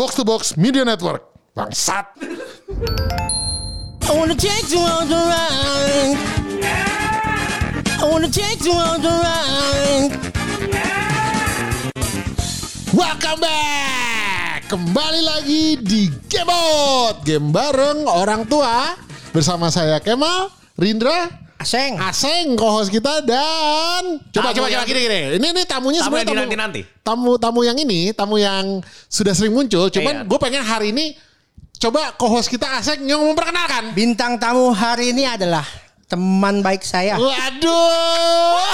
Box 0.00 0.16
to 0.16 0.24
Box 0.24 0.56
Media 0.56 0.80
Network. 0.80 1.28
Bangsat. 1.52 2.16
I 4.08 4.12
wanna 4.16 4.32
take 4.32 4.72
you 4.72 4.80
on 4.80 5.04
the 5.12 5.20
ride. 5.28 6.16
I 8.00 8.04
wanna 8.08 8.32
take 8.32 8.64
you 8.64 8.72
on 8.72 9.04
the 9.04 9.12
ride. 9.12 10.16
Welcome 12.96 13.44
back. 13.44 14.72
Kembali 14.72 15.20
lagi 15.20 15.76
di 15.84 16.08
Gamebot. 16.32 17.20
Game 17.28 17.52
bareng 17.52 18.08
orang 18.08 18.48
tua. 18.48 18.96
Bersama 19.36 19.68
saya 19.68 20.00
Kemal, 20.00 20.48
Rindra, 20.80 21.39
Aseng. 21.60 21.92
Aseng, 22.00 22.56
co-host 22.56 22.88
kita 22.88 23.20
dan 23.20 24.16
coba 24.32 24.48
Tamu 24.48 24.56
coba 24.56 24.66
coba 24.72 24.84
gini 24.88 25.00
gini. 25.04 25.20
Ini 25.36 25.46
ini 25.52 25.62
tamunya 25.68 26.00
Tamu 26.00 26.06
sebenarnya 26.08 26.24
yang 26.24 26.48
dinanti-nanti. 26.48 26.80
Tamu 27.04 27.32
tamu 27.36 27.60
yang 27.60 27.76
ini, 27.76 28.16
tamu 28.16 28.40
yang 28.40 28.80
sudah 29.06 29.36
sering 29.36 29.52
muncul. 29.52 29.92
Cuman 29.92 30.24
Iya. 30.24 30.26
gue 30.26 30.38
pengen 30.40 30.64
hari 30.64 30.96
ini 30.96 31.20
coba 31.76 32.16
co-host 32.16 32.48
kita 32.48 32.80
Aseng 32.80 33.04
yang 33.04 33.20
memperkenalkan. 33.20 33.92
Bintang 33.92 34.40
tamu 34.40 34.72
hari 34.72 35.12
ini 35.12 35.28
adalah 35.28 35.68
teman 36.08 36.64
baik 36.64 36.80
saya, 36.80 37.14
Waduh. 37.14 38.64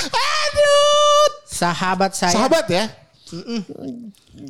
Aduh. 0.00 1.24
sahabat 1.44 2.16
saya. 2.16 2.32
Sahabat 2.32 2.64
ya. 2.66 2.88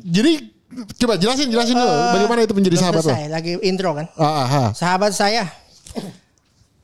Jadi 0.07 0.47
coba 0.95 1.19
jelasin 1.19 1.51
jelasin 1.51 1.75
dulu 1.75 1.91
bagaimana 2.15 2.39
itu 2.41 2.55
menjadi 2.55 2.79
sahabat 2.79 3.03
lo. 3.03 3.11
selesai, 3.11 3.27
lagi 3.27 3.51
intro 3.61 3.91
kan. 3.91 4.07
Ah. 4.15 4.71
Sahabat 4.71 5.11
saya. 5.11 5.43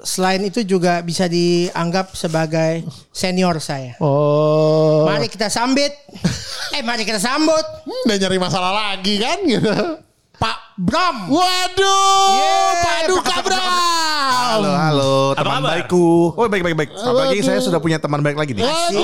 Selain 0.07 0.39
itu 0.39 0.63
juga 0.63 1.03
bisa 1.03 1.27
dianggap 1.27 2.15
sebagai 2.15 2.87
senior 3.11 3.59
saya. 3.59 3.99
Oh. 3.99 5.03
Mari 5.03 5.27
kita 5.27 5.51
sambit. 5.51 5.91
eh 6.71 6.79
mari 6.79 7.03
kita 7.03 7.19
sambut 7.19 7.63
Udah 8.07 8.15
nyari 8.15 8.39
masalah 8.39 8.71
lagi 8.71 9.19
kan 9.19 9.43
gitu. 9.43 9.67
Pak 10.37 10.79
Bram. 10.79 11.27
Waduh, 11.27 12.39
Yeay, 12.39 12.71
Pak 12.79 12.99
Duka 13.09 13.37
Bram. 13.41 13.67
Halo, 14.47 14.71
halo, 14.79 15.13
teman 15.35 15.59
baikku. 15.65 16.07
Oh, 16.37 16.45
baik, 16.47 16.61
baik, 16.63 16.75
baik. 16.77 16.89
Apalagi 16.93 17.41
Waduh. 17.41 17.47
saya 17.49 17.59
sudah 17.59 17.79
punya 17.83 17.97
teman 17.99 18.23
baik 18.23 18.37
lagi 18.39 18.55
nih. 18.55 18.63
Waduh. 18.63 19.01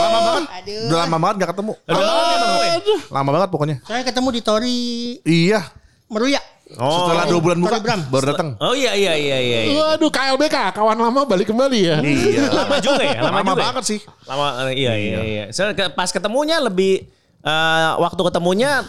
Lama 0.00 0.18
banget. 0.22 0.42
Aduh. 0.48 0.80
Udah 0.88 0.98
lama 1.04 1.16
banget 1.18 1.34
gak 1.44 1.50
ketemu. 1.52 1.72
Aduh. 1.84 2.98
Lama 3.10 3.30
banget 3.36 3.48
pokoknya. 3.52 3.76
Saya 3.84 4.02
ketemu 4.06 4.28
di 4.32 4.40
Tori 4.40 4.80
Iya. 5.28 5.60
Meruya. 6.08 6.40
Oh. 6.80 7.06
Setelah 7.06 7.24
dua 7.28 7.40
bulan 7.40 7.58
buka, 7.58 7.78
Bram. 7.80 8.00
baru 8.08 8.24
datang. 8.32 8.48
Oh 8.56 8.72
iya 8.72 8.92
iya 8.94 9.12
iya 9.12 9.38
iya. 9.38 9.60
iya. 9.68 9.74
Waduh, 9.96 10.08
KLBK, 10.08 10.56
kawan 10.72 10.96
lama 10.96 11.20
balik 11.24 11.48
kembali 11.48 11.78
ya. 11.82 11.96
Iya. 12.00 12.48
Lama 12.48 12.76
juga 12.80 13.02
ya, 13.04 13.20
lama, 13.20 13.38
Lama 13.40 13.52
juga. 13.52 13.60
ya? 13.60 13.64
banget 13.68 13.84
sih. 13.84 14.00
Lama 14.24 14.46
eh, 14.68 14.74
iya 14.76 14.92
iya 14.96 15.18
iya. 15.20 15.44
So, 15.50 15.68
ke- 15.72 15.92
pas 15.92 16.08
ketemunya 16.08 16.56
lebih 16.60 17.04
eh, 17.42 17.90
waktu 17.98 18.20
ketemunya 18.24 18.84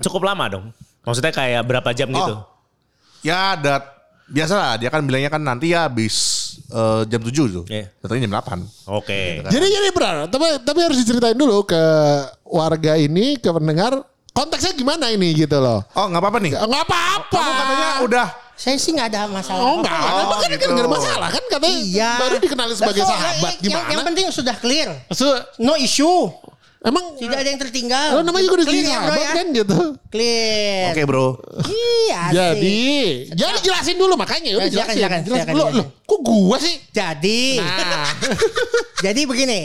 cukup 0.00 0.28
lama 0.28 0.44
dong. 0.48 0.64
Maksudnya 1.02 1.32
kayak 1.32 1.62
berapa 1.64 1.90
jam 1.92 2.12
gitu? 2.12 2.34
Oh. 2.36 2.44
Ya, 3.22 3.54
ada 3.54 3.80
biasa 4.28 4.54
lah. 4.54 4.72
Dia 4.76 4.90
kan 4.90 5.02
bilangnya 5.02 5.30
kan 5.30 5.40
nanti 5.40 5.72
ya 5.72 5.86
habis 5.88 6.14
eh, 6.68 7.02
jam 7.08 7.20
7 7.20 7.32
tuh. 7.48 7.64
Iya. 7.66 7.88
Datangnya 8.00 8.28
jam 8.28 8.34
8. 8.60 8.92
Oke. 8.92 9.40
Jadi 9.46 9.66
jadi 9.66 9.88
benar, 9.90 10.28
tapi 10.28 10.60
tapi 10.62 10.78
harus 10.82 10.98
diceritain 10.98 11.34
dulu 11.34 11.64
ke 11.64 11.82
warga 12.44 12.94
ini, 12.94 13.40
ke 13.40 13.48
pendengar 13.48 14.04
konteksnya 14.32 14.72
gimana 14.72 15.08
ini 15.08 15.32
gitu 15.34 15.56
loh. 15.56 15.84
Oh, 15.92 16.06
nggak 16.06 16.18
apa-apa 16.18 16.38
nih. 16.38 16.52
Nggak 16.54 16.84
apa-apa. 16.84 17.32
Kamu 17.32 17.50
katanya 17.54 17.90
udah 18.02 18.26
Saya 18.52 18.76
sih 18.76 18.90
nggak 18.90 19.08
ada 19.08 19.20
masalah. 19.26 19.58
Oh 19.60 19.74
Oh, 19.74 20.20
Emang 20.22 20.38
kan, 20.38 20.48
gitu. 20.48 20.60
kan 20.60 20.68
nggak 20.70 20.84
ada 20.84 20.92
masalah 20.92 21.28
kan 21.28 21.44
katanya 21.50 21.78
Iya. 21.82 22.10
baru 22.16 22.34
dikenali 22.38 22.72
sebagai 22.72 23.02
Betul, 23.02 23.10
sahabat 23.10 23.52
Yang, 23.52 23.64
gimana? 23.64 23.88
yang 23.90 24.02
penting 24.06 24.26
sudah 24.30 24.54
clear. 24.56 24.88
Se- 25.10 25.42
No 25.58 25.74
issue. 25.74 26.30
emang 26.80 27.14
Tidak 27.14 27.34
ada 27.36 27.48
yang 27.48 27.58
tertinggal. 27.58 28.06
lo 28.12 28.20
namanya 28.22 28.42
juga 28.44 28.56
udah 28.56 28.66
jadi 28.68 28.78
ya, 28.78 28.82
bro, 28.82 28.94
sahabat 28.98 29.18
ya? 29.18 29.30
kan 29.32 29.46
gitu. 29.52 29.76
Clear. 30.10 30.86
Oke, 30.90 31.02
Bro. 31.04 31.26
Iya. 31.64 32.20
Jadi, 32.32 32.82
jadi 33.30 33.58
jelasin 33.60 33.96
dulu 33.96 34.14
makanya 34.14 34.48
udah 34.52 34.60
Ya, 34.60 34.66
silakan, 34.68 34.74
jelasin. 34.74 34.96
silakan, 34.96 35.20
Jelasin 35.20 35.30
silakan, 35.38 35.54
dulu. 35.54 35.62
silakan. 35.64 35.78
Loh, 35.78 35.86
kok 36.04 36.20
gua 36.20 36.56
sih? 36.58 36.74
Jadi. 36.88 37.42
Nah, 37.56 38.06
jadi 39.04 39.20
begini. 39.24 39.60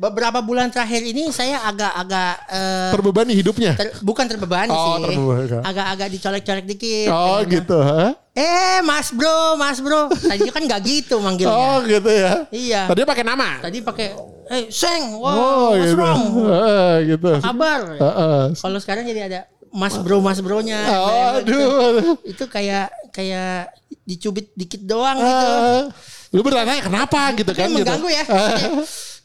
Beberapa 0.00 0.40
bulan 0.40 0.72
terakhir 0.72 1.04
ini 1.04 1.28
saya 1.28 1.60
agak-agak 1.60 2.32
eh, 2.48 2.88
terbebani 2.88 3.36
hidupnya. 3.36 3.76
ter- 3.76 4.00
bukan 4.00 4.24
terbebani 4.24 4.72
Oh, 4.72 4.96
sih. 4.96 5.60
Agak-agak 5.60 6.08
dicolek-colek 6.08 6.64
dikit. 6.64 7.12
Oh 7.12 7.44
Pengen- 7.44 7.60
gitu, 7.60 7.76
ha? 7.76 8.16
Eh, 8.32 8.80
Mas 8.80 9.12
Bro, 9.12 9.60
Mas 9.60 9.76
Bro. 9.76 10.08
Tadinya 10.08 10.56
kan 10.56 10.64
nggak 10.64 10.80
gitu 10.82 11.20
manggilnya. 11.20 11.52
Oh 11.52 11.84
gitu 11.84 12.08
ya. 12.08 12.48
Iya. 12.48 12.82
Tadi 12.88 13.04
pakai 13.04 13.24
nama. 13.28 13.60
Tadi 13.60 13.84
pakai 13.84 14.16
eh 14.48 14.72
Seng, 14.72 15.20
wah, 15.20 15.36
Oh 15.36 15.70
Mas 15.76 15.84
gitu. 15.84 15.94
Bro. 15.94 16.12
Heeh, 16.48 16.92
gitu. 17.06 17.30
Kabar. 17.36 17.80
Heeh. 17.92 18.42
Kalau 18.56 18.78
sekarang 18.80 19.04
jadi 19.04 19.20
ada 19.28 19.40
Mas 19.68 20.00
Bro, 20.00 20.24
Mas 20.24 20.40
Bronya. 20.40 20.80
Oh, 20.96 21.44
Itu, 21.44 21.52
aduh. 21.52 22.16
itu 22.24 22.44
kayak 22.48 22.88
kayak 23.12 23.68
dicubit 24.02 24.48
dikit 24.56 24.80
doang 24.80 25.20
gitu. 25.20 25.28
Ah, 25.52 25.92
Lu 26.32 26.40
bertanya 26.40 26.80
kenapa 26.80 27.36
gitu 27.36 27.52
Tapi 27.52 27.58
kan? 27.58 27.68
gitu. 27.68 27.76
mengganggu 27.84 28.08
ya. 28.08 28.24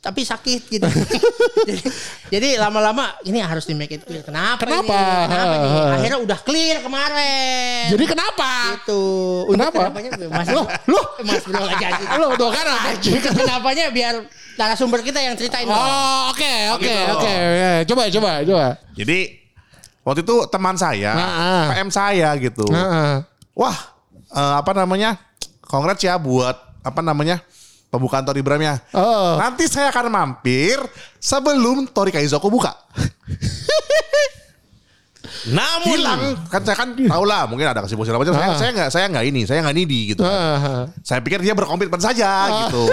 Tapi 0.06 0.22
sakit 0.22 0.62
gitu. 0.70 0.86
jadi, 1.70 1.82
jadi 2.30 2.50
lama-lama 2.62 3.18
ini 3.26 3.42
harus 3.42 3.66
di 3.66 3.74
make 3.74 3.98
it 3.98 4.06
clear. 4.06 4.22
Kenapa? 4.22 4.62
Kenapa? 4.62 4.94
Ini? 4.94 5.26
Kenapa 5.34 5.56
nih? 5.58 5.72
Ah. 5.74 5.96
Akhirnya 5.98 6.20
udah 6.22 6.40
clear 6.46 6.78
kemarin. 6.86 7.86
Jadi 7.90 8.06
kenapa? 8.06 8.50
itu. 8.78 9.04
Kenapa? 9.50 9.90
kenapanya 9.90 10.10
Mas 10.30 10.48
Loh, 10.54 10.66
loh. 10.86 11.06
Mas 11.26 11.42
Bro 11.42 11.66
jadi. 11.74 12.04
Lo 12.22 12.38
tuh 12.38 12.54
kan 12.54 12.66
apa? 12.70 12.90
Kenapanya 13.02 13.90
biar 13.90 14.16
narasumber 14.62 15.02
kita 15.02 15.20
yang 15.26 15.34
ceritain. 15.34 15.66
Oh 15.66 16.30
oke 16.30 16.54
oke 16.78 16.86
gitu. 16.86 17.14
oke. 17.18 17.36
Coba 17.90 18.04
coba 18.14 18.32
coba. 18.46 18.66
Jadi 18.94 19.18
waktu 20.06 20.22
itu 20.22 20.36
teman 20.54 20.76
saya, 20.78 21.12
Nah, 21.18 21.32
ah. 21.34 21.66
PM 21.74 21.90
saya 21.90 22.30
gitu. 22.38 22.66
Heeh. 22.70 23.26
Wah, 23.58 23.78
eh, 24.30 24.54
apa 24.62 24.72
namanya? 24.78 25.18
Congrats 25.66 26.06
ya 26.06 26.16
buat 26.22 26.56
apa 26.86 27.02
namanya? 27.02 27.42
Pembukaan 27.90 28.26
Tori 28.28 28.44
Bramnya. 28.44 28.82
Oh. 28.92 29.40
Nanti 29.40 29.70
saya 29.72 29.88
akan 29.90 30.12
mampir 30.12 30.76
sebelum 31.16 31.88
Tori 31.90 32.12
Kaizoku 32.12 32.52
buka. 32.52 32.76
Namun 35.46 35.94
Hilang. 35.94 36.22
Kan 36.50 36.66
saya 36.66 36.74
kan 36.74 36.90
tahu 36.98 37.24
lah 37.24 37.46
mungkin 37.46 37.70
ada 37.70 37.86
kesibukan 37.86 38.10
segala 38.10 38.22
macam. 38.26 38.34
Saya 38.34 38.50
Ah. 38.50 38.58
saya 38.58 38.72
nggak 38.74 38.90
saya 38.90 39.06
nggak 39.14 39.26
ini, 39.30 39.42
saya 39.46 39.60
nggak 39.62 39.76
nidi 39.78 40.00
gitu. 40.14 40.22
Heeh. 40.26 40.90
Saya 41.06 41.22
pikir 41.22 41.38
dia 41.42 41.54
berkomitmen 41.54 42.02
saja 42.02 42.66
gitu. 42.66 42.84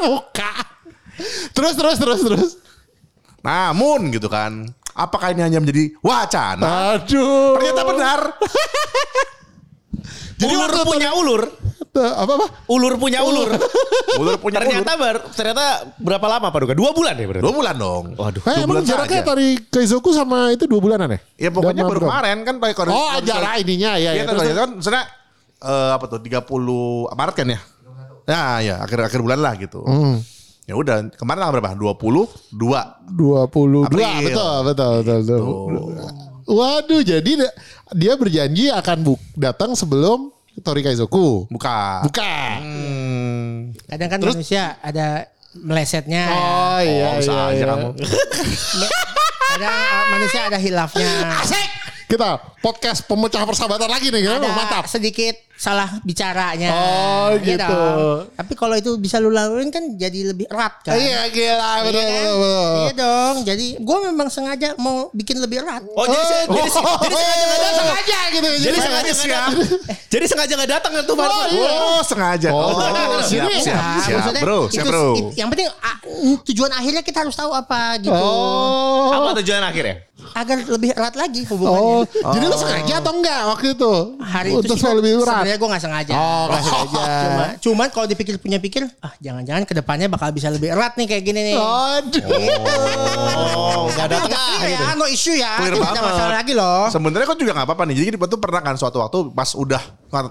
Buka. 0.00 0.52
Terus 1.52 1.74
terus 1.76 1.96
terus 2.00 2.20
terus. 2.24 2.50
Namun 3.44 4.08
gitu 4.12 4.28
kan, 4.32 4.64
apakah 4.96 5.32
ini 5.36 5.44
hanya 5.44 5.60
menjadi 5.60 5.92
wacana? 6.00 6.96
Aduh. 6.96 7.56
Ternyata 7.60 7.82
benar. 7.84 8.20
Jadi 10.40 10.54
ulur 10.56 10.72
waktu 10.72 10.88
punya 10.88 11.10
ulur. 11.12 11.42
Apa 11.90 12.32
apa? 12.38 12.46
Ulur 12.70 12.94
punya 12.96 13.26
ulur. 13.26 13.50
Ulur 14.22 14.36
punya 14.38 14.62
ternyata 14.62 14.94
ulur. 14.94 15.02
bar, 15.02 15.16
ternyata 15.34 15.64
berapa 15.98 16.26
lama 16.26 16.46
Pak 16.50 16.58
Duka? 16.62 16.74
Dua 16.78 16.90
bulan 16.94 17.14
ya 17.18 17.26
berarti? 17.26 17.44
Dua 17.46 17.54
bulan 17.54 17.74
dong. 17.74 18.04
Waduh. 18.14 18.42
Eh, 18.42 18.44
Dua 18.46 18.54
emang 18.62 18.68
bulan 18.78 18.84
jaraknya 18.86 19.20
saja. 19.22 19.30
dari 19.34 19.48
Kaizoku 19.58 20.10
sama 20.14 20.54
itu 20.54 20.64
dua 20.70 20.78
bulanan 20.78 21.08
ya? 21.10 21.18
Ya 21.38 21.50
pokoknya 21.50 21.82
baru 21.82 22.00
kemarin 22.06 22.36
kan 22.46 22.54
Pak 22.62 22.68
kalau 22.78 22.90
Oh 22.94 23.18
jarak 23.22 23.58
ininya 23.62 23.98
ya. 23.98 24.10
Iya 24.14 24.22
ya. 24.22 24.22
kan, 24.22 24.34
Terus- 24.38 24.54
kan 24.54 24.70
sebenarnya 24.78 25.06
eh, 25.60 25.90
apa 25.94 26.04
tuh 26.06 26.20
30 26.22 27.10
Maret 27.10 27.34
kan 27.34 27.46
ya? 27.50 27.60
Nah, 28.30 28.62
ya 28.62 28.74
akhir 28.86 28.98
akhir 29.10 29.20
bulan 29.26 29.40
lah 29.42 29.58
gitu. 29.58 29.82
Hmm. 29.82 30.22
Ya 30.70 30.78
udah, 30.78 31.02
kemarin 31.18 31.42
tanggal 31.42 31.54
berapa? 31.58 31.74
22. 31.74 32.54
22 32.54 33.90
April. 33.90 34.06
betul 34.22 34.54
betul 34.70 34.94
betul. 35.02 35.40
betul. 35.42 35.94
Waduh, 36.50 37.02
jadi 37.02 37.32
dia 37.94 38.12
berjanji 38.14 38.70
akan 38.70 38.96
buk 39.02 39.20
datang 39.34 39.74
sebelum 39.74 40.30
Tori 40.58 40.82
Kaizoku. 40.82 41.46
Buka. 41.46 42.02
Buka. 42.02 42.58
Hmm. 42.58 43.70
Kadang 43.86 44.08
kan 44.10 44.18
manusia 44.20 44.76
ada 44.82 45.30
melesetnya. 45.54 46.26
Oh 46.30 46.78
iya 46.82 47.06
Oh, 47.16 47.22
iya. 47.22 47.54
iya. 47.54 47.64
kamu. 47.70 47.88
Kadang 49.50 49.76
uh, 49.78 50.04
manusia 50.14 50.40
ada 50.46 50.58
hilafnya. 50.58 51.10
Asik. 51.42 51.68
Kita 52.10 52.28
podcast 52.58 53.06
pemecah 53.06 53.46
persahabatan 53.46 53.86
lagi 53.86 54.10
nih, 54.10 54.26
ada 54.26 54.42
mantap. 54.42 54.84
sedikit 54.84 55.30
salah 55.54 56.00
bicaranya. 56.02 56.72
Oh, 56.72 57.36
Iya 57.36 57.54
gitu. 57.54 57.68
dong. 57.68 58.32
Tapi 58.32 58.52
kalau 58.56 58.74
itu 58.74 58.96
bisa 58.96 59.20
lu 59.20 59.28
laluin 59.28 59.68
kan 59.68 59.84
jadi 59.92 60.32
lebih 60.32 60.48
erat 60.48 60.80
kan. 60.80 60.96
Iya 60.96 61.28
gila, 61.28 61.72
betul 61.84 61.92
Iya 61.92 62.00
kan? 62.00 62.10
betul 62.10 62.34
betul. 62.34 62.72
Iya 62.80 62.92
dong. 62.96 63.36
Jadi 63.44 63.66
gue 63.76 63.98
memang 64.02 64.26
sengaja 64.26 64.68
mau 64.74 65.12
bikin 65.12 65.36
lebih 65.36 65.60
erat. 65.60 65.84
Oh, 65.86 66.02
jadi, 66.02 66.16
Oh, 66.48 66.56
jadi, 66.56 66.60
jadi, 66.64 66.70
sengaja 66.72 67.44
nggak 67.44 67.60
datang. 67.60 67.76
sengaja 67.78 68.18
gitu. 68.26 68.48
Jadi 68.58 68.76
sengaja 68.80 69.10
nggak 69.12 69.28
datang. 69.30 69.52
Jadi 70.10 70.24
sengaja 70.26 70.52
nggak 70.56 70.70
datang 70.72 70.92
tuh 71.04 71.14
Pak. 71.14 71.28
Oh, 71.28 71.44
iya. 71.46 71.70
Oh, 71.70 72.00
sengaja. 72.02 72.48
Oh, 72.50 72.74
siap, 73.22 73.46
jadi- 73.46 73.62
siap, 73.62 73.76
Nah, 73.76 74.00
siap, 74.00 74.16
maksudnya 74.18 74.42
bro, 74.42 74.58
itu- 74.58 74.72
siap, 74.74 74.84
bro. 74.88 75.06
it- 75.14 75.32
yang 75.36 75.48
penting 75.48 75.68
ah, 75.70 75.96
tujuan 76.42 76.70
akhirnya 76.72 77.02
kita 77.04 77.18
harus 77.20 77.36
tahu 77.36 77.52
apa 77.52 78.00
gitu. 78.00 78.10
Oh. 78.10 79.12
Apa 79.12 79.38
tujuan 79.38 79.60
akhirnya? 79.62 80.08
Agar 80.32 80.56
lebih 80.62 80.90
erat 80.90 81.12
lagi 81.12 81.42
Oh, 81.44 81.52
hubungannya. 81.52 82.32
jadi 82.32 82.44
lu 82.44 82.56
sengaja 82.56 82.94
atau 82.98 83.12
enggak 83.12 83.40
waktu 83.46 83.66
itu? 83.72 83.92
Hari 84.16 84.48
itu 84.50 84.58
Untuk 84.62 84.76
sih 84.76 84.90
lebih 84.90 85.12
erat. 85.16 85.26
sebenarnya 85.26 85.56
gue 85.56 85.68
gak 85.68 85.82
sengaja. 85.82 86.12
Oh, 86.12 86.44
nggak 86.46 86.62
sengaja. 86.62 87.02
Cuma, 87.24 87.44
cuman 87.58 87.86
kalau 87.90 88.06
dipikir 88.06 88.34
punya 88.36 88.58
pikir, 88.58 88.82
ah 88.98 89.12
jangan-jangan 89.18 89.62
ke 89.62 89.72
depannya 89.72 90.06
bakal 90.06 90.30
bisa 90.30 90.48
lebih 90.48 90.70
erat 90.70 90.94
nih 90.94 91.06
kayak 91.06 91.22
gini 91.22 91.40
nih. 91.42 91.56
Aduh. 91.56 92.20
Oh, 93.36 93.88
gak 93.90 94.06
ada 94.06 94.16
tengah 94.22 94.46
gitu. 94.60 94.72
ya, 94.72 94.88
no 94.94 95.04
issue 95.06 95.34
ya. 95.34 95.58
Clear 95.58 95.74
Tidak 95.74 95.82
ada 95.82 95.92
banget. 95.92 96.02
masalah 96.06 96.34
lagi 96.36 96.52
loh. 96.52 96.82
Sebenarnya 96.88 97.26
kok 97.26 97.38
juga 97.38 97.52
nggak 97.52 97.66
apa-apa 97.66 97.82
nih. 97.86 97.94
Jadi 97.96 98.06
kita 98.12 98.26
tuh 98.26 98.40
pernah 98.40 98.60
kan 98.60 98.74
suatu 98.74 98.98
waktu 98.98 99.18
pas 99.30 99.50
udah 99.52 99.82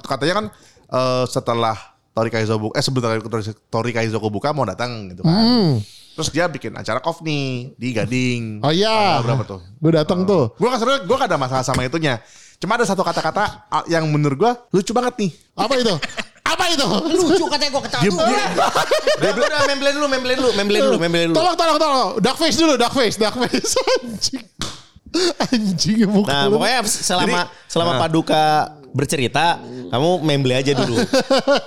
katanya 0.01 0.33
kan 0.35 0.45
eh, 0.89 1.23
setelah 1.25 1.75
Tori 2.09 2.29
Kaizo 2.29 2.57
buka, 2.57 2.75
eh 2.75 2.83
Tori, 2.83 3.41
Tori 3.69 3.91
Kaizo 3.91 4.17
buka 4.19 4.51
mau 4.51 4.65
datang 4.65 5.07
gitu 5.07 5.23
kan. 5.23 5.31
Hmm. 5.31 5.71
Terus 6.19 6.35
dia 6.35 6.51
bikin 6.51 6.75
acara 6.75 6.99
off 7.07 7.23
nih 7.23 7.71
di 7.79 7.95
Gading. 7.95 8.43
Oh 8.67 8.75
iya. 8.75 9.23
Berapa 9.23 9.47
tuh? 9.47 9.63
Gue 9.79 9.91
datang 9.95 10.27
tuh. 10.27 10.51
Gue 10.59 10.67
kan 10.67 10.75
sebenarnya 10.75 11.07
gue 11.07 11.15
gak 11.15 11.29
ada 11.31 11.39
masalah 11.39 11.63
sama 11.63 11.87
itunya. 11.87 12.19
Cuma 12.59 12.75
ada 12.75 12.83
satu 12.83 13.07
kata-kata 13.07 13.71
ah, 13.71 13.87
yang 13.87 14.03
menurut 14.11 14.35
gue 14.35 14.51
lucu 14.75 14.91
banget 14.91 15.15
nih. 15.15 15.31
Apa 15.55 15.79
itu? 15.79 15.95
Apa 16.51 16.63
itu? 16.75 16.87
Lucu 17.23 17.45
katanya 17.47 17.71
gue 17.71 17.83
ketawa. 17.87 18.03
Dia, 18.03 18.11
dia, 18.11 18.45
Udah, 19.31 19.31
udah, 19.31 19.61
memblend 19.71 19.95
dulu, 19.95 20.07
memblend 20.11 20.39
dulu, 20.43 20.51
memblend 20.59 20.83
dulu, 20.83 20.97
memblend 20.99 21.27
dulu. 21.31 21.37
Tolong, 21.39 21.55
tolong, 21.55 21.77
tolong. 21.79 22.09
Dark 22.19 22.35
face 22.35 22.57
dulu, 22.59 22.73
dark 22.75 22.91
face, 22.91 23.15
dark 23.15 23.35
face. 23.39 23.71
Anjing. 24.03 24.43
Anjing 25.39 26.03
Nah, 26.03 26.51
pokoknya 26.51 26.79
selama 26.83 27.39
selama 27.65 27.91
Nah. 27.95 27.99
Paduka 28.03 28.43
bercerita, 28.91 29.61
kamu 29.89 30.09
memble 30.21 30.53
aja 30.53 30.71
dulu. 30.73 30.97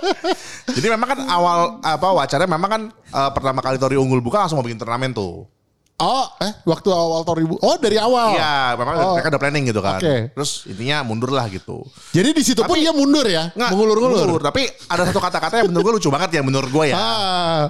jadi 0.75 0.87
memang 0.89 1.07
kan 1.07 1.19
awal 1.25 1.57
apa 1.79 2.07
wacaranya 2.13 2.49
memang 2.49 2.69
kan 2.69 2.81
eh, 2.89 3.31
pertama 3.31 3.59
kali 3.59 3.77
Tori 3.77 3.95
unggul 3.95 4.19
buka 4.19 4.43
langsung 4.43 4.57
mau 4.57 4.65
bikin 4.65 4.77
turnamen 4.77 5.11
tuh. 5.11 5.47
Oh, 5.93 6.25
eh 6.41 6.51
waktu 6.65 6.89
awal 6.89 7.21
Tori 7.21 7.45
Bu- 7.45 7.61
Oh, 7.61 7.77
dari 7.77 7.95
awal. 7.95 8.33
Iya, 8.33 8.73
memang 8.75 8.93
Oh. 8.97 9.13
mereka 9.15 9.29
udah 9.29 9.41
planning 9.41 9.63
gitu 9.69 9.79
kan. 9.79 10.01
Oke. 10.01 10.33
Terus 10.33 10.65
intinya 10.65 11.05
mundur 11.05 11.29
lah 11.29 11.45
gitu. 11.47 11.85
Jadi 12.11 12.33
di 12.33 12.43
situ 12.43 12.59
pun 12.59 12.75
dia 12.75 12.89
mundur 12.89 13.23
ya? 13.23 13.53
Nggak, 13.53 13.69
Mengulur-ngulur. 13.71 14.25
mundur. 14.25 14.41
Tapi 14.41 14.67
ada 14.89 15.05
satu 15.05 15.21
kata-kata 15.21 15.61
yang 15.61 15.69
menurut 15.69 15.85
gue 15.85 15.93
lucu 16.01 16.09
banget 16.09 16.29
ya 16.33 16.41
menurut 16.41 16.67
gue 16.67 16.85
ya. 16.91 16.95
Ah, 16.97 17.61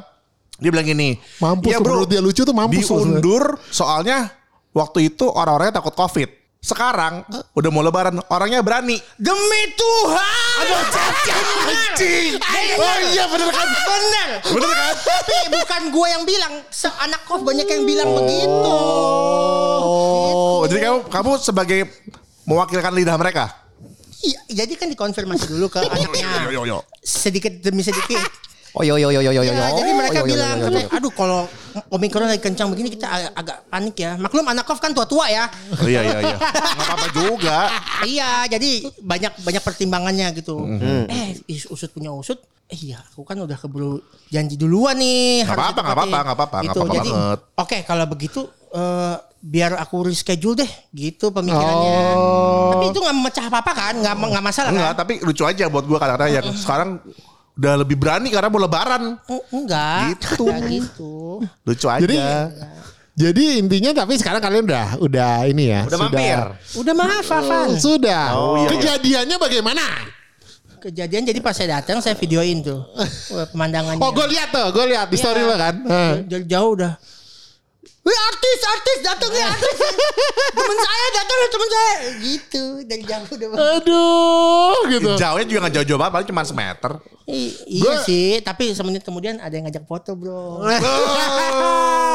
Dia 0.55 0.69
bilang 0.71 0.87
gini. 0.87 1.19
Mampus 1.41 1.67
"Iya, 1.67 1.77
tuh, 1.77 1.83
menurut 1.83 2.07
dia 2.07 2.21
lucu 2.23 2.41
tuh 2.41 2.55
mampus 2.55 2.85
tuh." 2.87 3.03
Diundur 3.03 3.43
soalnya 3.67 4.31
waktu 4.71 5.11
itu 5.11 5.27
orang-orangnya 5.27 5.83
takut 5.83 5.91
covid. 5.91 6.29
Sekarang 6.63 7.27
udah 7.59 7.69
mau 7.75 7.83
lebaran 7.83 8.23
orangnya 8.31 8.63
berani. 8.63 8.95
Demi 9.19 9.63
Tuhan. 9.75 10.63
Aduh, 10.63 10.79
anjing. 11.67 12.39
Oh 12.79 12.97
iya 13.11 13.27
bener 13.27 13.51
kan? 13.51 13.67
Bener. 13.67 14.29
Bener 14.47 14.71
kan? 14.71 14.95
Tapi 14.95 15.35
bukan 15.51 15.81
gue 15.91 16.07
yang 16.07 16.23
bilang. 16.23 16.53
Anak 17.03 17.27
kos 17.27 17.43
banyak 17.43 17.67
yang 17.67 17.83
bilang 17.83 18.15
begitu. 18.15 18.75
Oh, 19.83 20.63
jadi 20.71 20.87
kamu 20.87 20.99
kamu 21.11 21.31
sebagai 21.43 21.79
mewakilkan 22.47 22.95
lidah 22.95 23.19
mereka. 23.19 23.51
Iya, 24.23 24.63
jadi 24.63 24.73
kan 24.79 24.87
dikonfirmasi 24.87 25.51
dulu 25.51 25.67
ke 25.67 25.83
anaknya. 25.83 26.79
Sedikit 27.03 27.59
demi 27.59 27.83
sedikit. 27.83 28.23
Oh 28.71 28.87
yo 28.87 28.95
yo 28.95 29.11
yo 29.11 29.19
yo 29.19 29.35
yo 29.35 29.43
yo. 29.43 29.51
Ya, 29.51 29.67
jadi 29.75 29.91
mereka 29.91 30.23
Oh, 30.23 30.25
bilang, 30.25 30.57
aduh 30.95 31.11
kalau 31.11 31.43
Omikron 31.89 32.25
lagi 32.25 32.39
kencang 32.39 32.67
begini 32.67 32.89
kita 32.89 33.05
ag- 33.05 33.33
agak 33.35 33.57
panik 33.67 33.95
ya. 33.95 34.13
Maklum 34.15 34.45
anak 34.45 34.63
kos 34.63 34.77
kan 34.77 34.91
tua-tua 34.91 35.25
ya. 35.27 35.45
Oh, 35.73 35.85
iya 35.85 36.01
iya 36.01 36.17
iya. 36.19 36.35
Enggak 36.37 36.85
apa-apa 36.85 37.07
juga. 37.11 37.57
iya, 38.03 38.31
jadi 38.47 38.71
banyak 38.97 39.33
banyak 39.39 39.61
pertimbangannya 39.61 40.27
gitu. 40.33 40.57
Hmm. 40.57 41.05
Eh, 41.07 41.37
usut 41.67 41.89
punya 41.89 42.09
usut. 42.09 42.37
Eh, 42.65 42.79
iya, 42.85 43.01
aku 43.03 43.21
kan 43.21 43.35
udah 43.35 43.55
keburu 43.55 43.99
janji 44.27 44.53
duluan 44.53 44.95
nih. 44.95 45.43
Nggak 45.43 45.51
harus 45.51 45.63
apa-apa, 45.63 45.81
nggak 45.83 45.83
ditepatin. 45.83 45.93
apa-apa, 45.93 46.17
nggak 46.17 46.33
apa-apa, 46.33 46.55
nggak 46.55 46.63
Gitu, 46.65 46.79
apa-apa 46.79 47.03
banget. 47.03 47.39
Oke, 47.55 47.77
kalau 47.83 48.05
begitu 48.07 48.39
eh, 48.71 49.15
biar 49.39 49.71
aku 49.75 49.95
reschedule 50.03 50.55
deh, 50.57 50.71
gitu 50.91 51.29
pemikirannya. 51.29 51.97
Oh. 52.15 52.71
Tapi 52.71 52.85
itu 52.89 52.97
nggak 52.97 53.15
memecah 53.15 53.45
apa-apa 53.45 53.71
kan? 53.71 53.93
Nggak 53.95 54.13
nggak 54.15 54.43
masalah 54.43 54.69
Enggak, 54.69 54.89
kan? 54.89 54.99
tapi 54.99 55.13
lucu 55.19 55.43
aja 55.43 55.65
buat 55.67 55.83
gua 55.83 55.99
kadang-kadang 55.99 56.31
yang 56.33 56.47
sekarang 56.55 56.89
udah 57.53 57.73
lebih 57.79 57.95
berani 57.95 58.33
karena 58.33 58.49
mau 58.49 58.57
lebaran. 58.57 59.17
Oh, 59.29 59.43
Enggak, 59.53 60.17
Gitu. 60.17 60.45
Nggak 60.45 60.59
gitu. 60.69 61.13
Lucu 61.63 61.87
aja. 61.87 62.01
Jadi 62.01 62.17
jadi 63.13 63.43
intinya 63.61 63.91
tapi 63.93 64.17
sekarang 64.17 64.41
kalian 64.41 64.65
udah 64.65 64.87
udah 64.97 65.33
ini 65.45 65.69
ya. 65.69 65.85
Udah 65.85 65.99
mampir. 66.01 66.37
Udah 66.81 66.93
maaf, 66.97 67.27
Afan. 67.29 67.69
Oh, 67.69 67.77
sudah. 67.77 68.25
Oh, 68.33 68.57
iya, 68.57 68.65
iya. 68.65 68.69
Kejadiannya 68.73 69.37
bagaimana? 69.37 69.85
Kejadian 70.81 71.23
jadi 71.23 71.39
pas 71.39 71.55
saya 71.55 71.79
datang 71.79 72.03
saya 72.03 72.11
videoin 72.11 72.59
tuh 72.59 72.83
Wah, 73.31 73.47
pemandangannya. 73.47 74.03
Oh, 74.03 74.11
gue 74.11 74.27
lihat 74.35 74.51
tuh, 74.51 74.67
gue 74.73 74.85
lihat 74.91 75.07
di 75.07 75.15
story 75.15 75.39
Iya. 75.39 75.47
lo 75.47 75.55
kan. 75.55 75.75
Dari 76.27 76.43
jauh 76.43 76.75
udah. 76.75 76.91
Wih 78.03 78.19
artis, 78.19 78.59
artis 78.67 78.97
datang 78.99 79.31
ya 79.31 79.47
artis. 79.47 79.77
temen 80.51 80.75
saya 80.75 81.07
datang 81.15 81.37
ya 81.39 81.47
temen 81.47 81.69
saya. 81.71 81.95
Gitu 82.19 82.63
dari 82.83 83.03
jauh 83.07 83.27
udah. 83.31 83.47
Aduh, 83.79 84.75
gitu. 84.91 85.09
Jauhnya 85.15 85.45
juga 85.47 85.59
gak 85.71 85.73
jauh-jauh 85.79 85.99
banget, 85.99 86.13
paling 86.19 86.27
cuma 86.27 86.43
semeter. 86.43 86.91
I- 87.23 87.55
iya 87.79 88.03
sih, 88.03 88.43
tapi 88.43 88.75
semenit 88.75 89.07
kemudian 89.07 89.39
ada 89.39 89.55
yang 89.55 89.63
ngajak 89.71 89.87
foto 89.87 90.19
bro. 90.19 90.67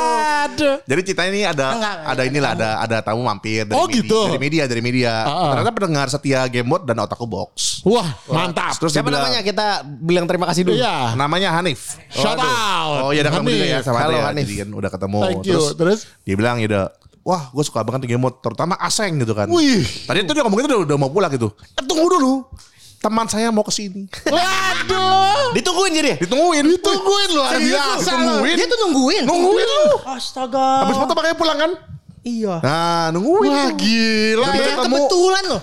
Aduh. 0.58 0.76
Jadi 0.84 1.00
ceritanya 1.06 1.30
ini 1.30 1.42
ada 1.42 1.66
Enggak, 1.70 1.94
ada 2.02 2.22
inilah 2.26 2.50
ada 2.52 2.68
ada 2.82 2.96
tamu 2.98 3.22
mampir 3.22 3.62
dari 3.62 3.78
Oh, 3.78 3.86
media, 3.86 3.98
gitu. 4.02 4.20
dari 4.26 4.40
media 4.40 4.62
dari 4.66 4.82
media. 4.82 5.12
Ah, 5.22 5.30
ah. 5.30 5.50
Ternyata 5.54 5.70
pendengar 5.72 6.06
setia 6.10 6.40
Gamebot 6.50 6.82
dan 6.82 6.98
Otaku 6.98 7.24
Box. 7.24 7.82
Wah, 7.86 8.08
mantap. 8.26 8.74
Terus 8.76 8.90
Siapa 8.90 9.06
bilang, 9.06 9.22
namanya? 9.24 9.40
Kita 9.40 9.66
bilang 9.86 10.26
terima 10.26 10.46
kasih 10.50 10.66
dulu. 10.66 10.76
Iya. 10.76 11.14
Namanya 11.14 11.54
Hanif. 11.54 11.96
Shout 12.10 12.34
Waduh. 12.34 12.50
out. 12.50 12.98
Oh 13.06 13.10
iya 13.14 13.22
udah 13.22 13.32
ketemu 13.32 13.48
juga 13.48 13.66
ya 13.66 13.78
sama 13.80 13.98
Halo, 14.02 14.12
dia. 14.12 14.24
Hanif. 14.28 14.44
Jadi 14.44 14.54
kan 14.58 14.68
udah 14.74 14.90
ketemu. 14.90 15.18
Thank 15.22 15.46
you. 15.46 15.60
Terus? 15.78 15.98
dia 16.26 16.34
bilang 16.34 16.58
ya 16.58 16.66
udah 16.68 16.84
Wah 17.22 17.52
gue 17.52 17.60
suka 17.60 17.84
banget 17.84 18.08
nih 18.08 18.16
Gamebot 18.16 18.40
Terutama 18.40 18.72
Aseng 18.80 19.20
gitu 19.20 19.36
kan 19.36 19.52
Wih. 19.52 19.84
Tadi 20.08 20.24
itu 20.24 20.32
dia 20.32 20.40
ngomong 20.40 20.64
gitu 20.64 20.68
udah, 20.72 20.80
udah 20.88 20.96
mau 20.96 21.12
pulang 21.12 21.28
gitu 21.28 21.52
eh, 21.76 21.84
Tunggu 21.84 22.08
dulu 22.08 22.48
Teman 22.98 23.26
saya 23.26 23.48
mau 23.48 23.62
ke 23.62 23.70
sini 23.70 24.10
Waduh. 24.26 25.54
Ditungguin 25.54 25.92
jadi. 25.92 26.12
Ditungguin 26.18 26.64
Ditungguin 26.68 27.28
luar 27.30 27.54
Serius 27.54 27.78
biasa. 27.78 28.10
lu? 28.10 28.18
Ditungguin 28.18 28.54
Dia 28.54 28.66
tuh 28.66 28.78
nungguin. 28.80 29.22
Nungguin 29.24 29.66
lu 29.68 29.86
Astaga. 30.04 30.68
Habis 30.82 30.96
foto 30.96 31.12
pakai 31.12 31.34
pulang 31.34 31.58
kan 31.58 31.72
Iya. 32.20 32.58
Nah 32.60 33.08
nungguin 33.10 33.48
Wah, 33.48 33.70
gila 33.72 34.48
ya. 34.52 34.74
kebetulan 34.78 35.44
loh. 35.46 35.62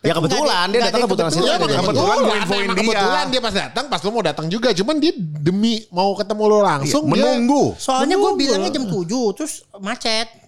Ya 0.00 0.16
kebetulan 0.16 0.66
dia 0.72 0.80
datang 0.82 1.04
kebetulan. 1.04 1.28
Iya, 1.28 1.36
kebetulan. 1.36 1.60
Kebetulan 1.60 1.84
kebetulan, 1.84 2.16
gue 2.16 2.36
infoin 2.40 2.64
dia. 2.64 2.78
kebetulan 2.80 3.24
dia 3.28 3.40
pas 3.44 3.52
datang, 3.54 3.84
pas 3.84 4.00
lu 4.00 4.08
mau 4.08 4.24
datang 4.24 4.46
juga. 4.48 4.68
Cuman 4.72 4.96
dia 4.96 5.12
demi 5.14 5.84
mau 5.92 6.16
ketemu 6.16 6.42
lu 6.48 6.58
langsung. 6.58 7.04
dia- 7.04 7.20
Menunggu 7.20 7.76
Soalnya 7.76 8.16
gue 8.16 8.32
bilangnya 8.34 8.70
jam 8.72 8.88
7 8.88 9.04
terus 9.36 9.60
macet. 9.76 10.39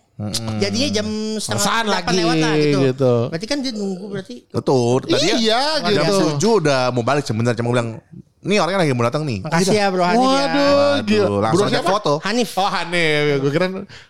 Jadinya 0.61 0.89
jam 0.93 1.07
setengah 1.41 1.83
delapan 1.89 2.13
lagi, 2.13 2.21
lewat 2.23 2.37
lah 2.39 2.55
gitu. 2.55 2.79
gitu. 2.93 3.15
Berarti 3.33 3.47
kan 3.49 3.59
dia 3.65 3.73
nunggu 3.75 4.05
berarti. 4.07 4.37
Betul 4.51 4.99
Tadi 5.09 5.29
Iya, 5.43 5.63
Jam 5.83 6.05
gitu. 6.07 6.17
tujuh 6.37 6.53
udah 6.63 6.81
mau 6.95 7.03
balik 7.03 7.25
sebentar 7.27 7.57
Cuma 7.57 7.73
bilang 7.75 7.99
Nih 8.43 8.59
orangnya 8.59 8.83
lagi 8.83 8.91
mau 8.91 9.07
datang 9.07 9.23
nih 9.23 9.39
Makasih 9.47 9.71
ya 9.79 9.87
bro 9.95 10.03
Hanif 10.03 10.27
ya. 10.27 10.43
Waduh, 10.51 10.95
gila. 11.07 11.29
Langsung 11.47 11.67
Bro 11.71 11.83
foto 11.87 12.13
Hanif. 12.27 12.51
Oh 12.59 12.67
Hanif, 12.67 13.23
gue 13.39 13.51
kira 13.55 13.67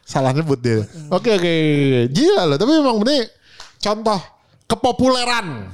salah 0.08 0.32
nyebut 0.32 0.56
dia. 0.56 0.88
Oke 1.12 1.36
oke, 1.36 1.54
gila 2.08 2.48
loh. 2.48 2.56
Tapi 2.56 2.72
memang 2.80 2.96
bener 2.96 3.28
contoh 3.76 4.20
kepopuleran 4.64 5.69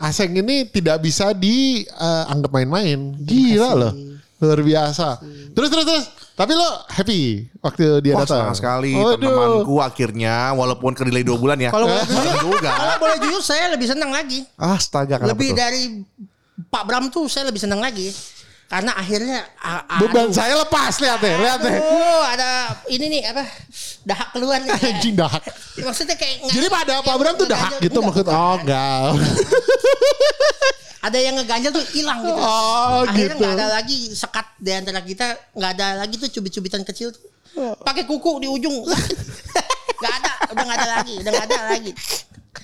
Aseng 0.00 0.32
ini 0.32 0.64
tidak 0.70 1.04
bisa 1.04 1.36
dianggap 1.36 2.48
main-main. 2.48 3.12
Gila 3.20 3.76
loh, 3.76 3.92
luar 4.40 4.60
biasa. 4.64 5.20
Terus 5.52 5.68
terus 5.68 5.84
terus. 5.84 6.04
Tapi 6.40 6.52
lo 6.56 6.68
happy 6.88 7.20
waktu 7.60 8.00
dia 8.00 8.16
Wah 8.16 8.24
datang. 8.24 8.48
senang 8.48 8.56
sekali 8.56 8.96
Waduh. 8.96 9.20
temanku 9.20 9.76
akhirnya 9.76 10.56
walaupun 10.56 10.96
ke 10.96 11.04
delay 11.04 11.20
2 11.20 11.36
bulan 11.36 11.60
ya. 11.60 11.68
Kalau 11.68 11.84
boleh 11.84 12.00
senang 12.00 12.24
jujur, 12.32 12.56
juga. 12.56 12.70
kalau 12.72 12.96
boleh 12.96 13.16
jujur 13.20 13.42
saya 13.44 13.68
lebih 13.68 13.84
senang 13.84 14.08
lagi. 14.08 14.40
Astaga 14.56 15.20
lebih 15.20 15.52
tuh? 15.52 15.56
dari 15.60 15.82
Pak 16.64 16.82
Bram 16.88 17.12
tuh 17.12 17.28
saya 17.28 17.44
lebih 17.44 17.60
senang 17.60 17.76
lagi. 17.76 18.08
Karena 18.70 18.94
akhirnya 18.94 19.42
a- 19.58 19.82
a- 19.84 19.98
Beban 19.98 20.30
aduh. 20.30 20.32
saya 20.32 20.54
lepas 20.54 20.94
lihat 20.96 21.18
deh, 21.18 21.34
lihat 21.34 21.58
deh. 21.58 21.74
Oh, 21.76 22.22
ada 22.22 22.70
ini 22.86 23.10
nih 23.10 23.22
apa? 23.26 23.42
Dahak 24.06 24.28
keluar 24.30 24.62
nih. 24.62 24.70
Anjing 24.70 25.18
dahak. 25.18 25.42
Maksudnya 25.76 26.14
kayak 26.14 26.46
Jadi 26.48 26.66
pada 26.70 27.02
Pak 27.02 27.16
Bram 27.18 27.34
tuh 27.34 27.50
dahak 27.50 27.82
gitu 27.82 27.98
maksud. 28.00 28.24
Oh 28.30 28.56
enggak. 28.56 29.12
Ada 31.00 31.16
yang 31.16 31.34
ngeganjel 31.34 31.72
tuh 31.72 31.84
hilang 31.90 32.20
gitu. 32.20 32.36
Oh, 32.36 33.02
Akhirnya 33.02 33.24
gitu. 33.26 33.40
nggak 33.40 33.52
ada 33.54 33.66
lagi 33.72 33.96
sekat 34.10 34.46
di 34.56 34.70
antara 34.70 35.00
kita, 35.00 35.26
nggak 35.52 35.70
ada 35.74 35.86
lagi 35.96 36.14
tuh 36.14 36.28
cubit-cubitan 36.30 36.82
kecil 36.82 37.08
tuh. 37.08 37.24
Pakai 37.80 38.04
kuku 38.04 38.30
di 38.38 38.48
ujung. 38.48 38.84
Nggak 40.00 40.14
ada, 40.16 40.32
udah 40.48 40.64
nggak 40.64 40.78
ada 40.78 40.88
lagi, 40.94 41.14
udah 41.14 41.28
nggak 41.30 41.46
ada 41.46 41.58
lagi. 41.68 41.92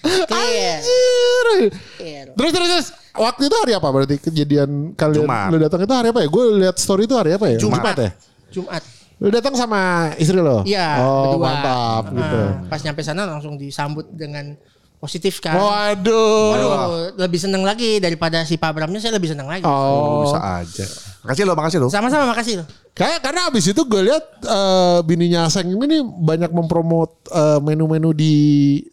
Clear. 0.00 0.78
Anjir. 0.78 1.46
Clear. 1.94 2.26
Terus 2.32 2.50
terus 2.50 2.68
terus. 2.70 2.88
Waktu 3.12 3.42
itu 3.44 3.56
hari 3.56 3.72
apa 3.72 3.88
berarti 3.88 4.16
kejadian 4.18 4.70
kalian 4.92 5.24
Jumat. 5.24 5.48
lu 5.48 5.56
datang 5.58 5.80
itu 5.82 5.92
hari 5.92 6.08
apa 6.08 6.20
ya? 6.20 6.28
Gue 6.28 6.44
lihat 6.56 6.76
story 6.76 7.04
itu 7.04 7.12
hari 7.12 7.32
apa 7.32 7.46
ya? 7.48 7.58
Jumat. 7.60 7.92
ya? 7.92 8.10
Jumat. 8.48 8.82
Lu 9.16 9.28
datang 9.28 9.52
sama 9.52 9.80
istri 10.16 10.36
lo? 10.36 10.64
Iya, 10.64 11.00
Oh, 11.00 11.36
berdua. 11.36 11.44
mantap 11.44 12.04
gitu. 12.08 12.36
Nah, 12.40 12.68
pas 12.68 12.80
nyampe 12.80 13.00
sana 13.00 13.22
langsung 13.24 13.56
disambut 13.56 14.08
dengan 14.10 14.56
positif 15.06 15.38
kan. 15.38 15.54
Waduh. 15.54 16.50
Waduh, 16.52 16.70
lebih 17.14 17.38
seneng 17.38 17.62
lagi 17.62 18.02
daripada 18.02 18.42
si 18.42 18.58
Pak 18.58 18.74
Bramnya 18.74 18.98
saya 18.98 19.14
lebih 19.14 19.30
seneng 19.30 19.46
lagi. 19.46 19.62
Oh. 19.62 20.26
Bisa 20.26 20.42
aja. 20.42 20.86
Makasih 21.22 21.42
lo, 21.46 21.54
makasih 21.54 21.78
lo. 21.78 21.86
Sama-sama 21.86 22.34
makasih 22.34 22.62
loh. 22.62 22.66
Kayak 22.96 23.28
karena 23.28 23.52
abis 23.52 23.76
itu 23.76 23.82
gue 23.84 24.08
lihat 24.08 24.24
eh, 24.40 24.98
bininya 25.04 25.52
Aseng 25.52 25.68
ini 25.68 25.84
nih 25.84 26.00
banyak 26.00 26.48
mempromot 26.48 27.28
eh, 27.28 27.60
menu-menu 27.60 28.16
di 28.16 28.34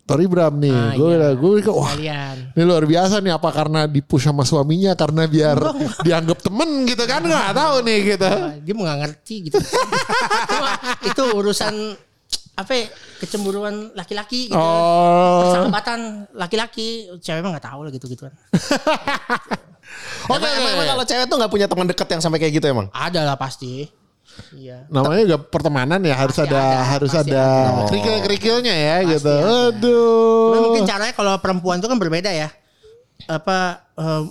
Tori 0.04 0.28
Bram 0.28 0.60
nih. 0.60 0.76
Ah, 0.76 0.92
gue 0.92 1.10
iya. 1.16 1.30
gue 1.34 1.52
kayak, 1.64 1.72
wah 1.72 1.94
Kalian. 1.96 2.38
ini 2.52 2.64
luar 2.68 2.84
biasa 2.84 3.24
nih 3.24 3.32
apa 3.32 3.50
karena 3.56 3.88
dipush 3.88 4.28
sama 4.28 4.44
suaminya 4.44 4.92
karena 5.00 5.24
biar 5.24 5.56
dianggap 6.04 6.42
temen 6.44 6.84
gitu 6.84 7.04
kan 7.08 7.24
nggak 7.24 7.56
tahu 7.56 7.76
nih 7.88 8.00
gitu. 8.14 8.30
Dia 8.68 8.74
mau 8.76 8.84
nggak 8.84 9.00
ngerti 9.08 9.36
gitu. 9.48 9.58
Itu 11.10 11.24
urusan 11.40 11.96
apa 12.54 12.72
ya, 12.78 12.86
kecemburuan 13.18 13.90
laki-laki 13.98 14.54
gitu. 14.54 14.58
Oh. 14.58 15.42
Persahabatan 15.50 16.30
laki-laki, 16.38 17.10
cewek 17.18 17.42
mah 17.42 17.58
nggak 17.58 17.66
tahu 17.66 17.80
lah 17.82 17.92
gitu-gituan. 17.92 18.34
Oke. 20.30 20.38
Emang, 20.38 20.54
emang, 20.62 20.72
emang 20.78 20.88
kalau 20.94 21.06
cewek 21.06 21.26
tuh 21.26 21.38
nggak 21.42 21.52
punya 21.52 21.68
teman 21.68 21.86
dekat 21.90 22.08
yang 22.14 22.22
sampai 22.22 22.38
kayak 22.38 22.54
gitu 22.62 22.66
emang. 22.70 22.88
Ada 22.94 23.26
lah 23.26 23.38
pasti. 23.38 23.90
Iya. 24.54 24.90
Namanya 24.90 25.24
juga 25.26 25.40
pertemanan 25.46 26.00
ya 26.02 26.16
harus 26.18 26.38
ada, 26.42 26.58
ada, 26.58 26.90
harus 26.98 27.14
ada 27.14 27.44
ada. 27.46 27.86
kerikil-kerikilnya 27.90 28.74
ya 28.74 28.96
Pasti 29.02 29.12
gitu. 29.18 29.34
ada. 29.34 29.70
Aduh. 29.70 30.46
Cuma 30.50 30.60
mungkin 30.70 30.84
caranya 30.90 31.14
kalau 31.14 31.34
perempuan 31.38 31.78
itu 31.82 31.88
kan 31.90 32.00
berbeda 32.00 32.32
ya. 32.34 32.50
Apa 33.30 33.84
eh, 33.98 34.24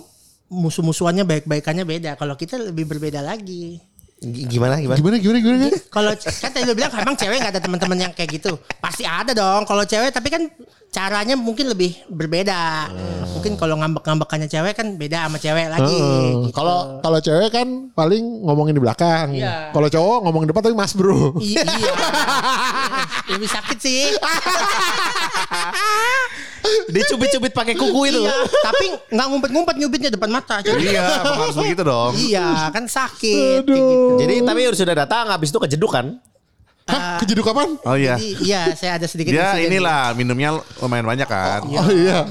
musuh-musuhannya 0.51 1.23
baik-baikannya 1.23 1.85
beda. 1.87 2.11
Kalau 2.19 2.35
kita 2.35 2.59
lebih 2.59 2.87
berbeda 2.87 3.23
lagi. 3.23 3.79
Gimana 4.23 4.79
gimana? 4.79 4.97
Gimana 4.97 5.15
gimana 5.19 5.37
gimana? 5.39 5.57
gimana? 5.67 5.77
Kalau 5.95 6.11
kan 6.15 6.49
tadi 6.49 6.63
lu 6.63 6.73
bilang 6.73 6.91
emang 6.95 7.15
cewek 7.15 7.37
nggak 7.43 7.53
ada 7.53 7.61
teman-teman 7.61 7.97
yang 7.99 8.11
kayak 8.15 8.29
gitu. 8.39 8.55
Pasti 8.79 9.03
ada 9.03 9.35
dong. 9.35 9.67
Kalau 9.67 9.83
cewek 9.83 10.09
tapi 10.09 10.31
kan 10.31 10.47
caranya 10.93 11.33
mungkin 11.33 11.67
lebih 11.67 11.97
berbeda. 12.07 12.87
Mungkin 13.33 13.57
kalau 13.57 13.75
ngambek-ngambekannya 13.81 14.45
cewek 14.45 14.77
kan 14.77 14.87
beda 14.95 15.25
sama 15.27 15.37
cewek 15.41 15.67
lagi. 15.67 15.83
Heeh. 15.89 16.29
gitu. 16.47 16.55
Kalau 16.55 17.01
kalau 17.01 17.19
cewek 17.19 17.49
kan 17.49 17.67
paling 17.91 18.23
ngomongin 18.45 18.77
di 18.77 18.81
belakang. 18.81 19.33
Iya. 19.33 19.73
Kalau 19.73 19.89
cowok 19.89 20.17
ngomong 20.23 20.41
di 20.45 20.49
depan 20.53 20.61
tapi 20.63 20.75
mas 20.77 20.93
bro. 20.93 21.35
I- 21.41 21.57
iya. 21.59 21.93
Lebih 23.33 23.49
sakit 23.49 23.77
sih. 23.81 24.13
Dicubit-cubit 26.87 27.51
pakai 27.51 27.75
kuku 27.75 28.01
itu. 28.09 28.21
Iya. 28.23 28.35
Tapi 28.47 28.85
nggak 29.11 29.27
ngumpet-ngumpet 29.29 29.75
nyubitnya 29.79 30.09
depan 30.13 30.29
mata. 30.31 30.63
Iya, 30.63 31.23
harus 31.23 31.55
begitu 31.61 31.81
dong. 31.83 32.13
iya, 32.15 32.71
kan 32.71 32.87
sakit. 32.87 33.67
kayak 33.67 33.67
gitu. 33.67 34.17
Jadi 34.23 34.35
tapi 34.43 34.59
sudah 34.71 34.95
datang 34.95 35.27
habis 35.29 35.51
itu 35.51 35.59
kejeduk 35.59 35.91
kan? 35.91 36.19
Hah, 36.83 37.15
kejeduk 37.23 37.47
kapan? 37.47 37.79
Oh 37.87 37.95
iya. 37.95 38.19
Jadi 38.19 38.43
iya, 38.43 38.75
saya 38.75 38.99
ada 38.99 39.07
sedikit 39.07 39.31
insiden. 39.31 39.71
inilah 39.71 40.11
minumnya 40.19 40.59
lumayan 40.83 41.07
banyak 41.07 41.27
kan. 41.27 41.63
Oh 41.63 41.87
iya. 41.91 42.27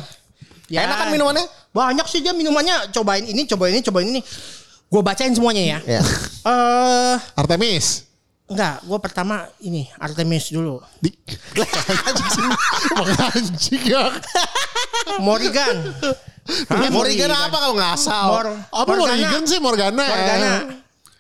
Ya. 0.69 0.89
Enak 0.89 0.97
kan 0.97 1.09
minumannya? 1.13 1.45
Banyak 1.73 2.07
sih 2.09 2.21
dia 2.21 2.37
minumannya. 2.37 2.93
Cobain 2.93 3.25
ini, 3.25 3.49
cobain 3.49 3.73
ini, 3.77 3.83
cobain 3.85 4.09
ini. 4.09 4.21
Gue 4.93 5.01
bacain 5.01 5.33
semuanya 5.33 5.81
ya. 5.81 6.01
Ya. 6.01 6.03
Eh, 6.45 7.17
Artemis. 7.33 8.12
Enggak, 8.53 8.77
gue 8.85 8.99
pertama 9.01 9.49
ini 9.65 9.89
Artemis 9.97 10.53
dulu. 10.53 10.79
Di 11.01 11.11
Anjing 13.33 13.85
ya. 13.89 14.13
Morrigan. 15.27 15.77
Hah? 16.69 16.91
Morrigan 16.91 17.31
apa 17.31 17.57
kalau 17.57 17.75
ngasal? 17.79 18.27
Mor 18.29 18.47
Apa 18.71 18.93
Morgan 18.93 19.43
sih 19.47 19.59
Morgana? 19.63 20.05
Morgana. 20.05 20.53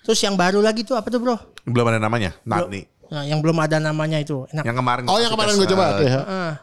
Terus 0.02 0.18
yang 0.22 0.34
baru 0.34 0.58
lagi 0.60 0.82
tuh 0.82 0.98
apa 0.98 1.08
tuh 1.08 1.22
bro? 1.22 1.38
Belum 1.62 1.86
ada 1.88 1.98
namanya. 2.02 2.34
Nani. 2.42 2.86
Nah, 3.12 3.22
yang 3.28 3.44
belum 3.44 3.60
ada 3.60 3.76
namanya 3.76 4.18
itu 4.18 4.48
enak. 4.50 4.64
Yang 4.64 4.76
kemarin. 4.80 5.02
Oh 5.06 5.18
yang 5.20 5.30
kemarin 5.30 5.52
gue 5.60 5.68
coba. 5.68 5.84
Oke. 6.00 6.06
Ah. 6.08 6.54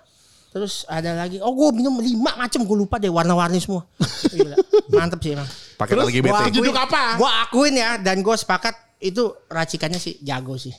Terus 0.50 0.82
ada 0.90 1.14
lagi, 1.14 1.38
oh 1.38 1.54
gue 1.54 1.78
minum 1.78 2.02
lima 2.02 2.34
macam 2.34 2.66
gue 2.66 2.78
lupa 2.78 2.98
deh 2.98 3.14
warna-warni 3.14 3.62
semua. 3.62 3.86
Gila. 4.34 4.58
Mantep 4.90 5.22
sih 5.22 5.38
emang. 5.38 5.46
Pakai 5.78 5.94
Terus 5.94 6.06
LGBT. 6.10 6.34
wah, 6.34 6.42
Kejeduk 6.50 6.78
apa? 6.78 7.02
Gue 7.22 7.30
akuin 7.30 7.74
ya 7.78 8.02
dan 8.02 8.26
gue 8.26 8.34
sepakat 8.34 8.74
itu 9.00 9.24
racikannya 9.48 10.00
sih 10.00 10.20
jago 10.20 10.60
sih. 10.60 10.76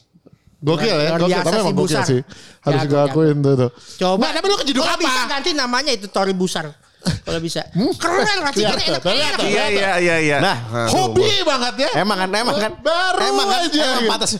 Gokil 0.60 0.92
ya, 0.92 1.16
Luar 1.16 1.20
gokil. 1.24 1.40
Tapi 1.40 1.56
emang 1.56 1.72
gokil 1.72 1.88
Busar. 1.88 2.04
sih. 2.04 2.20
Harus 2.60 2.80
Jago, 2.84 2.92
gue 2.92 3.00
akuin 3.08 3.36
tuh. 3.40 3.54
tuh. 3.56 3.70
Coba. 3.96 4.28
Nah, 4.28 4.30
tapi 4.36 4.46
lu 4.52 4.56
kejeduk 4.60 4.84
apa? 4.84 5.00
bisa 5.00 5.20
ganti 5.24 5.50
namanya 5.56 5.90
itu 5.96 6.06
Tori 6.12 6.36
Busar. 6.36 6.68
Kalau 7.00 7.40
bisa. 7.40 7.64
Keren 7.72 8.38
racikannya 8.44 8.84
enak. 8.92 9.00
enak. 9.00 9.40
Iya, 9.48 9.64
iya, 9.72 9.90
iya, 9.96 10.16
iya. 10.20 10.36
Nah, 10.44 10.56
Hobi 10.92 11.24
banget 11.48 11.88
ya. 11.88 12.04
Emang 12.04 12.20
kan, 12.20 12.28
emang 12.28 12.56
kan. 12.60 12.72
Baru 12.76 13.18
emang 13.24 13.48
kan, 13.48 13.60
aja 13.64 13.84
emang 14.04 14.20
gitu. 14.20 14.36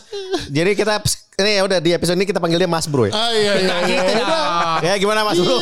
Jadi 0.53 0.71
kita 0.77 1.01
ini 1.41 1.57
ya 1.57 1.61
udah 1.65 1.79
di 1.81 1.89
episode 1.97 2.17
ini 2.21 2.29
kita 2.29 2.37
panggil 2.37 2.61
dia 2.61 2.69
Mas 2.69 2.85
Bro 2.85 3.09
ya. 3.09 3.13
Ah 3.17 3.33
iya 3.33 3.53
iya. 3.57 3.75
iya. 3.89 4.01
Gitu. 4.05 4.37
Ya 4.85 4.93
gimana 5.01 5.25
Mas 5.25 5.41
Bro? 5.41 5.57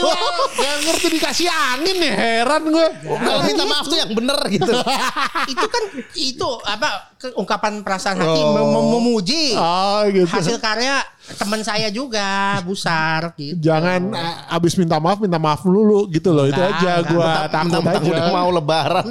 Gak 0.51 0.75
ngerti 0.81 1.07
dikasih 1.11 1.47
angin 1.47 1.95
nih, 1.97 2.11
heran 2.11 2.63
gue. 2.65 2.87
Kalau 3.05 3.41
minta 3.41 3.63
maaf 3.63 3.85
tuh 3.85 3.95
yang 3.95 4.11
bener 4.11 4.37
gitu. 4.49 4.71
itu 5.51 5.65
kan 5.65 5.83
itu 6.13 6.49
apa 6.63 6.89
ungkapan 7.35 7.79
perasaan 7.79 8.15
hati 8.15 8.41
mem- 8.41 8.63
mem- 8.65 8.89
memuji 8.93 9.51
Oh 9.51 10.07
gitu. 10.07 10.23
hasil 10.25 10.55
karya 10.57 11.03
teman 11.35 11.59
saya 11.61 11.87
juga 11.89 12.23
Busar 12.61 13.35
gitu. 13.35 13.59
Jangan 13.61 14.11
a- 14.11 14.55
abis 14.55 14.75
minta 14.75 14.97
maaf, 14.97 15.17
minta 15.17 15.35
maaf 15.35 15.61
dulu 15.61 16.07
gitu 16.07 16.31
loh. 16.31 16.43
Itu 16.43 16.57
aja 16.57 17.01
gue 17.01 17.11
Mentang- 17.11 17.47
takut 17.47 17.65
mentang-mentang 17.79 18.03
aja. 18.03 18.11
udah 18.15 18.25
mau 18.29 18.49
lebaran. 18.49 19.05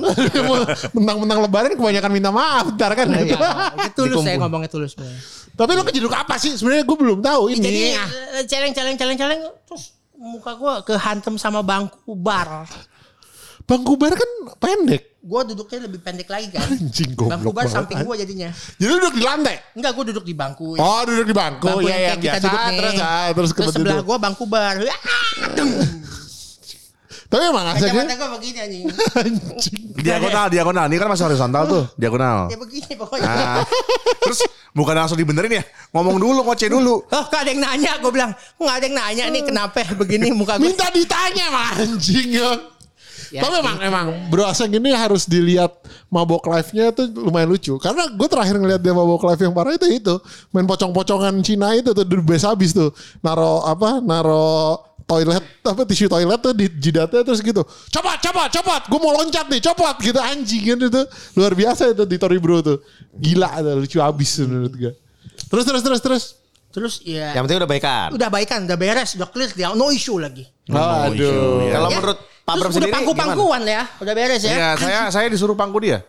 Mentang-mentang 0.97 1.39
lebaran 1.43 1.71
kebanyakan 1.75 2.11
minta 2.11 2.31
maaf 2.31 2.65
ntar 2.73 2.93
kan. 2.93 3.07
Iya, 3.09 3.39
itu 3.89 4.01
tulus 4.05 4.21
saya 4.21 4.37
ngomongnya 4.39 4.69
tulus 4.69 4.93
sebenarnya. 4.93 5.21
Tapi 5.53 5.71
lo 5.75 5.83
kejeduk 5.83 6.13
apa 6.13 6.35
sih? 6.37 6.55
Sebenarnya 6.55 6.85
gue 6.85 6.97
belum 6.97 7.19
tahu 7.19 7.43
ini. 7.51 7.61
Jadi 7.61 7.81
eh, 7.93 8.09
celeng 8.47 8.73
celeng 8.73 8.95
celeng 8.95 9.17
celeng 9.17 9.41
terus 9.65 9.98
muka 10.19 10.59
gue 10.59 10.73
kehantem 10.85 11.39
sama 11.39 11.63
bangku 11.63 12.13
bar. 12.13 12.67
Bang 13.69 13.85
Kubar 13.85 14.17
kan 14.17 14.31
pendek. 14.57 15.21
Gue 15.21 15.41
duduknya 15.45 15.85
lebih 15.85 16.01
pendek 16.01 16.25
lagi 16.33 16.49
kan. 16.49 16.65
Anjing 16.65 17.13
goblok 17.13 17.37
Bangku 17.37 17.51
bar 17.53 17.69
banget. 17.69 17.77
samping 17.77 17.99
gue 18.01 18.15
jadinya. 18.17 18.49
Jadi 18.81 18.91
duduk 18.97 19.13
di 19.13 19.23
lantai. 19.29 19.57
Enggak, 19.77 19.93
gue 19.93 20.05
duduk 20.09 20.25
di 20.25 20.33
bangku. 20.33 20.81
Oh 20.81 21.01
duduk 21.05 21.27
di 21.29 21.37
bangku. 21.37 21.69
bangku 21.69 21.85
Iya 21.85 21.93
yang 21.93 22.01
yang 22.01 22.17
kayak 22.17 22.17
kita 22.17 22.33
biasa. 22.33 22.49
duduk 22.49 22.61
nih. 22.65 22.79
Terus 22.81 22.97
ah, 23.05 23.29
terus 23.37 23.51
Terus 23.53 23.73
sebelah 23.77 24.01
gue 24.01 24.17
bangku 24.17 24.45
bar. 24.49 24.77
Tapi 27.29 27.45
emang 27.45 27.65
Kacamata 27.77 27.93
asalnya 27.93 28.17
gue 28.17 28.31
begini 28.41 28.59
anjing. 28.65 28.85
Diagonal, 30.01 30.47
diagonal. 30.49 30.85
Ini 30.89 30.97
kan 30.97 31.09
masih 31.13 31.25
horizontal 31.29 31.63
tuh. 31.69 31.85
Diagonal. 32.01 32.49
Ya 32.49 32.57
begini 32.57 32.93
pokoknya. 32.97 33.29
Nah, 33.29 33.65
terus 34.25 34.41
bukan 34.73 34.97
langsung 34.97 35.21
dibenerin 35.21 35.61
ya. 35.61 35.65
Ngomong 35.93 36.17
dulu, 36.17 36.41
ngoceh 36.49 36.73
dulu. 36.73 37.05
Oh, 37.05 37.25
gak 37.29 37.45
ada 37.45 37.51
yang 37.53 37.61
nanya. 37.61 38.01
Gue 38.01 38.17
bilang, 38.17 38.33
nggak 38.57 38.75
ada 38.81 38.85
yang 38.89 38.97
nanya 38.97 39.25
nih 39.29 39.43
kenapa 39.45 39.85
begini 39.93 40.33
muka 40.33 40.57
gue. 40.57 40.73
Minta 40.73 40.89
ditanya 40.89 41.53
mah 41.53 41.71
anjing 41.77 42.33
ya. 42.33 42.53
Ya, 43.29 43.45
Tapi 43.45 43.61
emang 43.61 43.77
emang 43.85 44.07
Bro 44.33 44.49
Aseng 44.49 44.73
ini 44.73 44.89
harus 44.89 45.29
dilihat 45.29 45.85
mabok 46.09 46.49
live-nya 46.49 46.97
tuh 46.97 47.13
lumayan 47.13 47.53
lucu. 47.53 47.77
Karena 47.77 48.09
gue 48.09 48.25
terakhir 48.25 48.57
ngeliat 48.57 48.81
dia 48.81 48.97
mabok 48.97 49.21
live 49.29 49.45
yang 49.45 49.53
parah 49.53 49.77
itu 49.77 49.85
itu 49.85 50.17
main 50.49 50.65
pocong-pocongan 50.65 51.37
Cina 51.45 51.77
itu 51.77 51.93
tuh 51.93 52.09
the 52.09 52.25
best 52.25 52.49
habis 52.49 52.73
tuh. 52.73 52.89
Naro 53.21 53.69
apa? 53.69 54.01
Naro 54.01 54.81
toilet 55.09 55.41
apa 55.65 55.83
tisu 55.83 56.05
toilet 56.07 56.37
tuh 56.39 56.53
di 56.53 56.69
jidatnya 56.69 57.25
terus 57.25 57.41
gitu. 57.41 57.65
Copot, 57.65 58.19
copot, 58.21 58.49
copot. 58.53 58.83
Gue 58.85 59.01
mau 59.01 59.17
loncat 59.17 59.49
nih, 59.49 59.65
copot 59.65 59.97
gitu 59.99 60.21
anjing 60.21 60.63
gitu 60.69 60.87
tuh. 60.87 61.05
Luar 61.33 61.57
biasa 61.57 61.91
itu 61.91 62.05
di 62.05 62.21
Tori 62.21 62.37
Bro 62.37 62.61
tuh. 62.61 62.79
Gila 63.11 63.49
ada 63.57 63.73
lucu 63.73 63.97
habis 63.99 64.37
menurut 64.39 64.71
gue. 64.71 64.93
Terus 65.49 65.65
terus 65.65 65.81
terus 65.81 66.01
terus. 66.01 66.25
Terus 66.69 67.01
ya 67.01 67.33
Yang 67.33 67.43
penting 67.49 67.59
udah 67.65 67.71
baikan. 67.73 68.09
udah 68.13 68.29
baikan, 68.29 68.61
udah 68.63 68.77
beres, 68.77 69.17
udah 69.17 69.27
clear, 69.27 69.49
dia 69.51 69.73
no 69.73 69.89
issue 69.89 70.21
lagi. 70.21 70.45
Aduh. 70.69 71.65
Kalau 71.67 71.89
Ya. 71.89 71.97
menurut 71.97 72.19
Pak 72.45 72.55
Bram 72.55 72.61
udah 72.61 72.69
sendiri 72.71 72.85
gimana? 72.87 72.97
pangku-pangkuan 73.01 73.63
ya, 73.65 73.83
udah 73.99 74.13
beres 74.13 74.43
ya. 74.45 74.53
Iya, 74.53 74.69
saya 74.77 74.99
saya 75.09 75.27
disuruh 75.33 75.57
pangku 75.57 75.81
dia. 75.81 76.05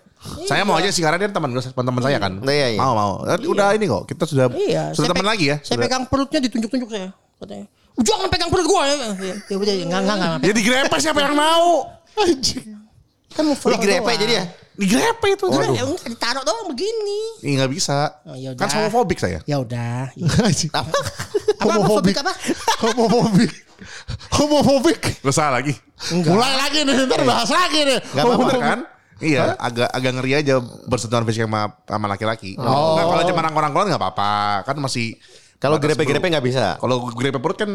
Saya 0.45 0.67
mau 0.67 0.75
aja 0.75 0.91
sih 0.91 0.99
karena 0.99 1.15
dia 1.17 1.31
teman 1.31 1.47
gue, 1.49 1.63
teman 1.63 2.03
saya 2.03 2.19
kan. 2.19 2.43
Iya, 2.43 2.75
iya. 2.75 2.79
Mau 2.79 2.91
mau. 2.91 3.11
Eh, 3.23 3.39
Udah 3.47 3.71
ini 3.71 3.87
kok. 3.87 4.03
Kita 4.03 4.27
sudah 4.27 4.51
Iya, 4.51 4.91
sudah 4.91 5.15
teman 5.15 5.23
lagi 5.25 5.47
ya. 5.47 5.63
Saya 5.63 5.79
Sudah. 5.79 5.83
pegang 5.87 6.03
perutnya 6.11 6.39
ditunjuk-tunjuk 6.43 6.89
saya, 6.91 7.09
katanya. 7.39 7.65
Jangan 7.99 8.27
pegang 8.31 8.49
perut 8.49 8.67
gua 8.67 8.83
ya. 8.87 8.95
Ya, 9.19 9.35
ya 9.35 9.55
udah, 9.59 9.73
enggak 9.75 10.01
enggak 10.03 10.15
enggak. 10.17 10.31
Ya 10.43 10.53
digrepe 10.55 10.95
siapa 10.99 11.19
yang 11.23 11.35
mau? 11.35 11.89
Anjing. 12.19 12.65
Kan 13.35 13.43
mau 13.45 13.55
doang. 13.55 13.81
jadi 14.17 14.33
ya? 14.33 14.45
Digrepe 14.79 15.27
itu. 15.35 15.45
Udah, 15.51 15.69
ya 15.75 15.83
enggak 15.83 16.07
ditaruh 16.07 16.43
doang 16.47 16.71
begini. 16.71 17.19
Ih 17.43 17.59
nggak 17.59 17.71
bisa. 17.71 18.23
Oh, 18.23 18.35
ya 18.35 18.55
kan 18.55 18.71
homofobik 18.71 19.19
saya. 19.19 19.43
Ya 19.43 19.59
udah. 19.59 20.11
Anjing. 20.47 20.71
Apa 20.71 20.95
homofobik 21.59 22.15
apa? 22.15 22.33
Homofobik. 22.79 23.51
Homofobik. 24.35 25.01
Gak 25.23 25.35
salah 25.35 25.59
lagi. 25.59 25.75
Mulai 26.15 26.55
lagi 26.55 26.79
nih, 26.87 26.95
ntar 27.07 27.21
bahas 27.27 27.51
lagi 27.51 27.79
nih. 27.83 27.99
Gak 28.15 28.23
apa-apa 28.23 28.55
kan? 28.55 28.79
Iya, 29.19 29.51
agak 29.59 29.91
agak 29.91 30.11
ngeri 30.15 30.31
aja 30.31 30.63
bersentuhan 30.87 31.27
fisik 31.27 31.43
sama 31.43 31.75
sama 31.83 32.07
laki-laki. 32.07 32.55
Nah, 32.55 33.03
kalau 33.03 33.23
cuma 33.27 33.43
orang-orang 33.43 33.91
nggak 33.91 33.99
apa-apa, 33.99 34.63
kan 34.63 34.79
masih 34.79 35.19
Kalau 35.59 35.75
grepe-grepe 35.75 36.23
nggak 36.23 36.45
bisa. 36.47 36.79
Kalau 36.79 37.03
grepe 37.11 37.35
perut 37.35 37.59
kan 37.59 37.71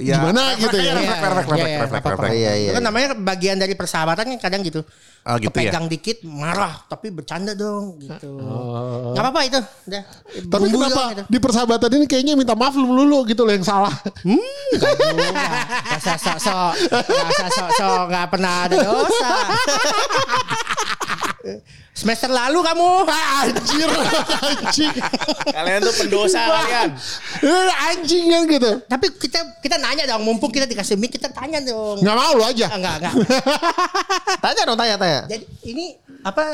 ya 0.00 0.16
Gimana 0.24 0.56
gitu 0.56 0.76
ya? 0.80 0.96
Refleks, 0.96 1.04
Iya, 1.04 1.12
refleks, 1.12 1.20
refleks, 1.20 1.52
iya, 1.60 1.68
iya, 1.68 1.78
refleks, 1.84 2.00
apa-apa. 2.00 2.10
refleks. 2.16 2.32
Iya, 2.40 2.52
iya. 2.56 2.70
Itu 2.72 2.76
kan 2.80 2.84
namanya 2.88 3.08
bagian 3.12 3.56
dari 3.60 3.74
persahabatan 3.76 4.24
kan 4.24 4.38
kadang 4.40 4.64
gitu. 4.64 4.80
Ah, 5.20 5.36
gitu 5.36 5.52
ya? 5.52 5.68
Kepegang 5.68 5.86
dikit 5.90 6.24
marah 6.24 6.80
tapi 6.88 7.12
bercanda 7.12 7.52
dong 7.52 8.00
gitu. 8.00 8.40
Nggak 9.12 9.20
apa-apa 9.20 9.40
itu. 9.44 9.60
Udah. 9.60 10.02
Tapi 10.32 10.48
Bumbu 10.48 10.76
kenapa 10.80 11.02
gitu. 11.12 11.22
di 11.28 11.38
persahabatan 11.42 11.90
ini 11.92 12.06
kayaknya 12.08 12.32
minta 12.40 12.56
maaf 12.56 12.72
lu 12.72 12.88
melulu 12.88 13.28
gitu 13.28 13.44
loh 13.44 13.52
yang 13.52 13.66
salah. 13.68 13.92
Enggak 14.24 14.92
juga. 14.96 15.48
Rasa 15.92 16.12
sok-sok. 16.16 16.72
Rasa 17.04 17.46
sok-sok 17.52 18.02
nggak 18.08 18.26
pernah 18.32 18.54
ada 18.64 18.76
dosa. 18.80 19.30
Semester 21.92 22.28
lalu 22.28 22.60
kamu. 22.60 22.88
Anjir, 23.08 23.88
anjing. 24.44 24.94
Kalian 25.48 25.80
tuh 25.80 25.94
pendosa 25.96 26.40
kalian. 26.44 26.90
Eh, 27.40 27.70
anjing 27.88 28.24
kan 28.28 28.42
gitu. 28.44 28.70
Tapi 28.84 29.06
kita 29.16 29.40
kita 29.58 29.76
nanya 29.76 30.04
dong, 30.04 30.22
mumpung 30.22 30.52
kita 30.52 30.64
dikasih 30.64 30.94
mic, 30.94 31.16
kita 31.16 31.32
tanya 31.32 31.58
dong. 31.60 32.04
Nggak 32.04 32.16
mau 32.16 32.32
lu 32.36 32.44
aja. 32.44 32.68
Ah, 32.68 32.76
Enggak, 32.76 32.94
enggak. 33.00 33.14
Tanya 34.44 34.62
dong, 34.62 34.78
tanya, 34.78 34.94
tanya. 35.00 35.20
Jadi 35.26 35.44
ini 35.64 35.84
apa 36.20 36.44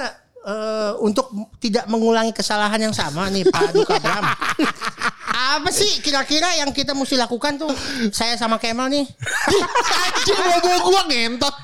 eh, 0.42 0.92
untuk 1.00 1.26
tidak 1.58 1.84
mengulangi 1.86 2.30
kesalahan 2.30 2.78
yang 2.78 2.94
sama 2.94 3.26
nih 3.28 3.42
Pak 3.46 3.74
Duka 3.74 3.98
Bram. 3.98 4.24
apa 5.32 5.72
sih 5.72 5.98
kira-kira 6.00 6.54
yang 6.54 6.70
kita 6.70 6.92
mesti 6.92 7.16
lakukan 7.16 7.56
tuh 7.56 7.72
saya 8.12 8.36
sama 8.36 8.60
Kemal 8.60 8.86
nih 8.92 9.02
Anjing 10.22 10.38
bawa 10.38 10.78
gua 10.86 11.02
ngentot. 11.08 11.54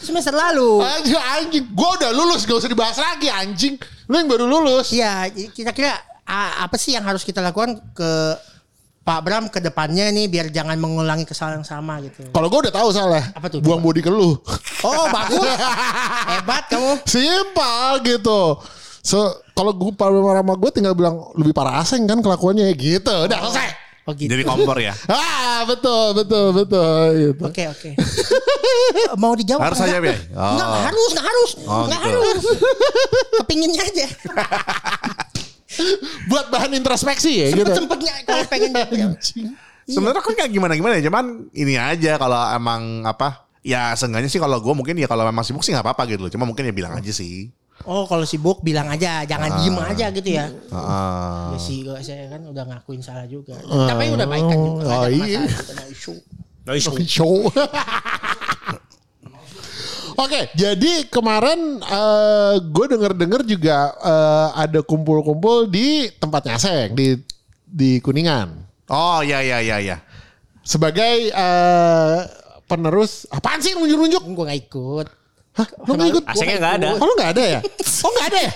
Semester 0.00 0.32
lalu. 0.32 0.80
Anjing, 0.84 1.16
anjing. 1.16 1.64
Gua 1.72 1.96
udah 1.98 2.10
lulus 2.12 2.44
gak 2.44 2.60
usah 2.60 2.70
dibahas 2.70 2.98
lagi 3.00 3.28
anjing. 3.28 3.76
Lu 4.06 4.14
yang 4.16 4.28
baru 4.28 4.46
lulus. 4.46 4.92
Iya, 4.94 5.28
kira-kira 5.52 5.96
apa 6.26 6.76
sih 6.78 6.94
yang 6.94 7.04
harus 7.06 7.22
kita 7.22 7.38
lakukan 7.38 7.78
ke 7.94 8.12
Pak 9.06 9.20
Bram 9.22 9.46
ke 9.46 9.62
depannya 9.62 10.10
nih 10.10 10.26
biar 10.26 10.50
jangan 10.50 10.74
mengulangi 10.82 11.22
kesalahan 11.22 11.62
yang 11.62 11.68
sama 11.68 12.02
gitu. 12.02 12.26
Kalau 12.34 12.50
gua 12.50 12.66
udah 12.66 12.74
tahu 12.74 12.88
salah. 12.90 13.22
Apa 13.38 13.46
tuh? 13.46 13.62
Buang 13.62 13.78
body 13.78 14.02
ke 14.02 14.10
lu. 14.10 14.34
Oh, 14.82 15.06
bagus. 15.14 15.38
Hebat 16.34 16.66
kamu. 16.66 16.92
Simpel 17.06 17.90
gitu. 18.02 18.58
So, 19.06 19.38
kalau 19.54 19.70
gue 19.70 19.94
parah 19.94 20.42
sama 20.42 20.58
gue 20.58 20.70
tinggal 20.74 20.98
bilang 20.98 21.30
lebih 21.38 21.54
parah 21.54 21.78
asing 21.78 22.10
kan 22.10 22.18
kelakuannya 22.18 22.66
gitu. 22.74 23.14
Udah 23.30 23.38
selesai. 23.38 23.85
Oh 24.06 24.14
gitu. 24.14 24.30
Jadi 24.30 24.42
kompor 24.46 24.78
ya. 24.78 24.94
Ah, 25.56 25.64
betul, 25.64 26.12
betul, 26.14 26.52
betul 26.52 27.04
gitu. 27.16 27.42
Oke 27.48 27.64
oke. 27.66 27.90
Mau 29.22 29.32
dijawab? 29.32 29.72
Harus 29.72 29.80
aja, 29.80 29.98
enggak? 29.98 30.04
Bey? 30.04 30.36
Oh. 30.36 30.52
Enggak, 30.52 30.68
harus, 30.84 31.10
enggak 31.10 31.26
harus. 31.26 31.50
Oh, 31.64 31.84
enggak 31.88 32.00
gitu. 32.04 32.18
harus. 32.20 32.44
Kepinginnya 33.40 33.82
aja. 33.82 34.06
Buat 36.28 36.46
bahan 36.52 36.70
introspeksi 36.76 37.32
ya 37.40 37.46
gitu. 37.56 37.64
Sempet-sempetnya 37.64 38.14
kalau 38.28 38.44
pengen 38.52 38.70
Anjing. 38.76 39.46
Sebenarnya 39.86 40.20
aku 40.20 40.30
nggak 40.34 40.50
gimana 40.50 40.72
gimana 40.74 40.92
ya, 40.98 41.02
cuman 41.08 41.46
ini 41.54 41.78
aja 41.78 42.18
kalau 42.18 42.40
emang 42.52 43.06
apa 43.06 43.46
ya 43.62 43.94
seenggaknya 43.94 44.26
sih 44.26 44.42
kalau 44.42 44.58
gue 44.58 44.74
mungkin 44.74 44.98
ya 44.98 45.06
kalau 45.06 45.22
memang 45.22 45.46
sibuk 45.46 45.62
sih 45.62 45.72
nggak 45.72 45.86
apa-apa 45.86 46.02
gitu 46.10 46.20
loh. 46.26 46.30
Cuma 46.30 46.44
mungkin 46.44 46.68
ya 46.68 46.74
bilang 46.74 46.92
aja 46.94 47.10
sih. 47.10 47.48
Oh, 47.84 48.08
kalau 48.08 48.24
sibuk 48.24 48.64
bilang 48.64 48.88
aja, 48.88 49.28
jangan 49.28 49.60
diem 49.60 49.76
aja 49.76 50.06
gitu 50.08 50.30
ya. 50.32 50.48
Heeh. 50.48 51.44
Ya 51.52 51.58
sih, 51.60 51.84
saya 52.00 52.32
kan 52.32 52.42
udah 52.48 52.64
ngakuin 52.64 53.04
salah 53.04 53.28
juga. 53.28 53.60
Tapi 53.60 54.16
udah 54.16 54.26
baik 54.26 54.44
kan 54.48 54.58
juga. 54.58 54.84
oh, 54.88 55.06
iya. 55.12 55.44
masalah, 55.44 55.86
gitu, 55.92 56.12
no 56.64 56.72
issue. 56.72 56.92
Oke, 56.96 57.04
show. 57.04 57.36
Oke, 60.16 60.48
jadi 60.56 61.04
kemarin 61.12 61.76
gue 62.72 62.86
denger-denger 62.88 63.44
juga 63.44 63.92
eh, 64.00 64.48
ada 64.64 64.80
kumpul-kumpul 64.80 65.68
di 65.68 66.08
tempatnya 66.16 66.56
Aseng 66.56 66.96
di 66.96 67.20
di 67.66 68.00
Kuningan 68.00 68.64
Oh 68.86 69.18
iya 69.20 69.42
iya 69.42 69.58
iya 69.60 69.76
iya. 69.82 69.96
sebagai 70.64 71.28
eh, 71.30 72.18
penerus 72.64 73.28
apaan 73.30 73.60
sih 73.62 73.74
nunjuk-nunjuk? 73.76 74.22
Gue 74.32 74.44
gak 74.46 74.60
ikut. 74.66 75.06
Hah, 75.56 75.68
lu 75.88 75.92
nggak 75.96 76.08
ikut? 76.12 76.24
Nggak 76.28 76.74
ada. 76.76 76.88
Oh, 77.00 77.06
lu 77.08 77.12
nggak 77.16 77.30
ada 77.32 77.44
ya? 77.56 77.60
Oh 78.04 78.10
nggak 78.12 78.26
ada 78.28 78.38
ya? 78.44 78.50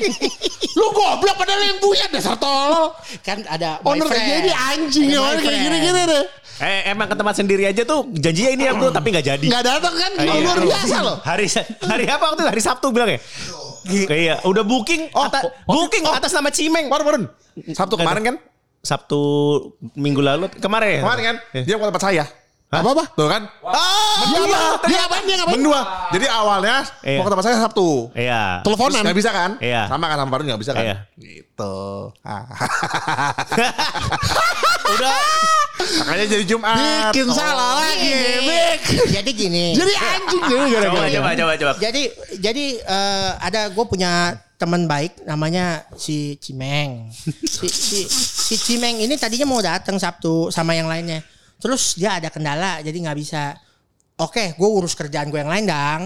lu 0.76 0.87
goblok 0.92 1.37
padahal 1.40 1.61
yang 1.64 1.78
punya 1.80 2.07
dasar 2.12 2.37
tolol. 2.37 2.92
Kan 3.25 3.40
ada 3.49 3.80
Owner 3.88 4.04
boyfriend. 4.04 4.28
jadi 4.28 4.52
anjing 4.52 5.07
ya 5.09 5.21
kayak 5.40 5.59
gini-gini 5.64 6.00
deh. 6.04 6.25
Eh 6.61 6.92
emang 6.92 7.09
ke 7.09 7.16
tempat 7.16 7.35
sendiri 7.40 7.64
aja 7.64 7.88
tuh 7.88 8.04
janjinya 8.12 8.50
ini 8.52 8.62
ya 8.69 8.73
bro 8.76 8.92
tapi 8.92 9.16
nggak 9.16 9.26
jadi. 9.33 9.47
Nggak 9.49 9.64
datang 9.64 9.95
kan? 9.97 10.11
Iya. 10.21 10.33
Luar 10.45 10.59
biasa 10.61 10.97
loh. 11.00 11.16
Hari 11.25 11.47
hari 11.88 12.04
apa 12.04 12.25
waktu 12.28 12.42
itu? 12.45 12.50
hari 12.52 12.62
Sabtu 12.62 12.87
bilang 12.92 13.11
ya? 13.16 13.21
Iya, 13.88 14.45
udah 14.45 14.61
booking 14.61 15.09
atas, 15.16 15.42
booking 15.64 16.04
atas 16.04 16.30
nama 16.37 16.52
Cimeng. 16.52 16.92
Baru 16.92 17.02
baru. 17.09 17.19
Sabtu 17.73 17.97
kemarin 17.97 18.23
kan? 18.23 18.37
Sabtu 18.85 19.21
minggu 19.97 20.21
lalu 20.21 20.52
kemarin. 20.61 21.00
Kemarin 21.00 21.23
kan? 21.25 21.37
Dia 21.64 21.80
mau 21.80 21.88
tempat 21.88 22.04
saya. 22.04 22.28
Apa-apa? 22.70 23.02
Tuh 23.18 23.26
kan? 23.26 23.42
Ah, 23.66 24.22
Dia 24.30 24.46
apa? 24.46 24.58
Dia 24.86 24.98
apaan? 25.02 25.22
Dia 25.26 25.36
ngapain? 25.42 25.58
Mendua. 25.58 25.80
Jadi 26.14 26.26
awalnya 26.30 26.86
Iya. 27.02 27.18
mau 27.18 27.26
ke 27.26 27.30
tempat 27.34 27.44
saya 27.50 27.56
Sabtu. 27.58 28.14
Iya. 28.14 28.62
Teleponan. 28.62 29.02
Terus 29.02 29.10
Gak 29.10 29.18
bisa 29.18 29.30
kan? 29.34 29.50
Iya. 29.58 29.82
Sama 29.90 30.06
kan 30.06 30.16
sama 30.22 30.30
Baru 30.30 30.46
gak 30.46 30.62
bisa 30.62 30.72
kan? 30.78 30.84
Iya. 30.86 30.96
Gitu. 31.18 31.74
Ah. 32.22 32.46
udah 34.94 35.18
Makanya 35.80 36.26
jadi 36.28 36.44
Jumat. 36.46 37.10
Bikin 37.10 37.26
salah 37.32 37.82
lagi. 37.82 38.14
Bik. 38.46 38.80
Jadi 39.18 39.30
gini. 39.34 39.66
Jadi 39.74 39.92
anjing 39.96 40.42
jadi 40.44 40.54
coba 40.54 40.70
gara-gara. 40.70 41.10
coba 41.10 41.30
coba 41.34 41.52
coba. 41.56 41.72
Jadi 41.80 42.02
jadi 42.38 42.64
eh, 42.78 43.30
ada 43.40 43.66
gue 43.66 43.84
punya 43.88 44.38
teman 44.60 44.84
baik 44.84 45.25
namanya 45.25 45.88
si 45.97 46.36
Cimeng. 46.36 47.08
Si, 47.42 47.66
si, 47.66 48.00
si 48.06 48.54
Cimeng 48.60 49.00
ini 49.00 49.16
tadinya 49.16 49.49
mau 49.49 49.58
datang 49.58 49.97
Sabtu 49.97 50.52
sama 50.52 50.76
yang 50.76 50.86
lainnya. 50.86 51.25
Terus 51.60 51.94
dia 52.00 52.16
ada 52.16 52.32
kendala 52.32 52.80
jadi 52.80 52.96
nggak 52.96 53.18
bisa. 53.20 53.54
Oke, 54.20 54.52
gue 54.52 54.68
urus 54.68 54.92
kerjaan 54.92 55.32
gue 55.32 55.40
yang 55.40 55.49
lain 55.49 55.64
dang. 55.64 56.00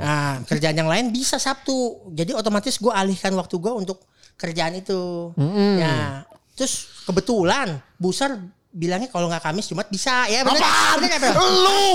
Nah, 0.00 0.40
kerjaan 0.44 0.76
yang 0.76 0.88
lain 0.88 1.08
bisa 1.08 1.40
Sabtu. 1.40 2.08
Jadi 2.12 2.36
otomatis 2.36 2.76
gue 2.76 2.92
alihkan 2.92 3.32
waktu 3.36 3.56
gue 3.56 3.72
untuk 3.72 4.04
kerjaan 4.36 4.76
itu. 4.76 5.32
Ya, 5.80 6.24
terus 6.56 7.04
kebetulan 7.08 7.80
Busar 7.96 8.36
bilangnya 8.68 9.08
kalau 9.08 9.32
nggak 9.32 9.48
Kamis 9.48 9.70
Jumat 9.70 9.88
bisa 9.88 10.28
ya 10.28 10.44
nggak, 10.44 10.56
Bro? 11.30 11.40
Lu. 11.40 11.88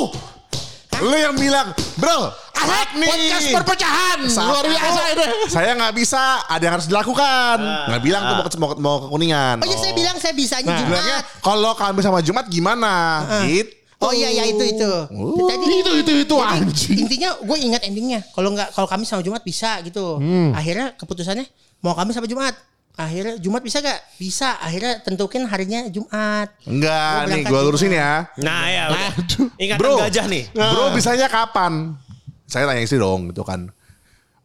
Lu 0.99 1.15
yang 1.15 1.31
bilang, 1.33 1.71
bro, 1.95 2.27
Asik 2.59 2.99
podcast 2.99 3.47
perpecahan. 3.55 4.19
Luar 4.27 4.65
biasa 4.67 4.99
itu 5.09 5.23
ini. 5.23 5.37
Saya 5.47 5.71
nggak 5.73 5.93
bisa, 5.95 6.19
ada 6.43 6.59
yang 6.59 6.75
harus 6.75 6.87
dilakukan. 6.87 7.57
Nggak 7.87 8.01
bilang 8.03 8.21
tuh 8.21 8.35
mau 8.35 8.43
ke, 8.43 8.49
mau, 8.57 8.67
ke- 8.67 8.79
mau 8.79 8.95
ke 8.99 9.07
kuningan. 9.07 9.63
Oh 9.63 9.65
iya 9.65 9.77
saya 9.79 9.93
bilang 9.95 10.15
saya 10.19 10.33
bisanya 10.35 10.67
Nah. 10.69 10.79
Jumat. 10.83 11.23
Kalau 11.39 11.71
Kamis 11.73 12.03
sama 12.03 12.19
Jumat 12.19 12.45
gimana? 12.47 12.93
Gitu. 13.47 13.71
Oh 13.99 14.11
iya 14.11 14.27
iya 14.27 14.43
itu 14.47 14.63
itu. 14.63 14.91
Jadi 15.43 15.65
Itu 15.77 15.91
itu 15.97 16.11
itu 16.23 16.35
anjing. 16.35 16.97
intinya 17.03 17.35
gue 17.37 17.57
ingat 17.59 17.81
endingnya. 17.83 18.23
Kalau 18.31 18.51
nggak 18.51 18.71
kalau 18.71 18.87
Kamis 18.87 19.07
sama 19.07 19.23
Jumat 19.23 19.39
bisa 19.41 19.79
gitu. 19.79 20.19
Hmm. 20.19 20.51
Akhirnya 20.51 20.95
keputusannya 20.95 21.47
mau 21.79 21.95
Kamis 21.95 22.15
sama 22.15 22.27
Jumat. 22.27 22.55
Akhirnya 22.95 23.35
Jumat 23.39 23.61
bisa 23.63 23.79
gak? 23.79 23.99
Bisa. 24.19 24.59
Akhirnya 24.59 24.99
tentukin 25.03 25.47
harinya 25.47 25.87
Jumat. 25.87 26.51
Enggak, 26.67 27.15
Gua 27.25 27.31
nih 27.31 27.43
gue 27.47 27.59
lurusin 27.67 27.91
ya. 27.95 28.27
Nah 28.39 28.63
ya 28.67 28.83
udah. 28.91 29.11
Ingatan 29.55 29.79
Bro. 29.79 29.93
gajah 30.03 30.25
nih. 30.27 30.43
Bro 30.51 30.85
bisanya 30.95 31.27
kapan? 31.31 31.95
Saya 32.49 32.67
tanya 32.67 32.81
istri 32.83 32.99
dong 32.99 33.31
gitu 33.31 33.45
kan. 33.47 33.71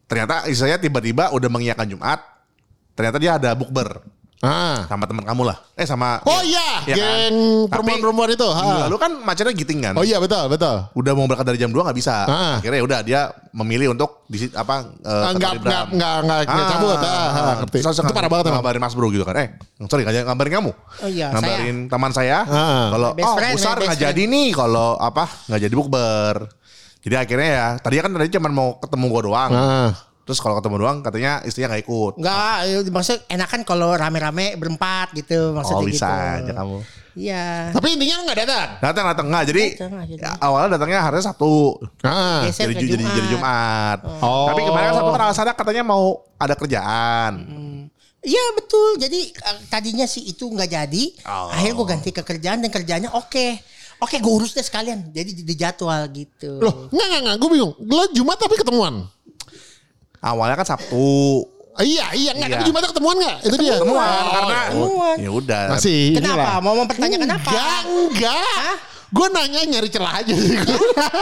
Ternyata 0.07 0.47
istri 0.47 0.71
saya 0.71 0.77
tiba-tiba 0.79 1.35
udah 1.35 1.49
mengiyakan 1.51 1.87
Jumat. 1.89 2.21
Ternyata 2.95 3.19
dia 3.19 3.35
ada 3.35 3.51
bukber 3.59 4.07
Ah. 4.41 4.85
sama 4.87 5.05
teman 5.05 5.23
kamu 5.23 5.43
lah. 5.43 5.57
Eh 5.73 5.83
sama 5.83 6.21
Oh 6.23 6.41
iya, 6.41 6.85
Iya 6.85 6.95
kan? 6.95 7.01
geng 7.01 7.37
Tapi 7.65 7.71
perempuan-perempuan 7.71 8.29
itu. 8.31 8.45
ha. 8.47 8.61
minggu 8.61 8.81
lalu 8.85 8.97
kan 8.97 9.13
macetnya 9.19 9.53
giting 9.53 9.81
kan. 9.81 9.95
Oh 9.95 10.03
iya 10.03 10.19
betul 10.19 10.47
betul. 10.47 10.77
Udah 10.93 11.13
mau 11.13 11.25
berangkat 11.25 11.47
dari 11.47 11.59
jam 11.59 11.69
2 11.69 11.81
nggak 11.81 11.95
bisa. 11.95 12.25
Ah. 12.25 12.59
Akhirnya 12.59 12.79
ya 12.79 12.85
udah 12.85 12.99
dia 13.01 13.21
memilih 13.51 13.93
untuk 13.93 14.27
di 14.27 14.37
apa 14.51 14.85
eh, 14.97 15.09
Ah, 15.09 15.31
ke 15.31 15.39
nggak- 15.39 15.49
Tali 15.51 15.59
Bram. 15.59 15.71
nggak- 15.71 15.89
nggak- 15.93 16.21
nggak- 16.21 16.45
nggak 16.45 16.67
cabut, 16.69 16.99
ah, 16.99 17.09
ah, 17.09 17.55
ngerti. 17.59 17.79
Terus 17.81 17.97
Itu 17.97 18.11
parah 18.11 18.29
banget. 18.29 18.45
Ngabarin 18.51 18.81
Mas 18.81 18.95
Bro 18.95 19.09
gitu 19.09 19.23
kan. 19.23 19.35
Eh, 19.35 19.49
sorry 19.85 20.03
nggak 20.03 20.25
ngabarin 20.25 20.53
kamu. 20.55 20.71
Oh 20.75 21.09
iya, 21.09 21.27
Ngabarin 21.31 21.77
teman 21.87 22.11
saya. 22.11 22.39
Ah. 22.45 22.87
Kalau 22.91 23.09
oh 23.13 23.35
friend, 23.35 23.55
besar 23.55 23.75
best 23.75 23.87
nggak 23.87 23.97
friend. 23.97 24.05
jadi 24.11 24.23
nih 24.27 24.49
kalau 24.53 24.97
apa 24.97 25.25
nggak 25.47 25.61
jadi 25.63 25.75
bukber. 25.75 26.37
Jadi 27.01 27.15
akhirnya 27.15 27.49
ya 27.51 27.67
tadi 27.79 27.97
kan 27.99 28.11
tadi 28.11 28.29
cuma 28.31 28.49
mau 28.49 28.77
ketemu 28.79 29.05
gua 29.07 29.23
doang. 29.23 29.51
Ah. 29.51 29.91
Terus 30.25 30.41
kalau 30.41 30.57
ketemu 30.57 30.77
doang 30.81 30.99
katanya 31.05 31.45
istrinya 31.45 31.77
nggak 31.77 31.85
ikut. 31.85 32.13
Enggak, 32.17 32.57
maksud 32.89 33.19
enakan 33.29 33.61
kalau 33.69 33.93
rame-rame 33.93 34.57
berempat 34.57 35.13
gitu 35.13 35.53
maksudnya 35.53 35.85
oh 35.85 35.89
bisa 35.89 36.09
gitu. 36.09 36.49
aja 36.49 36.53
kamu. 36.57 36.79
Iya. 37.15 37.71
Tapi 37.71 37.87
intinya 37.95 38.15
lu 38.19 38.23
nggak 38.27 38.39
datang. 38.41 38.69
Datang 38.83 39.05
datang 39.13 39.27
nggak 39.31 39.45
jadi 39.53 39.65
Datang 39.79 39.93
ya, 40.11 40.33
awalnya 40.43 40.69
datangnya 40.75 41.01
harusnya 41.05 41.31
Sabtu. 41.31 41.79
Ah. 42.03 42.43
Geser 42.49 42.73
jadi, 42.73 42.75
ke 42.75 42.81
jadi, 42.89 43.05
Jumat. 43.05 43.15
jadi 43.15 43.29
Jumat. 43.31 43.99
Oh. 44.25 44.49
Tapi 44.51 44.61
kemarin 44.67 44.87
kan 44.89 44.95
Sabtu 44.97 45.11
kan 45.13 45.23
alasannya 45.29 45.55
katanya 45.55 45.83
mau 45.87 46.05
ada 46.41 46.55
kerjaan. 46.59 47.33
Iya 48.25 48.45
betul. 48.57 48.89
Jadi 48.97 49.21
eh, 49.31 49.59
tadinya 49.69 50.07
sih 50.09 50.25
itu 50.25 50.49
nggak 50.49 50.71
jadi. 50.73 51.05
Oh. 51.29 51.53
Akhirnya 51.53 51.75
gue 51.77 51.87
ganti 51.87 52.11
ke 52.11 52.23
kerjaan 52.25 52.59
dan 52.65 52.71
kerjanya 52.73 53.13
oke. 53.13 53.47
Oke 54.03 54.19
gue 54.19 54.33
urus 54.33 54.57
deh 54.57 54.65
sekalian. 54.65 55.15
Jadi 55.15 55.45
di 55.45 55.55
jadwal 55.55 56.09
gitu. 56.11 56.59
Loh, 56.59 56.91
enggak 56.91 57.07
enggak 57.07 57.21
enggak, 57.23 57.37
gue 57.39 57.49
bingung. 57.53 57.73
Lo 57.85 58.05
Jumat 58.11 58.41
tapi 58.41 58.59
ketemuan. 58.59 59.07
Awalnya 60.25 60.57
kan 60.57 60.67
Sabtu. 60.67 61.45
Ah, 61.75 61.83
iya, 61.83 62.07
iya 62.15 62.31
enggak 62.33 62.49
Iya. 62.49 62.55
tapi 62.55 62.65
Jumatnya 62.65 62.89
ketemuan 62.89 63.17
enggak? 63.19 63.37
Itu 63.43 63.57
dia. 63.59 63.75
Ketemuan 63.77 64.07
Oh, 64.07 64.31
karena 64.33 64.57
Ketemuan. 64.65 65.17
ya 65.19 65.31
udah. 65.33 65.63
masih 65.69 66.01
Kenapa? 66.15 66.33
inilah. 66.33 66.57
Mau 66.61 66.75
mempertanyakan 66.81 67.29
apa? 67.31 67.51
Enggak, 67.51 67.81
enggak. 67.85 68.75
Gue 69.11 69.27
nanya 69.29 69.61
nyari 69.65 69.89
celah 69.89 70.13
aja 70.17 70.33
sih. 70.33 70.55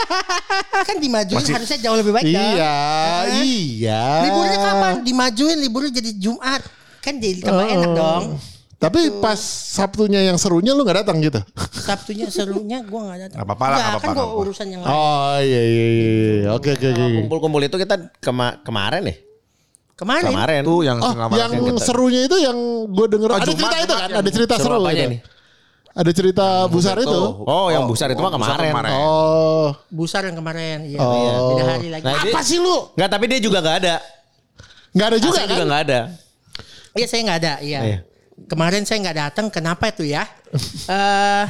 Kan 0.88 0.96
dimajuin 0.98 1.40
Masih- 1.40 1.54
harusnya 1.54 1.78
jauh 1.78 1.96
lebih 1.96 2.12
baik 2.12 2.24
dong. 2.26 2.36
iya, 2.52 2.72
Hah? 2.72 3.24
iya. 3.40 4.04
Liburnya 4.22 4.58
kapan? 4.58 4.92
Dimajuin 5.02 5.58
liburnya 5.58 5.90
jadi 5.92 6.10
Jumat. 6.14 6.62
Kan 7.00 7.18
jadi 7.18 7.40
tambah 7.42 7.64
Oh. 7.64 7.74
enak 7.74 7.90
dong. 7.92 8.22
Tapi 8.82 9.00
pas 9.16 9.38
Sabtunya 9.72 10.20
yang 10.22 10.34
serunya 10.34 10.74
lu 10.74 10.82
nggak 10.82 11.06
datang 11.06 11.22
gitu? 11.22 11.38
Sabtunya 11.72 12.26
serunya 12.26 12.82
gue 12.82 12.98
gak 13.00 13.18
datang. 13.22 13.36
Nggak 13.38 13.46
apa-apa 13.46 13.64
lah, 13.64 13.70
Nggak, 13.70 13.78
kan 13.78 13.92
apa-apa, 13.92 14.02
gue 14.02 14.12
nggak 14.12 14.26
apa-apa. 14.26 14.42
urusan 14.42 14.66
yang 14.66 14.80
lain. 14.82 14.90
Oh 14.90 15.36
iya 15.38 15.62
iya 15.62 15.86
iya. 15.86 16.08
iya. 16.36 16.48
Oke 16.50 16.68
oke 16.72 16.86
oke. 16.88 16.98
oke. 17.00 17.16
Kumpul-kumpul 17.22 17.60
itu 17.62 17.76
kita 17.78 17.94
kema- 18.18 18.58
kemarin 18.60 19.02
ya? 19.06 19.14
Kemarin. 19.94 20.28
Kemarin. 20.28 20.60
Itu 20.60 20.74
yang 20.82 20.98
Oh, 20.98 21.14
yang 21.32 21.50
serunya 21.78 22.20
itu 22.24 22.36
yang 22.36 22.58
gue 22.84 23.06
denger 23.08 23.28
Oh, 23.28 23.36
ada 23.36 23.46
Jumat, 23.46 23.54
cerita 23.54 23.76
itu 23.78 23.94
kan, 23.94 24.02
yang- 24.04 24.18
ada 24.18 24.30
cerita 24.30 24.54
Seru 24.56 24.64
seru 24.66 24.76
apanya 24.80 24.98
itu. 25.00 25.12
nih? 25.14 25.20
Ada 25.92 26.10
cerita 26.10 26.46
besar 26.66 26.96
itu. 26.98 27.20
Oh, 27.44 27.68
yang 27.68 27.84
besar 27.86 28.08
itu 28.08 28.18
mah 28.18 28.32
besar 28.32 28.58
kemarin. 28.58 28.92
Oh. 28.92 29.68
Busar 29.88 30.22
yang 30.24 30.34
kemarin. 30.34 30.78
Iya. 30.84 30.98
Oh. 30.98 31.54
Beda 31.54 31.64
hari 31.70 31.88
lagi. 31.88 32.02
Nah, 32.02 32.14
dia- 32.18 32.34
Apa 32.34 32.40
sih 32.42 32.58
lu? 32.58 32.76
Enggak, 32.92 33.10
tapi 33.12 33.24
dia 33.28 33.38
juga 33.38 33.58
gak 33.60 33.76
ada. 33.78 33.94
Nggak 34.90 35.06
ada 35.06 35.18
juga 35.18 35.28
Juga, 35.30 35.38
kan? 35.38 35.48
juga 35.48 35.64
gak 35.70 35.82
ada. 35.86 36.00
Iya 36.92 37.06
saya 37.06 37.20
nggak 37.22 37.38
ada. 37.38 37.52
Iya. 37.60 37.80
Iya. 37.80 37.98
Kemarin 38.46 38.82
saya 38.82 38.98
nggak 39.00 39.18
datang. 39.18 39.46
Kenapa 39.48 39.88
itu 39.88 40.04
ya? 40.04 40.24
Eh, 40.84 41.44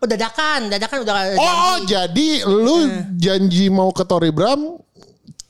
oh 0.00 0.08
dadakan, 0.08 0.68
dadakan 0.68 1.04
udah 1.04 1.14
Oh, 1.36 1.44
oh, 1.44 1.76
janji. 1.84 1.92
jadi 1.92 2.28
lu 2.44 2.76
janji 3.14 3.64
mau 3.68 3.88
ke 3.88 4.00
Tori 4.02 4.28
Bram 4.28 4.80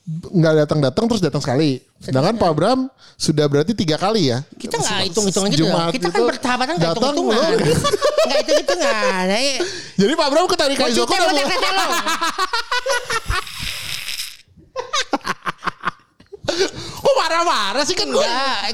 nggak 0.05 0.55
datang-datang 0.67 1.05
terus 1.09 1.23
datang 1.23 1.41
sekali. 1.41 1.81
Sedangkan 1.97 2.37
Pak 2.37 2.53
Bram 2.53 2.91
sudah 3.17 3.49
berarti 3.49 3.73
tiga 3.73 3.97
kali 3.97 4.29
ya. 4.29 4.45
Kita 4.55 4.77
nggak 4.77 5.09
hitung-hitungan 5.09 5.49
gitu. 5.49 5.65
Jumat 5.65 5.89
Kita 5.91 6.11
kan 6.11 6.19
itu 6.19 6.23
bersahabatan 6.29 6.73
nggak 6.77 6.93
datang 6.93 7.13
hitung-hitungan. 7.15 7.51
lu. 7.57 7.75
Nggak 8.27 8.39
hitung-hitungan. 8.45 8.95
Nah, 9.25 9.41
iya. 9.49 9.59
Jadi 9.97 10.13
Pak 10.13 10.29
Bram 10.29 10.45
ke 10.45 10.57
Mau 10.59 10.77
Kaizoko 10.77 11.13
Kok 16.45 17.15
marah-marah 17.17 17.85
sih 17.89 17.97
kan 17.97 18.05
gue? 18.09 18.21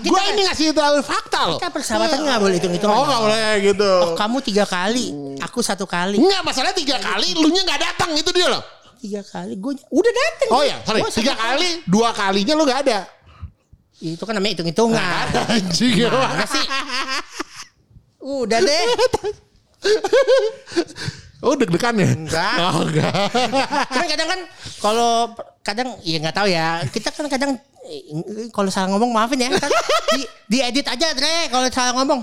Kita 0.02 0.10
Gue 0.10 0.22
ini 0.34 0.42
ngasih 0.42 0.74
tahu 0.74 0.94
fakta 1.06 1.40
loh. 1.54 1.58
Kita 1.62 1.70
persahabatan 1.70 2.18
nggak 2.26 2.38
boleh 2.42 2.54
hitung-hitungan. 2.58 2.94
Oh 2.98 3.04
nggak 3.06 3.22
boleh 3.22 3.52
gitu. 3.62 3.92
Oh, 4.10 4.14
kamu 4.18 4.36
tiga 4.42 4.64
kali, 4.66 5.14
aku 5.38 5.62
satu 5.62 5.86
kali. 5.86 6.18
Enggak 6.18 6.42
masalahnya 6.42 6.76
tiga 6.76 6.96
kali 6.98 7.38
lu 7.38 7.48
nya 7.54 7.62
nggak 7.62 7.80
datang 7.80 8.10
itu 8.18 8.30
dia 8.34 8.50
loh. 8.50 8.62
Tiga 9.00 9.22
kali, 9.24 9.54
gue 9.56 9.72
udah 9.86 10.12
dateng. 10.12 10.50
Oh 10.50 10.62
ya 10.66 10.76
sorry 10.84 11.00
tiga 11.14 11.32
kali 11.38 11.80
dua 11.86 12.10
kalinya 12.10 12.54
lu 12.58 12.66
nggak 12.66 12.80
ada. 12.90 12.98
Itu 14.00 14.24
kan 14.26 14.34
namanya 14.34 14.58
hitung-hitungan. 14.58 15.24
Anjing 15.54 15.94
ya. 16.08 16.10
Sih? 16.50 16.66
Udah 18.20 18.58
deh. 18.58 18.84
Oh 21.40 21.56
deg-degan 21.56 21.96
ya? 21.96 22.12
Enggak. 22.12 22.56
Oh 22.60 22.84
enggak. 22.84 23.32
kan 23.88 24.04
kadang 24.04 24.28
kan 24.28 24.40
kalau 24.84 25.32
kadang 25.72 25.88
ya 26.02 26.16
nggak 26.18 26.36
tahu 26.36 26.48
ya. 26.50 26.66
Kita 26.90 27.08
kan 27.14 27.26
kadang 27.30 27.50
eh, 27.86 28.50
kalau 28.50 28.70
salah 28.70 28.88
ngomong 28.92 29.10
maafin 29.14 29.40
ya. 29.40 29.50
Kan 29.54 29.70
di, 30.16 30.22
diedit 30.50 30.86
aja 30.86 31.14
Dre 31.14 31.48
kalau 31.48 31.66
salah 31.70 31.92
ngomong. 31.96 32.20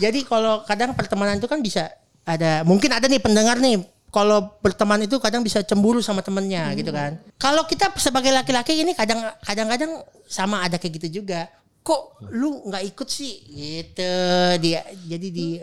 Jadi 0.00 0.24
kalau 0.24 0.64
kadang 0.64 0.96
pertemanan 0.96 1.36
itu 1.36 1.48
kan 1.50 1.60
bisa 1.60 1.92
ada 2.24 2.64
mungkin 2.64 2.88
ada 2.88 3.04
nih 3.04 3.20
pendengar 3.20 3.60
nih 3.60 3.84
kalau 4.08 4.54
berteman 4.62 5.04
itu 5.04 5.18
kadang 5.18 5.42
bisa 5.42 5.60
cemburu 5.66 5.98
sama 5.98 6.22
temennya 6.22 6.70
gitu 6.78 6.94
kan. 6.94 7.18
Kalau 7.36 7.66
kita 7.66 7.90
sebagai 7.98 8.30
laki-laki 8.30 8.78
ini 8.78 8.94
kadang 8.94 9.20
kadang-kadang 9.42 10.06
sama 10.30 10.62
ada 10.62 10.78
kayak 10.78 11.02
gitu 11.02 11.20
juga. 11.20 11.50
Kok 11.84 12.30
lu 12.32 12.64
nggak 12.70 12.94
ikut 12.94 13.08
sih? 13.10 13.42
Gitu. 13.44 14.14
Dia 14.62 14.86
jadi 15.04 15.28
di 15.28 15.58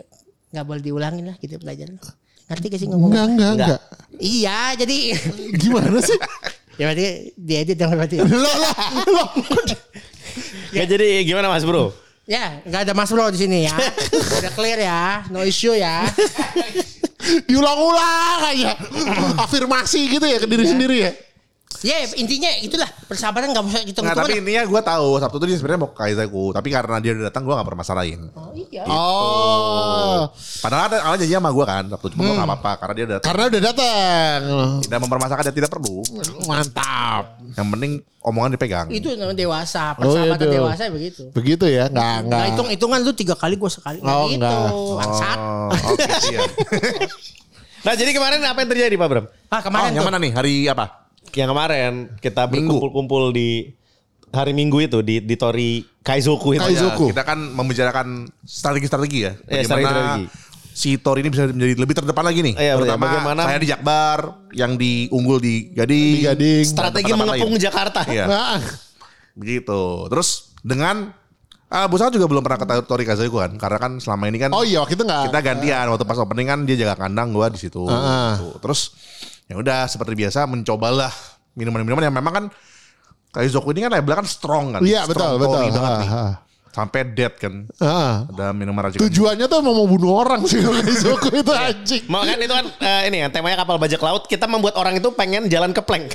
nggak 0.52 0.64
boleh 0.68 0.82
diulangin 0.84 1.32
lah 1.32 1.36
gitu 1.40 1.56
pelajaran. 1.56 1.96
Ngerti 2.52 2.66
gak 2.68 2.80
sih 2.84 2.88
ngomong? 2.92 3.08
Enggak 3.08 3.26
enggak 3.32 3.50
enggak. 3.56 3.80
Iya, 4.20 4.58
jadi 4.76 4.98
Gimana 5.56 5.98
sih? 6.04 6.18
ya 6.80 6.84
berarti 6.88 7.06
diedit 7.36 7.76
dong 7.76 7.92
berarti. 7.94 8.16
Lo 8.24 8.52
lo 8.52 8.70
lo. 9.10 9.24
Ya, 10.72 10.88
jadi 10.88 11.20
gimana 11.28 11.52
Mas 11.52 11.68
Bro? 11.68 11.92
ya, 12.24 12.64
nggak 12.64 12.88
ada 12.88 12.92
Mas 12.96 13.12
Bro 13.12 13.28
di 13.28 13.44
sini 13.44 13.68
ya. 13.68 13.76
Udah 14.40 14.52
clear 14.56 14.80
ya, 14.80 15.28
no 15.28 15.44
issue 15.44 15.76
ya. 15.76 16.08
Diulang-ulang 17.44 18.40
aja. 18.48 18.72
Afirmasi 19.36 20.08
gitu 20.08 20.24
ya 20.24 20.40
ke 20.40 20.48
diri 20.48 20.64
sendiri 20.64 20.96
ya. 21.04 21.12
Ya 21.80 21.96
intinya 22.14 22.50
itulah 22.58 22.86
persahabatan 23.04 23.50
nggak 23.50 23.64
usah 23.64 23.82
hitung 23.82 24.04
Nggak, 24.04 24.16
tapi 24.18 24.32
intinya 24.38 24.62
gue 24.62 24.80
tahu 24.80 25.08
Sabtu 25.16 25.36
itu 25.36 25.46
dia 25.48 25.56
sebenarnya 25.56 25.80
mau 25.80 25.90
ke 25.90 25.98
Kaizaku, 25.98 26.44
tapi 26.52 26.68
karena 26.68 26.96
dia 26.98 27.10
udah 27.12 27.24
datang 27.26 27.42
gue 27.42 27.54
gak 27.54 27.66
permasalahin. 27.66 28.20
Oh 28.32 28.52
iya. 28.52 28.84
Oh. 28.86 30.30
Padahal 30.60 30.84
ada 30.86 30.96
awalnya 31.02 31.24
janji 31.24 31.34
sama 31.34 31.50
gue 31.50 31.64
kan 31.64 31.84
Sabtu 31.88 32.06
cuma 32.12 32.22
gue 32.22 32.34
gak 32.34 32.46
apa-apa 32.46 32.72
karena 32.76 32.94
dia 32.94 33.04
udah 33.04 33.16
datang. 33.16 33.28
Karena 33.28 33.44
udah 33.48 33.62
datang. 33.64 34.38
Tidak 34.80 34.98
mempermasalahkan 35.00 35.44
dia 35.48 35.56
tidak 35.56 35.70
perlu. 35.70 35.96
Mantap. 36.44 37.24
Yang 37.52 37.66
penting 37.68 37.92
omongan 38.20 38.50
dipegang. 38.54 38.86
Itu 38.88 39.08
namanya 39.12 39.34
dewasa, 39.36 39.82
Oh, 39.82 39.90
iya, 39.90 39.98
persahabatan 39.98 40.46
tuh. 40.46 40.54
dewasa 40.54 40.82
begitu. 40.88 41.22
Begitu 41.32 41.64
ya? 41.66 41.84
Enggak 41.86 41.98
enggak. 41.98 42.22
Nggak 42.28 42.42
hitung 42.46 42.68
hitungan 42.70 42.98
lu 43.00 43.12
tiga 43.12 43.34
kali 43.34 43.54
gue 43.56 43.70
sekali. 43.70 43.98
Oh, 44.00 44.28
gitu. 44.28 44.38
enggak. 44.38 44.70
Bangsat. 45.02 45.38
Oh, 45.38 45.70
oke 45.90 46.06
iya. 46.28 46.40
Nah, 47.82 47.98
jadi 47.98 48.14
kemarin 48.14 48.38
apa 48.46 48.62
yang 48.62 48.70
terjadi 48.70 48.94
Pak 48.94 49.08
Bram? 49.10 49.26
Ah 49.50 49.58
Oh, 49.58 49.60
kemarin 49.60 49.90
yang 49.90 50.06
tuh. 50.06 50.06
mana 50.06 50.22
nih? 50.22 50.30
Hari 50.30 50.70
apa? 50.70 51.01
Yang 51.34 51.48
kemarin 51.50 51.92
kita 52.18 52.42
berkumpul-kumpul 52.44 53.32
di 53.32 53.72
hari 54.28 54.52
Minggu 54.52 54.80
itu 54.80 55.00
di 55.00 55.20
di 55.20 55.34
Tori 55.34 55.80
Kaizoku 56.00 56.52
itu. 56.52 56.62
Kaizoku. 56.62 57.04
Ya, 57.08 57.10
kita 57.14 57.24
kan 57.24 57.38
membicarakan 57.38 58.06
strategi-strategi 58.42 59.18
ya. 59.22 59.32
Iya, 59.44 59.64
Bagaimana 59.64 59.64
strategi-strategi. 59.64 60.24
si 60.72 60.90
Tor 60.96 61.16
ini 61.20 61.28
bisa 61.28 61.44
menjadi 61.46 61.74
lebih 61.76 61.94
terdepan 61.94 62.24
lagi 62.24 62.40
nih. 62.42 62.54
Iya, 62.56 62.72
betul. 62.74 62.84
Terutama 62.88 63.04
Bagaimana- 63.06 63.44
saya 63.44 63.58
di 63.60 63.68
Jakbar, 63.68 64.18
yang 64.52 64.72
di 64.74 64.92
unggul 65.08 65.36
di 65.36 65.68
Gading. 65.70 66.12
Di 66.16 66.24
Gading. 66.24 66.64
Strategi 66.64 67.12
mengepung 67.12 67.52
lain. 67.52 67.60
Jakarta. 67.60 68.00
Iya. 68.08 68.24
Nah, 68.26 68.60
Begitu. 69.32 69.82
Terus 70.08 70.28
dengan 70.60 71.12
ah 71.68 71.88
Bu 71.88 71.96
Sal 71.96 72.12
juga 72.12 72.28
belum 72.28 72.40
pernah 72.40 72.56
ke 72.56 72.66
Tori 72.84 73.04
Kaizoku 73.04 73.36
kan, 73.36 73.56
karena 73.56 73.78
kan 73.78 73.92
selama 73.96 74.28
ini 74.28 74.36
kan 74.36 74.52
Oh 74.52 74.60
iya 74.60 74.80
waktu 74.80 74.92
itu 74.92 75.04
enggak. 75.04 75.32
kita 75.32 75.40
gantian 75.40 75.84
waktu 75.88 76.04
pas 76.04 76.20
opening 76.20 76.44
kan 76.44 76.58
dia 76.64 76.76
jaga 76.76 76.96
kandang 76.98 77.32
gua 77.32 77.48
di 77.48 77.56
situ. 77.56 77.80
Tuh. 77.84 78.60
Terus 78.60 78.92
ya 79.46 79.54
udah 79.54 79.86
seperti 79.86 80.14
biasa 80.14 80.44
mencobalah 80.44 81.10
minuman-minuman 81.52 82.02
yang 82.02 82.14
memang 82.14 82.32
kan 82.32 82.44
Kaizoku 83.28 83.72
ini 83.72 83.80
kan 83.80 83.90
labelnya 83.90 84.20
kan 84.20 84.28
strong 84.28 84.76
kan. 84.76 84.80
Iya 84.84 85.08
betul 85.08 85.24
Strong 85.24 85.40
betul. 85.40 85.56
Banget 85.72 85.72
nih. 85.72 85.80
Ah, 86.04 86.12
ah. 86.12 86.32
Sampai 86.68 87.00
dead 87.06 87.32
kan. 87.36 87.64
Ah. 87.80 88.28
Ada 88.28 88.52
minuman 88.52 88.84
racikan. 88.84 89.08
Tujuannya 89.08 89.44
tuh 89.44 89.60
mau 89.60 89.72
membunuh 89.74 90.20
orang 90.20 90.44
sih 90.44 90.60
Kaizoku 90.84 91.32
itu 91.32 91.48
anjing. 91.48 92.04
Mau 92.08 92.20
kan 92.20 92.36
itu 92.36 92.48
kan 92.48 92.64
eh, 92.76 93.08
ini 93.08 93.24
ya 93.24 93.28
temanya 93.28 93.60
kapal 93.60 93.80
bajak 93.80 94.00
laut 94.00 94.28
kita 94.28 94.44
membuat 94.44 94.76
orang 94.76 94.96
itu 94.96 95.08
pengen 95.12 95.48
jalan 95.48 95.72
ke 95.72 95.80
plank 95.80 96.12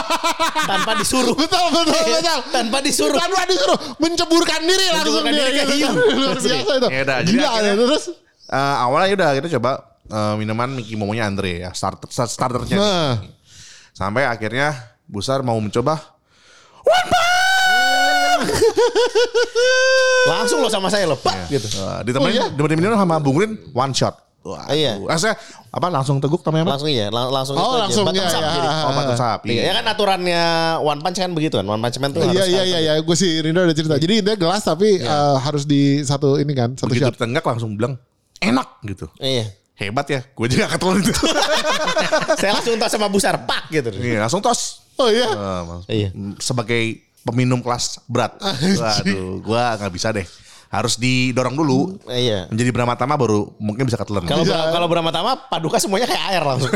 tanpa 0.70 0.96
disuruh 0.96 1.36
Betul 1.36 1.64
betul 1.70 1.92
betul. 2.16 2.38
tanpa 2.48 2.78
disuruh 2.80 3.16
Tanpa 3.16 3.42
disuruh 3.44 3.78
menceburkan 3.96 4.60
diri 4.62 4.86
langsung 4.90 5.12
Menceburkan 5.20 5.32
dia 5.32 5.44
diri 5.44 5.52
ke 5.52 5.60
gitu 5.62 5.74
hiu. 5.76 5.90
Luar 6.14 6.36
biasa 6.36 6.48
itu. 6.72 6.88
Ya 6.88 7.00
udah, 7.04 7.16
jadi 7.20 7.32
Gila 7.32 7.48
akhirnya- 7.52 7.68
ya, 7.68 7.74
terus. 7.78 8.04
Eh, 8.46 8.74
awalnya 8.80 9.12
udah 9.12 9.28
kita 9.34 9.48
coba 9.60 9.70
eh, 10.06 10.34
minuman 10.36 10.68
Momonya 10.92 11.24
Andre 11.24 11.60
ya 11.60 11.70
starter 11.70 12.06
starternya. 12.08 12.76
Nah. 12.76 13.14
Sampai 13.90 14.24
akhirnya 14.24 14.74
Busar 15.04 15.40
mau 15.40 15.56
mencoba 15.56 15.98
langsung 20.26 20.58
lo 20.58 20.68
sama 20.68 20.88
saya 20.88 21.06
lo 21.06 21.16
pak 21.16 21.46
gitu 21.48 21.66
Uh, 21.76 22.02
ditemenin, 22.02 22.30
Oh, 22.32 22.34
iya? 22.36 22.46
ditemenin 22.50 22.76
minum 22.78 22.94
sama 22.94 23.16
Bung 23.16 23.36
Rin 23.36 23.52
one 23.70 23.92
shot. 23.92 24.14
Wah, 24.42 24.62
Iya. 24.70 25.02
Eh, 25.02 25.18
saya 25.18 25.34
apa 25.68 25.86
langsung 25.88 26.18
teguk 26.18 26.38
namanya 26.40 26.70
langsung 26.72 26.86
iya 26.86 27.10
lang- 27.10 27.30
langsung 27.30 27.54
Oh, 27.54 27.58
itu 27.58 27.66
aja, 27.68 27.82
langsung, 27.82 28.04
bottom 28.04 28.14
iya, 28.16 28.26
iya. 28.28 28.38
jadi. 28.46 28.68
Oh, 28.80 28.92
batu 28.92 29.14
sapi. 29.16 29.48
Iya, 29.50 29.62
ya 29.64 29.72
kan 29.74 29.84
aturannya 29.88 30.42
One 30.80 31.00
Punch 31.00 31.18
kan 31.18 31.30
begitu 31.32 31.54
kan 31.56 31.66
One 31.66 31.80
Punch 31.80 31.98
Man 31.98 32.10
tuh 32.10 32.20
Iya 32.20 32.30
harus 32.30 32.46
iya 32.46 32.62
iya 32.64 32.78
iya, 32.80 32.92
gue 32.98 33.16
sih 33.16 33.30
Rindo 33.40 33.58
udah 33.60 33.74
cerita. 33.74 33.94
Jadi 33.96 34.14
dia 34.22 34.34
gelas 34.36 34.62
tapi 34.62 34.98
eh, 34.98 35.36
harus 35.36 35.62
di 35.64 35.82
satu 36.00 36.36
ini 36.36 36.52
kan, 36.52 36.74
satu 36.74 36.86
Begitu 36.88 37.04
shot. 37.04 37.14
ditenggak 37.18 37.42
langsung 37.44 37.74
bilang 37.74 37.98
enak 38.38 38.68
gitu. 38.84 39.10
iya 39.18 39.50
Hebat 39.76 40.06
ya, 40.06 40.20
gue 40.24 40.46
juga 40.48 40.66
ketelan 40.66 40.98
itu. 40.98 41.12
saya 42.40 42.56
langsung 42.56 42.74
tos 42.74 42.88
sama 42.88 43.06
Busar 43.06 43.36
pak 43.38 43.68
gitu 43.68 43.92
Iya, 43.92 44.24
langsung 44.24 44.40
tos. 44.40 44.88
Oh 44.96 45.06
iya. 45.06 45.28
Mas- 45.62 45.84
Iya. 45.86 46.08
Sebagai 46.38 46.96
peminum 47.20 47.60
kelas 47.60 48.00
berat. 48.06 48.40
Waduh, 48.40 49.40
gua 49.40 49.76
nggak 49.76 49.92
bisa 49.92 50.08
deh. 50.10 50.24
Harus 50.66 50.96
didorong 50.96 51.54
dulu. 51.54 52.00
iya 52.06 52.48
Menjadi 52.48 52.70
Brahmatama 52.70 53.14
baru 53.14 53.52
mungkin 53.56 53.84
bisa 53.84 53.94
ketelan. 53.94 54.24
kalau 54.24 54.42
Bra- 54.42 54.72
kalau 54.72 54.86
Brahmatama 54.86 55.30
paduka 55.46 55.76
semuanya 55.76 56.08
kayak 56.08 56.24
air 56.26 56.42
langsung 56.42 56.72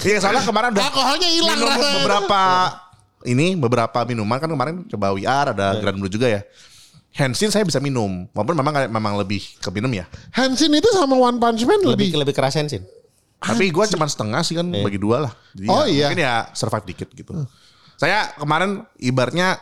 Iya, 0.00 0.18
soalnya 0.18 0.42
kemarin 0.42 0.70
udah 0.70 0.84
Alkoholnya 0.84 1.28
hilang 1.28 1.58
beberapa 1.58 2.40
ini 3.24 3.46
beberapa 3.54 3.98
minuman 4.04 4.36
kan 4.36 4.46
kemarin 4.46 4.74
coba 4.86 5.10
WR 5.10 5.46
ada 5.50 5.74
Grand 5.76 5.96
Blue 5.96 6.08
juga 6.08 6.30
ya. 6.30 6.40
Hansin 7.14 7.46
saya 7.48 7.62
bisa 7.62 7.78
minum, 7.78 8.26
walaupun 8.34 8.58
memang 8.58 8.74
memang 8.90 9.14
lebih 9.14 9.38
ke 9.62 9.70
minum 9.70 9.86
ya. 9.88 10.02
Hansin 10.34 10.74
itu 10.74 10.90
sama 10.90 11.14
One 11.14 11.38
Punch 11.38 11.62
Man 11.62 11.78
lebih 11.86 12.10
lebih. 12.10 12.26
lebih 12.26 12.34
kerasen 12.34 12.66
sih 12.66 12.82
Tapi 13.38 13.70
gue 13.70 13.84
cuma 13.92 14.08
setengah 14.08 14.40
sih 14.40 14.56
kan 14.56 14.66
bagi 14.66 14.98
dua 14.98 15.28
lah. 15.28 15.32
Jadi 15.52 15.68
Oh, 15.68 15.84
ya, 15.84 15.92
iya. 15.92 16.06
Mungkin 16.08 16.20
ya 16.20 16.34
survive 16.50 16.86
dikit 16.88 17.08
gitu. 17.12 17.32
Saya 17.94 18.34
kemarin 18.34 18.82
ibaratnya 18.98 19.60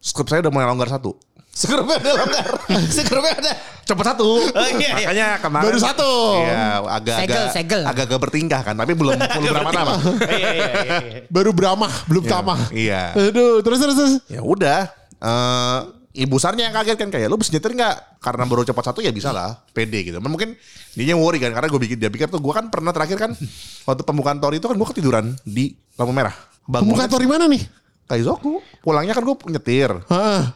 Skrip 0.00 0.24
saya 0.24 0.40
udah 0.40 0.48
mulai 0.48 0.64
longgar 0.64 0.88
satu. 0.88 1.12
Sekrupnya 1.50 2.00
ada 2.00 2.10
longgar. 2.16 2.46
Sekrupnya 2.96 3.34
ada. 3.36 3.52
Cepet 3.84 4.04
satu. 4.06 4.28
iya, 4.48 4.72
iya. 4.80 4.92
Makanya 4.96 5.28
kemarin. 5.42 5.66
Baru 5.68 5.78
satu. 5.82 6.10
Iya, 6.40 6.64
agak-agak. 6.86 7.20
Segel, 7.20 7.44
segel. 7.52 7.82
Agak-agak 7.84 8.20
bertingkah 8.22 8.60
kan. 8.64 8.72
Tapi 8.78 8.96
belum 8.96 9.18
belum 9.18 9.50
berapa 9.52 9.72
nama. 9.74 9.92
Iya, 10.24 10.48
iya, 10.48 10.48
iya, 10.56 10.96
iya. 11.04 11.20
Baru 11.28 11.50
beramah, 11.52 11.92
belum 12.08 12.24
tamah. 12.24 12.72
Iya. 12.72 13.12
Aduh, 13.12 13.60
terus 13.60 13.76
terus 13.76 13.96
terus. 13.98 14.12
Ya 14.32 14.40
udah. 14.40 14.88
eh 15.20 15.99
ibu 16.20 16.36
sarnya 16.36 16.68
yang 16.68 16.74
kaget 16.76 17.00
kan 17.00 17.08
kayak 17.08 17.32
lu 17.32 17.40
bisa 17.40 17.56
nyetir 17.56 17.72
nggak? 17.72 18.20
Karena 18.20 18.44
baru 18.44 18.60
cepat 18.68 18.92
satu 18.92 19.00
ya 19.00 19.08
bisa 19.08 19.32
lah, 19.32 19.56
pede 19.72 20.04
gitu. 20.04 20.20
Mungkin 20.20 20.52
dia 20.92 21.16
worry 21.16 21.40
kan 21.40 21.56
karena 21.56 21.68
gue 21.72 21.80
bikin 21.80 21.96
dia 21.96 22.12
pikir 22.12 22.28
tuh 22.28 22.44
gue 22.44 22.52
kan 22.52 22.68
pernah 22.68 22.92
terakhir 22.92 23.16
kan 23.16 23.30
waktu 23.88 24.02
pembukaan 24.04 24.36
tori 24.36 24.60
itu 24.60 24.68
kan 24.68 24.76
gue 24.76 24.88
ketiduran 24.92 25.32
di 25.48 25.72
lampu 25.96 26.12
merah. 26.12 26.36
Bangun 26.68 26.92
Bukan 26.92 27.08
tori 27.08 27.24
mana 27.24 27.48
nih? 27.48 27.64
Kaizoku. 28.04 28.60
Pulangnya 28.84 29.16
kan 29.16 29.24
gue 29.24 29.36
nyetir. 29.48 29.90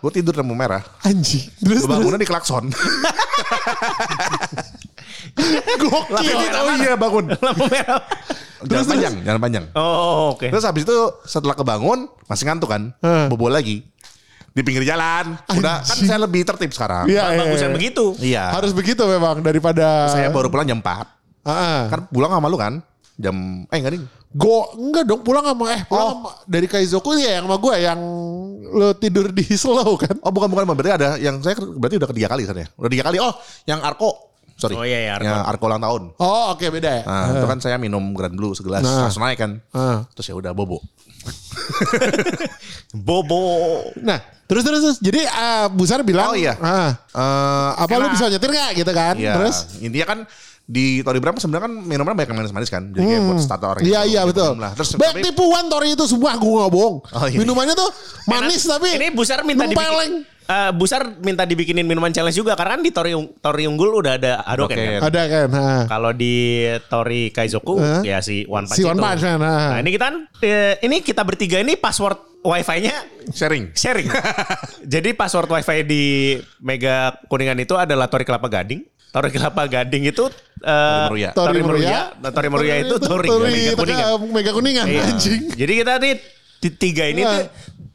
Gue 0.05 0.11
tidur 0.12 0.37
di 0.37 0.40
lampu 0.44 0.53
merah. 0.53 0.85
Anjing. 1.00 1.48
Terus 1.64 1.88
bangunnya 1.88 2.20
di 2.20 2.29
klakson. 2.29 2.68
gokil. 5.81 6.37
oh 6.37 6.74
iya 6.77 6.94
bangun. 7.00 7.33
Lampu 7.33 7.64
merah. 7.72 8.05
Jalan 8.64 8.87
panjang, 8.88 9.14
jalan 9.20 9.40
panjang. 9.40 9.64
Oh, 9.77 10.33
oke. 10.33 10.48
Terus 10.48 10.64
habis 10.64 10.88
itu 10.88 10.96
setelah 11.29 11.53
kebangun 11.53 12.09
masih 12.24 12.48
ngantuk 12.48 12.72
kan, 12.72 12.96
Heeh. 13.05 13.29
bobo 13.29 13.53
lagi 13.53 13.85
di 14.55 14.62
pinggir 14.62 14.87
jalan. 14.87 15.35
Udah 15.51 15.83
kan 15.83 15.97
saya 15.99 16.19
lebih 16.23 16.47
tertib 16.47 16.71
sekarang. 16.71 17.11
Iya, 17.11 17.35
iya, 17.35 17.38
Bagusan 17.43 17.71
iya. 17.71 17.77
begitu. 17.77 18.05
Iya. 18.23 18.45
Harus 18.55 18.71
begitu 18.71 19.03
memang 19.03 19.43
daripada 19.43 20.07
Saya 20.14 20.31
baru 20.31 20.47
pulang 20.47 20.62
jam 20.64 20.79
4. 20.79 21.11
Heeh. 21.45 21.81
Kan 21.90 22.01
pulang 22.09 22.31
sama 22.31 22.47
lu 22.47 22.55
kan? 22.55 22.79
Jam 23.19 23.67
eh 23.69 23.79
enggak 23.83 23.99
ding. 23.99 24.07
Go 24.35 24.71
enggak 24.75 25.07
dong 25.07 25.23
pulang 25.23 25.43
sama 25.47 25.75
eh 25.75 25.83
pulang 25.87 26.09
sama, 26.19 26.31
dari 26.47 26.67
Kaizoku 26.67 27.14
ya 27.14 27.38
yang 27.38 27.47
sama 27.47 27.59
gue 27.62 27.75
yang 27.79 28.01
lo 28.75 28.95
tidur 28.95 29.31
di 29.35 29.43
slow 29.62 29.99
kan. 29.99 30.14
Oh 30.23 30.31
bukan 30.31 30.47
bukan 30.51 30.64
berarti 30.71 30.93
ada 30.95 31.09
yang 31.19 31.43
saya 31.43 31.59
berarti 31.59 31.99
udah 31.99 32.09
ketiga 32.14 32.29
kali 32.31 32.43
sana 32.47 32.62
ya. 32.62 32.69
Udah 32.79 32.90
tiga 32.90 33.05
kali. 33.11 33.19
Oh, 33.19 33.35
yang 33.67 33.83
Arko. 33.83 34.35
Sorry. 34.55 34.79
Oh, 34.79 34.87
iya, 34.87 35.11
iya, 35.11 35.12
Arko. 35.19 35.27
Yang 35.27 35.43
Arko 35.51 35.64
ulang 35.67 35.83
tahun. 35.83 36.03
Oh 36.23 36.55
oke 36.55 36.67
beda 36.71 36.90
ya. 36.90 37.03
Nah, 37.03 37.27
itu 37.43 37.47
kan 37.51 37.59
saya 37.59 37.75
minum 37.75 38.14
Grand 38.14 38.35
Blue 38.38 38.55
segelas 38.55 38.87
Nah. 38.87 39.11
langsung 39.11 39.27
naik 39.27 39.38
kan. 39.38 39.59
Ah. 39.75 40.07
Terus 40.14 40.31
ya 40.31 40.35
udah 40.38 40.55
bobo. 40.55 40.79
Bobo. 43.06 43.80
Nah 44.00 44.20
terus 44.44 44.62
terus, 44.62 44.80
terus. 44.84 44.98
jadi 45.00 45.24
ah, 45.28 45.66
Busar 45.72 46.04
bilang 46.04 46.32
Oh, 46.32 46.37
iya. 46.37 46.54
ah, 46.60 46.92
Eh 47.14 47.70
apa 47.84 47.94
lu 47.96 48.08
bisa 48.12 48.28
nyetir 48.28 48.50
nggak 48.52 48.70
gitu 48.84 48.92
kan? 48.92 49.14
Iya. 49.16 49.34
Terus 49.40 49.56
intinya 49.80 50.06
kan 50.06 50.18
di 50.64 51.05
Tori 51.05 51.20
Bram 51.20 51.37
sebenarnya 51.37 51.68
kan 51.68 51.74
minuman 51.79 52.16
banyak 52.16 52.31
yang 52.33 52.38
manis-manis 52.40 52.68
kan. 52.68 52.88
Jadi 52.88 53.05
kayak 53.05 53.22
buat 53.22 53.37
starter 53.38 53.68
orang. 53.70 53.83
Iya 53.85 54.00
iya 54.05 54.20
betul. 54.24 54.57
Lah. 54.57 54.72
Terus 54.72 54.96
Banyak 54.96 55.14
tapi- 55.14 55.24
tipuan 55.27 55.64
Tori 55.68 55.92
itu 55.92 56.05
semua 56.05 56.33
gue 56.35 56.48
nggak 56.50 56.72
bohong. 56.72 56.96
Oh, 57.05 57.27
iya. 57.27 57.37
Minumannya 57.37 57.74
tuh 57.74 57.90
manis 58.24 58.64
tapi 58.64 58.96
Ini 58.96 59.12
Busar 59.12 59.44
minta 59.44 59.64
dibikin. 59.64 60.24
Eh, 60.44 60.70
Busar 60.77 61.09
minta 61.20 61.44
dibikinin 61.44 61.85
minuman 61.85 62.12
challenge 62.12 62.37
juga 62.37 62.53
karena 62.53 62.77
kan 62.77 62.83
di 62.83 62.92
Tori 62.92 63.12
Tori 63.38 63.64
Unggul 63.64 63.92
udah 63.94 64.12
ada 64.14 64.33
adoken 64.42 64.77
Adoken. 64.77 64.92
kan. 64.94 65.09
Ada 65.09 65.22
kan? 65.24 65.48
Kalau 65.88 66.11
di 66.12 66.35
Tori 66.85 67.22
Kaizoku 67.29 67.74
Hah? 67.77 68.00
ya 68.00 68.20
si 68.20 68.44
One 68.44 68.64
Punch 68.64 68.77
Si 68.77 68.85
One. 68.85 69.00
Punch 69.00 69.20
Man, 69.20 69.40
nah. 69.40 69.72
Nah, 69.72 69.79
ini 69.81 69.90
kita 69.90 70.05
kan, 70.05 70.16
eh, 70.40 70.77
ini 70.81 71.00
kita 71.00 71.24
bertiga 71.24 71.61
ini 71.61 71.77
password 71.77 72.40
wifi-nya 72.40 72.92
sharing. 73.33 73.72
sharing. 73.72 74.05
Jadi 74.85 75.12
password 75.12 75.48
wifi 75.50 75.81
di 75.81 76.05
Mega 76.61 77.16
Kuningan 77.24 77.57
itu 77.59 77.72
adalah 77.74 78.09
Tori 78.09 78.24
Kelapa 78.24 78.48
Gading. 78.48 78.85
Tori 79.14 79.31
Kelapa 79.31 79.62
Gading 79.64 80.05
itu 80.05 80.27
eh, 80.59 81.05
Meruya. 81.07 81.31
Tori 81.31 81.62
Meruya. 81.62 82.18
Nah, 82.18 82.31
Tori 82.31 82.48
Meruya 82.50 82.74
itu 82.83 82.94
Tori, 82.98 83.29
Mega 83.31 83.72
Kuningan. 83.72 84.07
Mega 84.27 84.50
Kuningan 84.50 84.85
Iya. 84.85 85.03
anjing. 85.07 85.40
Jadi 85.55 85.72
kita 85.79 85.92
nih 85.96 86.14
di 86.59 86.68
tiga 86.72 87.05
ini 87.07 87.22
Iya. 87.22 87.31
tuh 87.31 87.42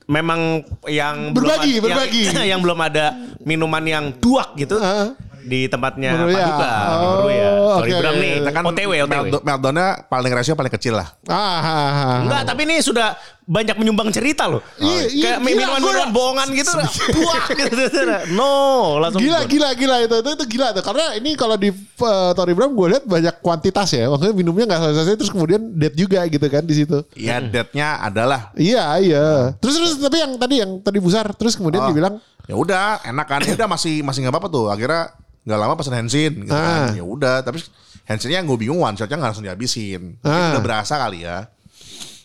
memang 0.08 0.64
yang 0.88 1.36
Berbagi, 1.36 1.78
belum 1.78 1.92
ada, 1.92 2.08
berbagi. 2.08 2.22
Yang, 2.26 2.48
yang 2.56 2.60
belum 2.64 2.80
ada 2.80 3.06
minuman 3.42 3.84
yang 3.84 4.06
duak 4.16 4.56
gitu 4.56 4.80
Heeh. 4.80 5.12
di 5.42 5.68
tempatnya 5.68 6.16
Meruya. 6.16 6.40
Paduka. 6.40 6.72
Oh, 6.72 7.12
Meruya. 7.20 7.50
Oke, 7.76 7.92
Bram 7.94 8.16
nih. 8.16 8.34
Kita 8.40 8.50
kan 8.50 8.64
OTW, 8.66 8.92
OTW. 8.98 9.12
melt- 9.28 9.44
meltdownnya 9.44 9.88
paling 10.08 10.32
rasio 10.32 10.54
paling 10.56 10.72
kecil 10.72 10.94
lah. 10.96 11.08
Ah, 11.26 11.36
ah, 11.36 11.60
ah. 11.62 12.18
Enggak, 12.24 12.42
tapi 12.46 12.64
ini 12.64 12.80
sudah 12.80 13.12
banyak 13.50 13.76
menyumbang 13.76 14.14
cerita 14.14 14.46
loh. 14.46 14.62
Iya, 14.78 15.10
iya, 15.10 15.24
Kayak 15.34 15.40
gila, 15.42 15.48
minuman-minuman 15.50 16.10
bohongan 16.14 16.48
gitu. 16.54 16.70
Buah 17.18 17.46
gitu. 17.60 17.84
No, 18.38 18.54
langsung. 19.02 19.18
Gila, 19.20 19.50
gila, 19.50 19.74
gila 19.74 19.96
itu, 20.06 20.16
itu, 20.22 20.30
itu 20.38 20.46
gila 20.54 20.70
tuh. 20.70 20.86
Karena 20.86 21.18
ini 21.18 21.34
kalau 21.34 21.58
di 21.58 21.74
uh, 21.74 22.32
Tori 22.32 22.54
Bram 22.54 22.72
gue 22.72 22.88
lihat 22.94 23.04
banyak 23.04 23.42
kuantitas 23.42 23.90
ya. 23.90 24.06
Maksudnya 24.06 24.38
minumnya 24.38 24.70
nggak 24.70 24.80
selesai 24.94 25.18
terus 25.18 25.34
kemudian 25.34 25.66
dead 25.74 25.98
juga 25.98 26.22
gitu 26.24 26.46
kan 26.46 26.62
di 26.62 26.78
situ. 26.78 27.02
Iya, 27.18 27.42
deadnya 27.42 27.98
adalah 28.00 28.54
Iya, 28.54 28.86
iya. 29.02 29.26
Terus 29.58 29.74
terus 29.76 29.94
tapi 29.98 30.22
yang 30.22 30.38
tadi 30.38 30.56
yang 30.62 30.72
tadi 30.80 30.98
besar 31.02 31.26
terus 31.34 31.58
kemudian 31.58 31.82
Oh. 31.82 31.90
dibilang 31.90 32.22
ya 32.46 32.54
udah 32.54 33.02
enak 33.02 33.26
kan 33.26 33.40
ya 33.42 33.54
udah 33.56 33.70
masih 33.70 34.02
masih 34.02 34.20
nggak 34.22 34.34
apa-apa 34.34 34.50
tuh 34.50 34.66
akhirnya 34.68 35.14
nggak 35.42 35.60
lama 35.60 35.74
pesan 35.74 35.96
hensin 35.96 36.32
gitu 36.44 36.52
Ah. 36.52 36.92
kan 36.92 36.98
ya 36.98 37.02
udah 37.02 37.36
tapi 37.42 37.62
hensinnya 38.04 38.42
gue 38.42 38.58
bingung 38.58 38.78
one 38.78 38.94
shotnya 38.94 39.16
nggak 39.16 39.30
langsung 39.32 39.46
dihabisin 39.46 40.18
Mungkin 40.18 40.28
Ah. 40.28 40.54
udah 40.54 40.62
berasa 40.62 40.98
kali 40.98 41.24
ya 41.24 41.46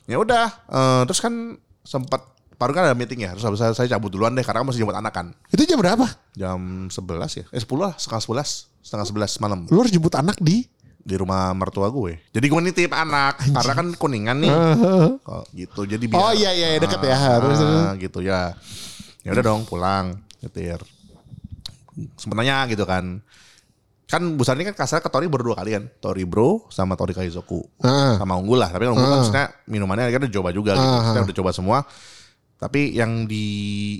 ya 0.04 0.16
udah 0.20 0.46
eh, 0.68 1.02
terus 1.08 1.20
kan 1.20 1.56
sempat 1.84 2.20
baru 2.54 2.70
kan 2.70 2.82
ada 2.88 2.96
meeting 2.96 3.26
ya 3.26 3.34
terus 3.34 3.44
habis 3.44 3.60
saya, 3.60 3.72
saya 3.74 3.88
cabut 3.96 4.14
duluan 4.14 4.32
deh 4.32 4.44
karena 4.46 4.62
kan 4.62 4.68
masih 4.70 4.86
jemput 4.86 4.96
anak 4.96 5.12
kan. 5.12 5.26
Itu 5.50 5.66
jam 5.66 5.80
berapa? 5.82 6.06
jam 6.34 6.88
11 6.88 7.40
ya? 7.40 7.44
Eh 7.50 7.60
10 7.60 7.66
lah 7.76 7.92
setengah 7.98 8.22
11 8.22 8.82
setengah 8.84 9.06
11 9.10 9.42
malam. 9.42 9.58
Lu 9.68 9.82
harus 9.82 9.92
jemput 9.92 10.14
anak 10.14 10.38
di? 10.40 10.64
Di 11.04 11.20
rumah 11.20 11.52
mertua 11.52 11.92
gue. 11.92 12.16
Jadi 12.32 12.46
gue 12.48 12.60
nitip 12.64 12.92
anak 12.96 13.36
karena 13.36 13.72
kan 13.76 13.86
kuningan 13.92 14.40
nih. 14.40 14.54
Oh, 15.28 15.44
gitu 15.52 15.84
jadi 15.84 16.00
biar 16.08 16.16
Oh, 16.16 16.32
iya, 16.32 16.56
iya, 16.56 16.80
deket 16.80 16.96
ya. 17.04 17.36
Terus, 17.44 17.58
terus. 17.60 17.80
Ah, 17.84 17.92
gitu 18.00 18.18
ya. 18.24 18.56
Ya 19.20 19.36
udah 19.36 19.44
dong 19.44 19.68
pulang 19.68 20.16
nyetir. 20.40 20.80
Sebenarnya 22.16 22.64
gitu 22.72 22.88
kan 22.88 23.20
kan 24.04 24.22
Busan 24.34 24.56
ini 24.56 24.68
kan 24.68 24.76
kasar 24.76 24.98
ke 24.98 25.08
Tori 25.08 25.26
baru 25.26 25.50
dua 25.50 25.56
kali 25.56 25.72
kan 25.72 25.84
Tori 25.94 26.22
Bro 26.22 26.68
sama 26.68 26.92
Tori 26.92 27.10
Kaizoku 27.10 27.64
Ah. 27.80 28.16
sama 28.16 28.34
Unggul 28.34 28.58
lah 28.58 28.68
tapi 28.68 28.84
Unggul 28.84 29.00
kan 29.02 29.18
maksudnya 29.18 29.46
minumannya 29.64 30.08
kan 30.08 30.20
udah 30.20 30.34
coba 30.34 30.48
juga 30.50 30.72
gitu 30.72 30.82
Ah. 30.82 30.94
Maksudnya 31.00 31.22
udah 31.24 31.36
coba 31.36 31.50
semua 31.50 31.78
tapi 32.54 32.92
yang 32.92 33.24
di 33.24 33.44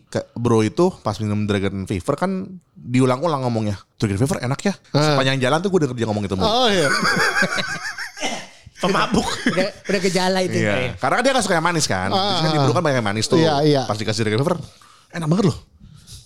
ke- 0.07 0.31
Bro 0.33 0.63
itu 0.63 0.89
pas 0.99 1.17
minum 1.19 1.45
Dragon 1.45 1.85
Fever 1.85 2.15
kan 2.15 2.31
diulang-ulang 2.75 3.43
ngomongnya 3.43 3.77
Dragon 3.95 4.17
Fever 4.17 4.41
enak 4.41 4.61
ya 4.63 4.75
sepanjang 4.91 5.37
jalan 5.39 5.59
tuh 5.59 5.69
gue 5.69 5.81
denger 5.83 5.97
dia 5.97 6.07
ngomong 6.07 6.23
itu 6.23 6.35
mulu. 6.35 6.45
Oh 6.45 6.69
iya. 6.69 6.89
Pemabuk. 8.77 9.25
Udah, 9.49 9.69
udah 9.83 10.01
gejala 10.03 10.39
itu. 10.41 10.61
Iya. 10.61 10.93
Karena 10.95 11.15
kan 11.17 11.25
dia 11.25 11.33
gak 11.33 11.45
suka 11.45 11.57
yang 11.57 11.65
manis 11.65 11.87
kan. 11.87 12.09
Terus 12.11 12.41
kan 12.43 12.51
di 12.51 12.59
Bro 12.59 12.73
kan 12.73 12.83
banyak 12.83 12.99
yang 13.01 13.07
manis 13.07 13.27
tuh. 13.27 13.41
Iya, 13.41 13.55
iya. 13.65 13.83
Pas 13.85 13.97
dikasih 13.97 14.23
Dragon 14.23 14.41
Fever, 14.41 14.57
enak 15.11 15.25
banget 15.27 15.45
loh. 15.49 15.59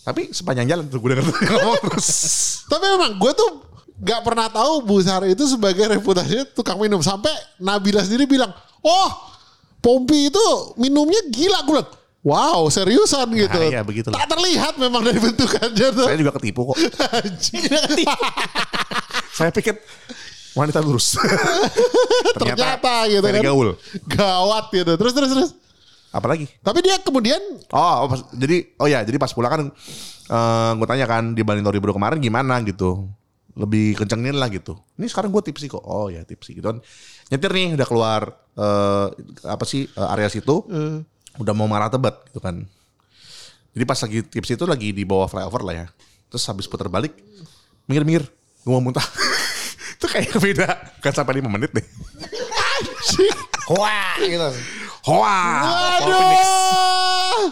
Tapi 0.02 0.32
sepanjang 0.32 0.66
jalan 0.66 0.84
tuh 0.86 0.98
gue 0.98 1.10
denger 1.12 1.24
dia 1.28 1.50
ngomong 1.54 1.82
terus. 1.86 2.08
Tapi 2.72 2.84
memang 2.88 3.10
gue 3.14 3.32
tuh 3.32 3.50
gak 3.98 4.20
pernah 4.22 4.46
tahu 4.46 4.82
Busar 4.82 5.26
itu 5.26 5.42
sebagai 5.44 5.87
reputasinya 5.88 6.46
tukang 6.50 6.78
minum 6.78 6.98
sampai 6.98 7.30
Nabila 7.58 8.02
sendiri 8.02 8.24
bilang, 8.24 8.50
"Oh, 8.80 9.11
Pompi 9.78 10.26
itu 10.26 10.46
minumnya 10.74 11.22
gila." 11.30 11.62
Gue 11.62 11.78
bilang, 11.78 11.90
"Wow, 12.22 12.66
seriusan 12.66 13.30
gitu." 13.32 13.58
iya, 13.62 13.82
begitulah. 13.82 14.18
Tak 14.18 14.34
terlihat 14.34 14.74
memang 14.76 15.02
dari 15.02 15.18
bentukannya 15.18 15.88
tuh. 15.94 16.06
Saya 16.06 16.18
juga 16.18 16.32
ketipu 16.34 16.70
kok. 16.70 16.78
Saya 19.38 19.50
pikir 19.54 19.78
wanita 20.54 20.82
lurus. 20.82 21.14
Ternyata, 22.38 23.06
gitu 23.06 23.22
very 23.22 23.38
kan. 23.38 23.46
gaul. 23.46 23.68
Gawat 24.11 24.74
gitu. 24.74 24.92
Terus 24.98 25.12
terus 25.14 25.30
terus. 25.30 25.50
Apalagi? 26.08 26.48
Tapi 26.58 26.80
dia 26.80 26.96
kemudian 26.98 27.38
Oh, 27.70 27.94
oh, 28.02 28.08
pas- 28.08 28.26
jadi 28.32 28.66
oh 28.80 28.88
ya, 28.88 29.04
jadi 29.04 29.14
pas 29.20 29.30
pulang 29.30 29.52
kan 29.52 29.62
eh 30.28 30.70
gue 30.74 30.87
tanya 30.88 31.06
kan 31.06 31.32
dibanding 31.32 31.62
Tori 31.62 31.78
Bro 31.78 31.94
kemarin 31.94 32.18
gimana 32.18 32.58
gitu. 32.64 33.06
Lebih 33.59 33.99
kencengin 33.99 34.38
lah 34.38 34.47
gitu. 34.55 34.79
Ini 34.94 35.11
sekarang 35.11 35.35
gue 35.35 35.42
tipsi 35.42 35.66
kok. 35.66 35.83
Oh 35.83 36.07
ya 36.07 36.23
tipsi 36.23 36.55
gitu 36.55 36.71
kan. 36.71 36.79
Nyetir 37.29 37.51
nih 37.51 37.75
udah 37.75 37.87
keluar 37.90 38.23
eh 38.55 39.07
apa 39.42 39.64
sih 39.66 39.90
eh, 39.90 40.12
area 40.14 40.31
situ. 40.31 40.62
Udah 41.38 41.53
mau 41.59 41.66
marah 41.66 41.90
tebet 41.90 42.14
gitu 42.31 42.38
kan. 42.38 42.62
Jadi 43.75 43.85
pas 43.85 43.99
lagi 43.99 44.18
tipsi 44.23 44.55
itu 44.55 44.62
lagi 44.62 44.94
di 44.94 45.03
bawah 45.03 45.27
flyover 45.27 45.62
lah 45.66 45.75
ya. 45.75 45.87
Terus 46.31 46.47
habis 46.47 46.71
putar 46.71 46.87
balik 46.87 47.18
minggir-minggir 47.90 48.31
gue 48.62 48.73
mau 48.73 48.79
muntah. 48.79 49.03
itu 49.99 50.07
kayak 50.07 50.38
beda. 50.38 50.68
Kan 51.03 51.12
sampai 51.14 51.42
5 51.42 51.51
menit 51.51 51.75
deh. 51.75 51.87
Wah 53.68 54.16
gitu. 54.23 54.49
Wah. 55.09 55.61
Phoenix. 55.99 56.47
Aduh. 56.47 57.44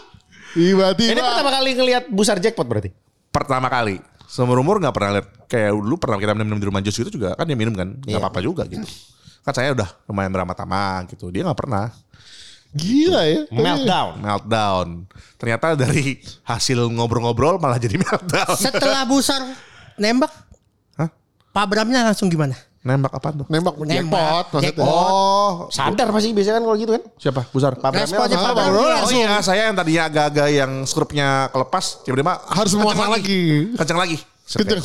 Tiba-tiba. 0.57 1.13
Ini 1.13 1.21
pertama 1.21 1.51
kali 1.53 1.71
ngelihat 1.77 2.05
Busar 2.09 2.39
jackpot 2.41 2.65
berarti. 2.65 2.91
pertama 3.29 3.69
kali 3.69 4.01
seumur 4.27 4.59
umur 4.61 4.83
nggak 4.83 4.95
pernah 4.95 5.11
lihat 5.19 5.27
kayak 5.47 5.71
dulu 5.73 5.95
pernah 5.97 6.19
kita 6.19 6.33
minum, 6.35 6.47
minum 6.55 6.61
di 6.61 6.67
rumah 6.69 6.83
Jus 6.83 6.99
itu 6.99 7.11
juga 7.11 7.35
kan 7.39 7.47
dia 7.47 7.55
minum 7.59 7.73
kan 7.73 7.89
nggak 7.95 8.19
apa-apa 8.21 8.41
juga 8.43 8.63
gitu 8.67 8.85
kan 9.47 9.53
saya 9.55 9.71
udah 9.73 9.89
lumayan 10.11 10.35
beramah-tamah 10.35 11.07
gitu 11.15 11.31
dia 11.31 11.47
nggak 11.47 11.59
pernah 11.59 11.91
Gila 12.77 13.23
ya. 13.25 13.43
Meltdown. 13.49 14.21
meltdown 14.21 14.89
ternyata 15.41 15.73
dari 15.73 16.21
hasil 16.45 16.93
ngobrol-ngobrol 16.93 17.57
malah 17.57 17.81
jadi 17.81 17.97
meltdown 18.05 18.53
Setelah 18.53 19.09
Busar 19.09 19.41
nembak, 19.97 20.29
Hah? 21.01 21.09
Pak 21.57 21.65
Bramnya 21.73 22.05
langsung 22.05 22.29
gimana? 22.29 22.53
Nembak 22.87 23.19
apa 23.19 23.29
tuh? 23.35 23.47
Nembak 23.51 23.75
Nembak. 23.83 23.91
jackpot 23.91 24.47
maksudnya. 24.55 24.71
Jackpot. 24.71 24.87
Oh, 24.87 25.53
Sadar 25.75 26.09
pasti 26.15 26.31
biasanya 26.31 26.55
kan 26.55 26.65
kalau 26.71 26.77
gitu 26.79 26.91
kan. 26.95 27.03
siapa? 27.19 27.41
Bramel 27.51 27.99
Responnya 27.99 28.37
apa? 28.39 28.51
Pak 28.55 28.67
Apa? 28.71 29.03
Oh 29.03 29.11
iya, 29.11 29.33
saya 29.43 29.61
yang 29.67 29.75
tadinya 29.75 30.03
agak-agak 30.07 30.49
yang 30.55 30.73
skrupnya 30.87 31.51
kelepas, 31.51 32.07
tiba-tiba 32.07 32.39
Harus 32.47 32.73
memasang 32.79 33.11
lagi. 33.11 33.75
Kenceng 33.75 33.99
lagi. 33.99 34.17
Kenceng. 34.47 34.83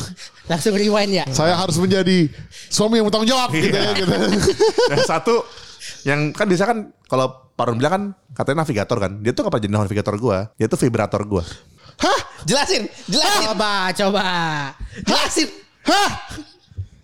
Langsung 0.50 0.74
rewind 0.74 1.12
ya. 1.14 1.24
Saya 1.30 1.54
harus 1.54 1.78
menjadi 1.78 2.26
suami 2.66 2.98
yang 2.98 3.06
bertanggung 3.06 3.30
jawab 3.30 3.54
gitu 3.54 3.70
ya 3.70 3.94
gitu. 3.94 4.10
Dan 4.90 4.98
satu 5.06 5.46
yang 6.02 6.34
kan 6.34 6.50
biasa 6.50 6.64
kan 6.66 6.78
kalau 7.06 7.30
Parun 7.54 7.78
bilang 7.78 7.92
kan 7.94 8.02
katanya 8.34 8.66
navigator 8.66 8.98
kan. 8.98 9.12
Dia 9.22 9.30
tuh 9.30 9.46
pernah 9.46 9.62
jadi 9.62 9.72
navigator 9.78 10.14
gua. 10.18 10.50
Dia 10.58 10.66
tuh 10.66 10.78
vibrator 10.82 11.22
gua. 11.22 11.46
Hah? 12.02 12.18
Jelasin, 12.42 12.90
jelasin, 13.06 13.54
Coba, 13.54 13.94
coba. 13.94 14.26
jelasin. 15.06 15.46
Hah? 15.86 16.10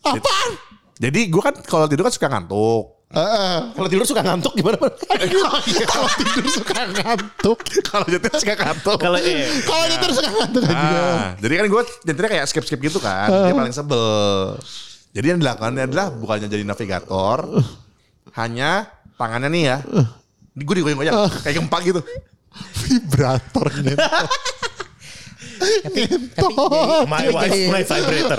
Apaan? 0.02 0.50
Jadi 0.98 1.20
gua 1.30 1.42
kan 1.50 1.54
kalau 1.62 1.86
tidur 1.86 2.04
kan 2.06 2.14
suka 2.14 2.26
ngantuk. 2.26 2.98
Heeh. 3.08 3.56
Kalau 3.72 3.88
tidur 3.88 4.04
suka 4.04 4.20
ngantuk 4.20 4.52
gimana? 4.52 4.76
Kalau 5.92 6.08
tidur 6.12 6.44
suka 6.52 6.76
ngantuk. 6.92 7.58
kalau 7.88 8.04
nyetir 8.04 8.32
suka 8.36 8.52
ngantuk. 8.52 8.98
Kalau 9.00 9.16
iya. 9.16 9.48
Kalau 9.64 9.84
tidur 9.88 10.10
suka 10.12 10.28
ngantuk 10.28 10.62
aja. 10.68 10.76
Ah, 10.76 11.26
jadi 11.40 11.54
kan 11.56 11.64
gue 11.72 11.82
nyetirnya 12.04 12.30
kayak 12.36 12.46
skip-skip 12.52 12.76
gitu 12.84 13.00
kan. 13.00 13.32
Dia 13.48 13.56
paling 13.56 13.72
sebel. 13.72 14.04
Jadi 15.16 15.24
yang 15.24 15.40
dilakukan 15.40 15.72
adalah 15.72 16.12
bukannya 16.12 16.52
jadi 16.52 16.68
navigator. 16.68 17.64
Hanya 18.36 18.92
tangannya 19.16 19.48
nih 19.56 19.62
ya. 19.72 19.78
Gue 20.52 20.74
digoyang-goyang. 20.84 21.16
Kayak 21.40 21.64
gempa 21.64 21.78
gitu. 21.88 22.00
Vibratornya. 22.84 23.96
Tapi, 25.58 26.00
tapi 26.30 26.54
Oh, 26.58 27.02
My 27.04 27.26
wife, 27.28 27.50
my 27.68 27.82
vibrator. 27.82 28.38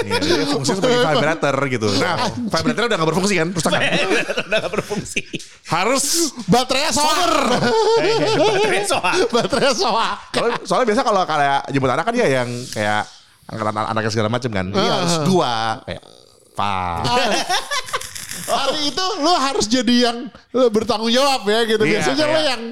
Iya, 0.00 0.16
dia 0.18 0.46
fungsi 0.48 0.72
sebagai 0.72 0.98
vibrator 1.08 1.56
gitu. 1.66 1.88
Nah, 1.94 2.16
vibratornya 2.32 2.88
udah 2.88 2.98
gak 2.98 3.08
berfungsi 3.10 3.34
kan. 3.34 3.48
Rusak 3.50 3.70
kan? 3.70 3.82
Udah 4.46 4.58
gak 4.60 4.72
berfungsi. 4.72 5.20
Harus. 5.66 6.04
baterainya 6.46 6.90
solar. 6.90 7.32
Baterai 8.38 8.82
soal. 8.84 9.16
baterainya 9.28 9.74
solar. 9.74 10.12
Soalnya, 10.30 10.58
soalnya 10.62 10.86
biasa 10.86 11.02
kalau 11.02 11.22
kayak 11.22 11.60
jemput 11.68 11.90
anak 11.90 12.04
kan 12.04 12.14
dia 12.14 12.26
yang 12.32 12.48
kayak 12.68 13.02
angkatan 13.44 13.74
anaknya 13.76 14.10
segala 14.10 14.28
macam 14.28 14.50
kan. 14.50 14.66
Dia 14.68 14.92
harus 14.94 15.16
dua. 15.24 15.52
Kayak, 15.84 16.02
Pak. 16.54 16.98
Hari 18.48 18.80
itu 18.88 19.04
lu 19.20 19.32
harus 19.34 19.66
jadi 19.66 19.94
yang 20.08 20.18
bertanggung 20.70 21.10
jawab 21.10 21.44
ya 21.44 21.60
gitu. 21.66 21.82
Iya, 21.82 22.00
Biasanya 22.00 22.24
lu 22.24 22.32
kayak- 22.32 22.48
yang 22.48 22.62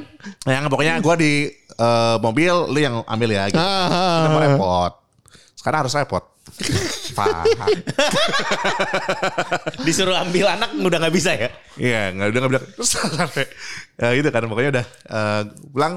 Yang 0.46 0.64
pokoknya 0.66 0.94
gue 0.98 1.14
di 1.18 1.32
eh, 1.76 2.16
mobil, 2.18 2.54
lu 2.66 2.76
yang 2.76 3.04
ambil 3.04 3.30
ya 3.30 3.46
gitu. 3.46 3.58
Ah. 3.58 4.28
Mau 4.28 4.38
repot. 4.38 4.92
Sekarang 5.54 5.82
harus 5.82 5.92
repot. 5.92 6.22
Disuruh 9.82 10.16
ambil 10.16 10.46
anak 10.48 10.70
udah 10.74 10.98
gak 10.98 11.12
bisa 11.12 11.30
ya. 11.32 11.48
Iya, 11.76 12.12
nggak 12.12 12.28
udah 12.30 12.40
nggak 12.42 12.64
terus 12.72 12.90
sampai 12.94 13.44
ya 13.96 14.08
gitu 14.12 14.28
kan 14.30 14.42
pokoknya 14.46 14.70
udah 14.72 14.86
eh, 15.06 15.42
pulang 15.68 15.94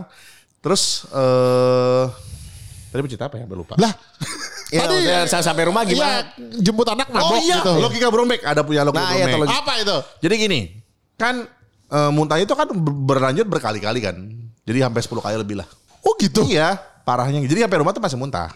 terus 0.60 1.08
eh 1.08 2.06
tadi 2.90 3.00
bercerita 3.00 3.26
apa 3.28 3.36
ya? 3.38 3.44
Udah 3.46 3.58
lupa. 3.58 3.74
lah. 3.78 3.94
Ya, 4.70 4.86
Tadi 4.86 5.02
maksudnya 5.02 5.26
saya 5.26 5.42
sampai 5.42 5.66
rumah 5.66 5.82
Iya, 5.82 5.90
gimana? 5.90 6.20
jemput 6.62 6.86
anak 6.86 7.10
mabok 7.10 7.32
Oh 7.32 7.42
iya, 7.42 7.58
gitu. 7.58 7.74
logika 7.82 8.08
Bromek 8.14 8.46
ada 8.46 8.62
punya 8.62 8.86
logika 8.86 9.02
Nah, 9.02 9.18
iya, 9.18 9.26
Bromek. 9.26 9.50
logika. 9.50 9.62
Apa 9.66 9.74
itu? 9.82 9.98
Jadi 10.22 10.34
gini, 10.38 10.60
kan 11.18 11.36
eh, 11.90 12.12
muntah 12.14 12.38
itu 12.38 12.54
kan 12.54 12.70
ber- 12.70 13.02
berlanjut 13.10 13.50
berkali-kali 13.50 13.98
kan. 13.98 14.14
Jadi 14.70 14.86
sampai 14.86 15.02
10 15.02 15.26
kali 15.26 15.36
lebih 15.42 15.56
lah. 15.58 15.68
Oh 16.06 16.14
gitu. 16.22 16.46
Iya, 16.46 16.78
parahnya. 17.02 17.42
Jadi 17.42 17.66
sampai 17.66 17.78
rumah 17.82 17.90
tuh 17.98 18.04
masih 18.06 18.22
muntah. 18.22 18.54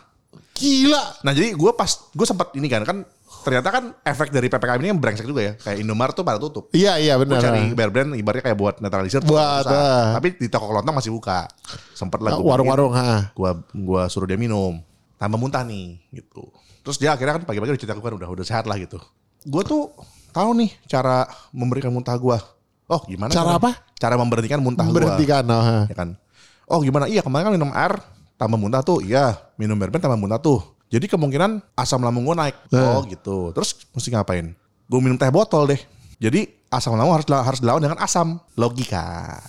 Gila. 0.54 1.26
Nah 1.26 1.34
jadi 1.34 1.58
gue 1.58 1.72
pas 1.74 1.90
gue 1.90 2.28
sempat 2.30 2.54
ini 2.54 2.70
kan 2.70 2.86
kan 2.86 3.02
ternyata 3.44 3.68
kan 3.74 3.84
efek 4.06 4.32
dari 4.32 4.48
ppkm 4.48 4.80
ini 4.80 4.90
yang 4.94 5.02
brengsek 5.02 5.26
juga 5.26 5.42
ya. 5.42 5.54
Kayak 5.58 5.78
Indomaret 5.82 6.14
tuh 6.14 6.22
pada 6.22 6.38
tutup. 6.38 6.70
Iya 6.72 7.02
iya 7.02 7.18
Gue 7.18 7.26
benar. 7.26 7.42
cari 7.42 7.74
bear 7.74 7.90
brand 7.90 8.14
ibaratnya 8.14 8.44
kayak 8.46 8.58
buat 8.62 8.76
netralisir. 8.78 9.20
Buat, 9.26 9.66
ah. 9.68 10.14
Tapi 10.16 10.38
di 10.38 10.48
toko 10.48 10.70
kelontong 10.70 10.94
masih 10.94 11.12
buka. 11.12 11.50
Sempet 11.98 12.22
lah 12.22 12.38
gua 12.38 12.56
Warung-warung 12.56 12.94
ha. 12.94 13.34
Gua 13.34 13.58
gua 13.74 14.06
suruh 14.08 14.30
dia 14.30 14.38
minum. 14.38 14.78
Tambah 15.18 15.42
muntah 15.42 15.66
nih 15.66 15.98
gitu. 16.14 16.54
Terus 16.86 17.02
dia 17.02 17.18
akhirnya 17.18 17.42
kan 17.42 17.44
pagi-pagi 17.50 17.74
udah 17.74 17.82
cerita 17.82 17.98
gue 17.98 18.06
kan 18.06 18.16
udah 18.16 18.30
udah 18.30 18.46
sehat 18.46 18.70
lah 18.70 18.78
gitu. 18.78 19.02
Gue 19.44 19.64
tuh 19.66 19.90
tahu 20.32 20.54
nih 20.54 20.70
cara 20.86 21.26
memberikan 21.50 21.90
muntah 21.90 22.14
gua. 22.16 22.38
Oh 22.88 23.02
gimana? 23.08 23.32
Cara 23.32 23.56
apa? 23.58 23.72
Cara 23.96 24.16
memberhentikan 24.20 24.60
muntah 24.60 24.86
gua. 24.88 24.96
Berhentikan. 24.96 25.44
Oh, 25.48 25.64
ha. 25.64 25.78
Ya 25.88 25.96
kan. 25.96 26.10
Oh 26.68 26.80
gimana? 26.84 27.06
Iya 27.08 27.24
kemarin 27.24 27.52
kan 27.52 27.54
minum 27.56 27.72
air 27.72 27.94
tambah 28.36 28.58
muntah 28.60 28.82
tuh. 28.84 29.00
Iya 29.04 29.40
minum 29.56 29.76
bear 29.80 29.92
brand 29.92 30.04
tambah 30.04 30.20
muntah 30.20 30.40
tuh. 30.40 30.60
Jadi 30.94 31.10
kemungkinan 31.10 31.74
asam 31.74 32.06
lambung 32.06 32.30
gue 32.30 32.36
naik. 32.38 32.56
Oh 32.76 33.02
gitu. 33.10 33.50
Terus 33.56 33.74
mesti 33.96 34.14
ngapain? 34.14 34.54
Gue 34.86 35.00
minum 35.02 35.18
teh 35.18 35.32
botol 35.34 35.66
deh. 35.66 35.82
Jadi 36.22 36.46
asam 36.70 36.94
lambung 36.94 37.18
harus 37.18 37.26
harus 37.26 37.60
dilawan 37.64 37.82
dengan 37.82 37.98
asam. 37.98 38.38
Logika. 38.54 39.42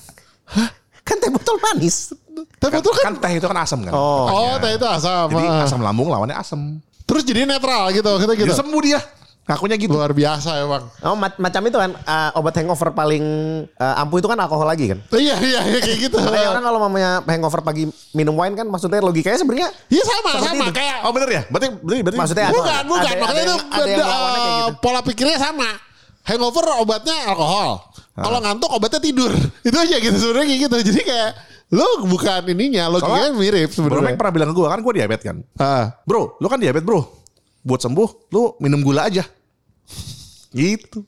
Kan 1.04 1.20
teh 1.20 1.28
botol 1.28 1.60
manis. 1.60 2.16
Tapi 2.56 2.80
itu 2.80 2.90
kan 2.96 3.04
Kan 3.12 3.14
teh 3.20 3.32
itu 3.36 3.44
kan 3.44 3.58
asam 3.60 3.84
kan. 3.84 3.92
Oh. 3.92 4.24
Oh, 4.24 4.54
teh 4.56 4.72
itu 4.72 4.86
asam. 4.88 5.28
Jadi 5.28 5.46
ah. 5.46 5.68
asam 5.68 5.84
lambung 5.84 6.08
lawannya 6.08 6.32
asam. 6.32 6.80
Terus 7.04 7.20
jadi 7.28 7.44
netral 7.44 7.92
gitu, 7.92 8.08
kita 8.16 8.32
gitu. 8.32 8.48
Jadi 8.48 8.52
sembuh 8.56 8.80
dia. 8.80 9.00
Ngakunya 9.44 9.76
gitu. 9.76 9.92
Luar 9.92 10.10
biasa 10.10 10.56
emang. 10.58 10.88
Oh, 11.00 11.12
ma- 11.12 11.36
macam 11.36 11.60
itu 11.62 11.76
kan 11.76 11.92
eh, 11.92 12.30
obat 12.34 12.54
hangover 12.54 12.88
paling 12.90 13.24
eh, 13.68 14.00
ampuh 14.00 14.16
itu 14.16 14.24
kan 14.24 14.38
alkohol 14.38 14.64
lagi 14.64 14.88
kan. 14.88 14.98
Iya 15.10 15.36
iya 15.36 15.60
iya, 15.66 15.78
kayak 15.78 15.98
gitu. 16.02 16.16
Makanya 16.16 16.48
orang 16.50 16.64
kalau 16.64 16.78
mamanya 16.80 17.10
hangover 17.22 17.60
pagi 17.60 17.84
minum 18.10 18.32
wine 18.32 18.54
kan 18.54 18.64
maksudnya 18.64 18.98
logikanya 18.98 19.36
sebenarnya 19.36 19.68
Iya 19.86 20.00
sama 20.02 20.30
sama 20.40 20.64
itu. 20.64 20.72
kayak 20.72 20.96
Oh 21.04 21.12
bener 21.12 21.28
ya? 21.30 21.42
Berarti 21.46 21.66
berarti, 21.76 22.00
berarti 22.02 22.18
Maksudnya 22.18 22.44
ada- 22.46 22.54
bukan 22.54 22.82
bukan 22.86 23.04
ada- 23.04 23.20
makanya 23.20 23.34
ada 23.34 23.42
itu 23.42 23.52
yang- 23.52 23.68
ada 23.68 23.82
yang 23.82 23.84
beda, 23.94 24.04
lawannya 24.06 24.40
kayak 24.40 24.48
gitu. 24.48 24.64
eh, 24.64 24.72
pola 24.80 25.00
pikirnya 25.02 25.38
sama. 25.38 25.68
Hangover 26.24 26.64
obatnya 26.80 27.16
alkohol. 27.28 27.70
Kalau 28.14 28.38
ngantuk 28.40 28.70
obatnya 28.70 28.96
tidur. 28.98 29.28
Itu 29.66 29.76
aja 29.76 29.96
gitu 29.98 30.16
sebenarnya 30.16 30.46
kayak 30.48 30.60
gitu. 30.64 30.76
Jadi 30.88 31.00
kayak 31.04 31.30
lu 31.68 31.84
bukan 32.06 32.40
ininya, 32.46 32.88
logikanya 32.88 33.28
mirip 33.34 33.68
Bro 33.68 33.76
Mac 33.76 33.92
sebenarnya. 33.92 34.16
pernah 34.16 34.32
bilang 34.32 34.48
ke 34.48 34.54
gue 34.54 34.66
kan 34.66 34.80
gue 34.80 34.92
diabetes 34.94 35.24
kan. 35.26 35.36
Ah. 35.58 35.84
Bro, 36.06 36.38
lu 36.38 36.46
kan 36.46 36.56
diabetes 36.56 36.80
bro. 36.80 37.23
Buat 37.64 37.80
sembuh, 37.80 38.08
lu 38.30 38.54
minum 38.60 38.80
gula 38.80 39.08
aja. 39.08 39.24
Gitu. 40.52 41.02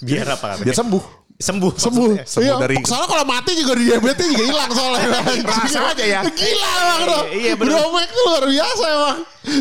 Biar 0.00 0.26
apa 0.26 0.56
katanya? 0.56 0.64
Biar 0.64 0.76
sembuh. 0.76 1.04
Sembuh. 1.34 1.72
Sembuh. 1.76 2.08
maksudnya. 2.14 2.24
sembuh 2.24 2.46
Iya, 2.46 2.62
dari- 2.62 2.76
Soalnya 2.86 3.08
kalau 3.10 3.24
mati 3.26 3.50
juga 3.52 3.72
di 3.74 3.84
diabetes 3.84 4.26
juga 4.30 4.44
hilang 4.46 4.70
soalnya. 4.70 5.08
Rasa 5.50 5.80
aja 5.92 6.04
ya. 6.04 6.20
Gila 6.24 6.70
emang 6.78 6.98
bro. 7.04 7.18
Iya, 7.28 7.52
bener. 7.58 7.72
Bro 7.74 7.84
Mac 7.90 8.08
tuh 8.08 8.22
luar 8.24 8.44
biasa 8.46 8.84
emang. 8.86 9.18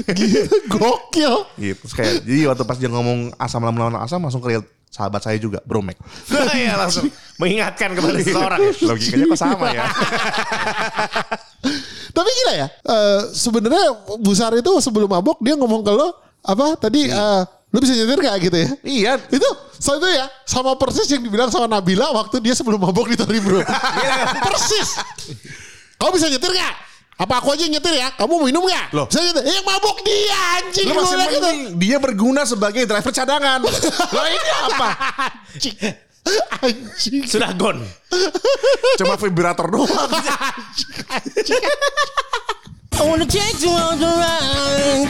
Gila, 0.08 0.42
gokil. 0.74 1.36
Gitu. 1.58 1.84
Kayak 1.92 2.14
jadi 2.24 2.42
waktu 2.48 2.64
pas 2.64 2.78
dia 2.78 2.90
ngomong 2.90 3.20
asam 3.36 3.62
lambung 3.62 3.82
lawan 3.84 4.00
asam 4.00 4.22
langsung 4.22 4.40
ke 4.40 4.64
sahabat 4.94 5.20
saya 5.20 5.42
juga, 5.42 5.58
Bro 5.66 5.82
Mac. 5.82 5.98
Iya 6.54 6.78
langsung 6.78 7.10
mengingatkan 7.42 7.98
kepada 7.98 8.18
seseorang. 8.22 8.60
ya. 8.62 8.72
Logikanya 8.86 9.26
kok 9.26 9.40
sama 9.42 9.68
ya. 9.74 9.84
Tapi 12.16 12.30
gila 12.30 12.54
ya. 12.54 12.68
eh, 12.70 13.22
Sebenarnya 13.34 13.90
Busar 14.22 14.54
itu 14.54 14.70
sebelum 14.78 15.10
mabok 15.10 15.42
dia 15.42 15.58
ngomong 15.58 15.82
ke 15.82 15.90
lo 15.90 16.14
apa 16.44 16.78
tadi 16.78 17.10
eh, 17.10 17.42
lu 17.74 17.82
bisa 17.82 17.98
nyetir 17.98 18.22
gak 18.22 18.38
gitu 18.38 18.58
ya? 18.62 18.70
iya. 18.86 19.12
Itu 19.18 19.50
so 19.74 19.98
itu 19.98 20.06
ya 20.06 20.30
sama 20.46 20.78
persis 20.78 21.10
yang 21.10 21.26
dibilang 21.26 21.50
sama 21.50 21.66
Nabila 21.66 22.14
waktu 22.14 22.38
dia 22.38 22.54
sebelum 22.54 22.78
mabok 22.78 23.10
di 23.10 23.18
Tori 23.18 23.42
Bro. 23.42 23.66
persis. 24.46 25.02
Kamu 25.98 26.14
bisa 26.14 26.30
nyetir 26.30 26.54
gak? 26.54 26.93
Apa 27.14 27.40
aku 27.40 27.54
aja 27.54 27.70
yang 27.70 27.78
nyetir 27.78 27.94
ya? 27.94 28.10
Kamu 28.18 28.42
mau 28.42 28.46
minum 28.46 28.66
gak? 28.66 28.90
Loh. 28.92 29.06
Bisa 29.06 29.22
nyetir. 29.22 29.44
Eh 29.46 29.62
mabok 29.62 30.02
dia 30.02 30.38
anjing. 30.58 30.86
Lu 30.90 30.94
masih 30.98 31.14
Gua 31.14 31.28
bilang 31.30 31.32
gitu. 31.32 31.78
dia 31.78 31.98
berguna 32.02 32.42
sebagai 32.44 32.84
driver 32.84 33.14
cadangan. 33.14 33.60
Lah 34.18 34.28
ini 34.28 34.50
apa? 34.68 34.90
Anjing. 35.54 35.78
Anjing. 36.60 37.24
Sudah 37.30 37.54
gone. 37.54 37.86
Cuma 38.98 39.14
vibrator 39.16 39.70
doang. 39.70 39.90
I 42.94 43.02
wanna 43.02 43.26
take 43.26 43.62
you 43.62 43.70
on 43.70 44.00
the 44.00 44.10
ride. 44.10 45.10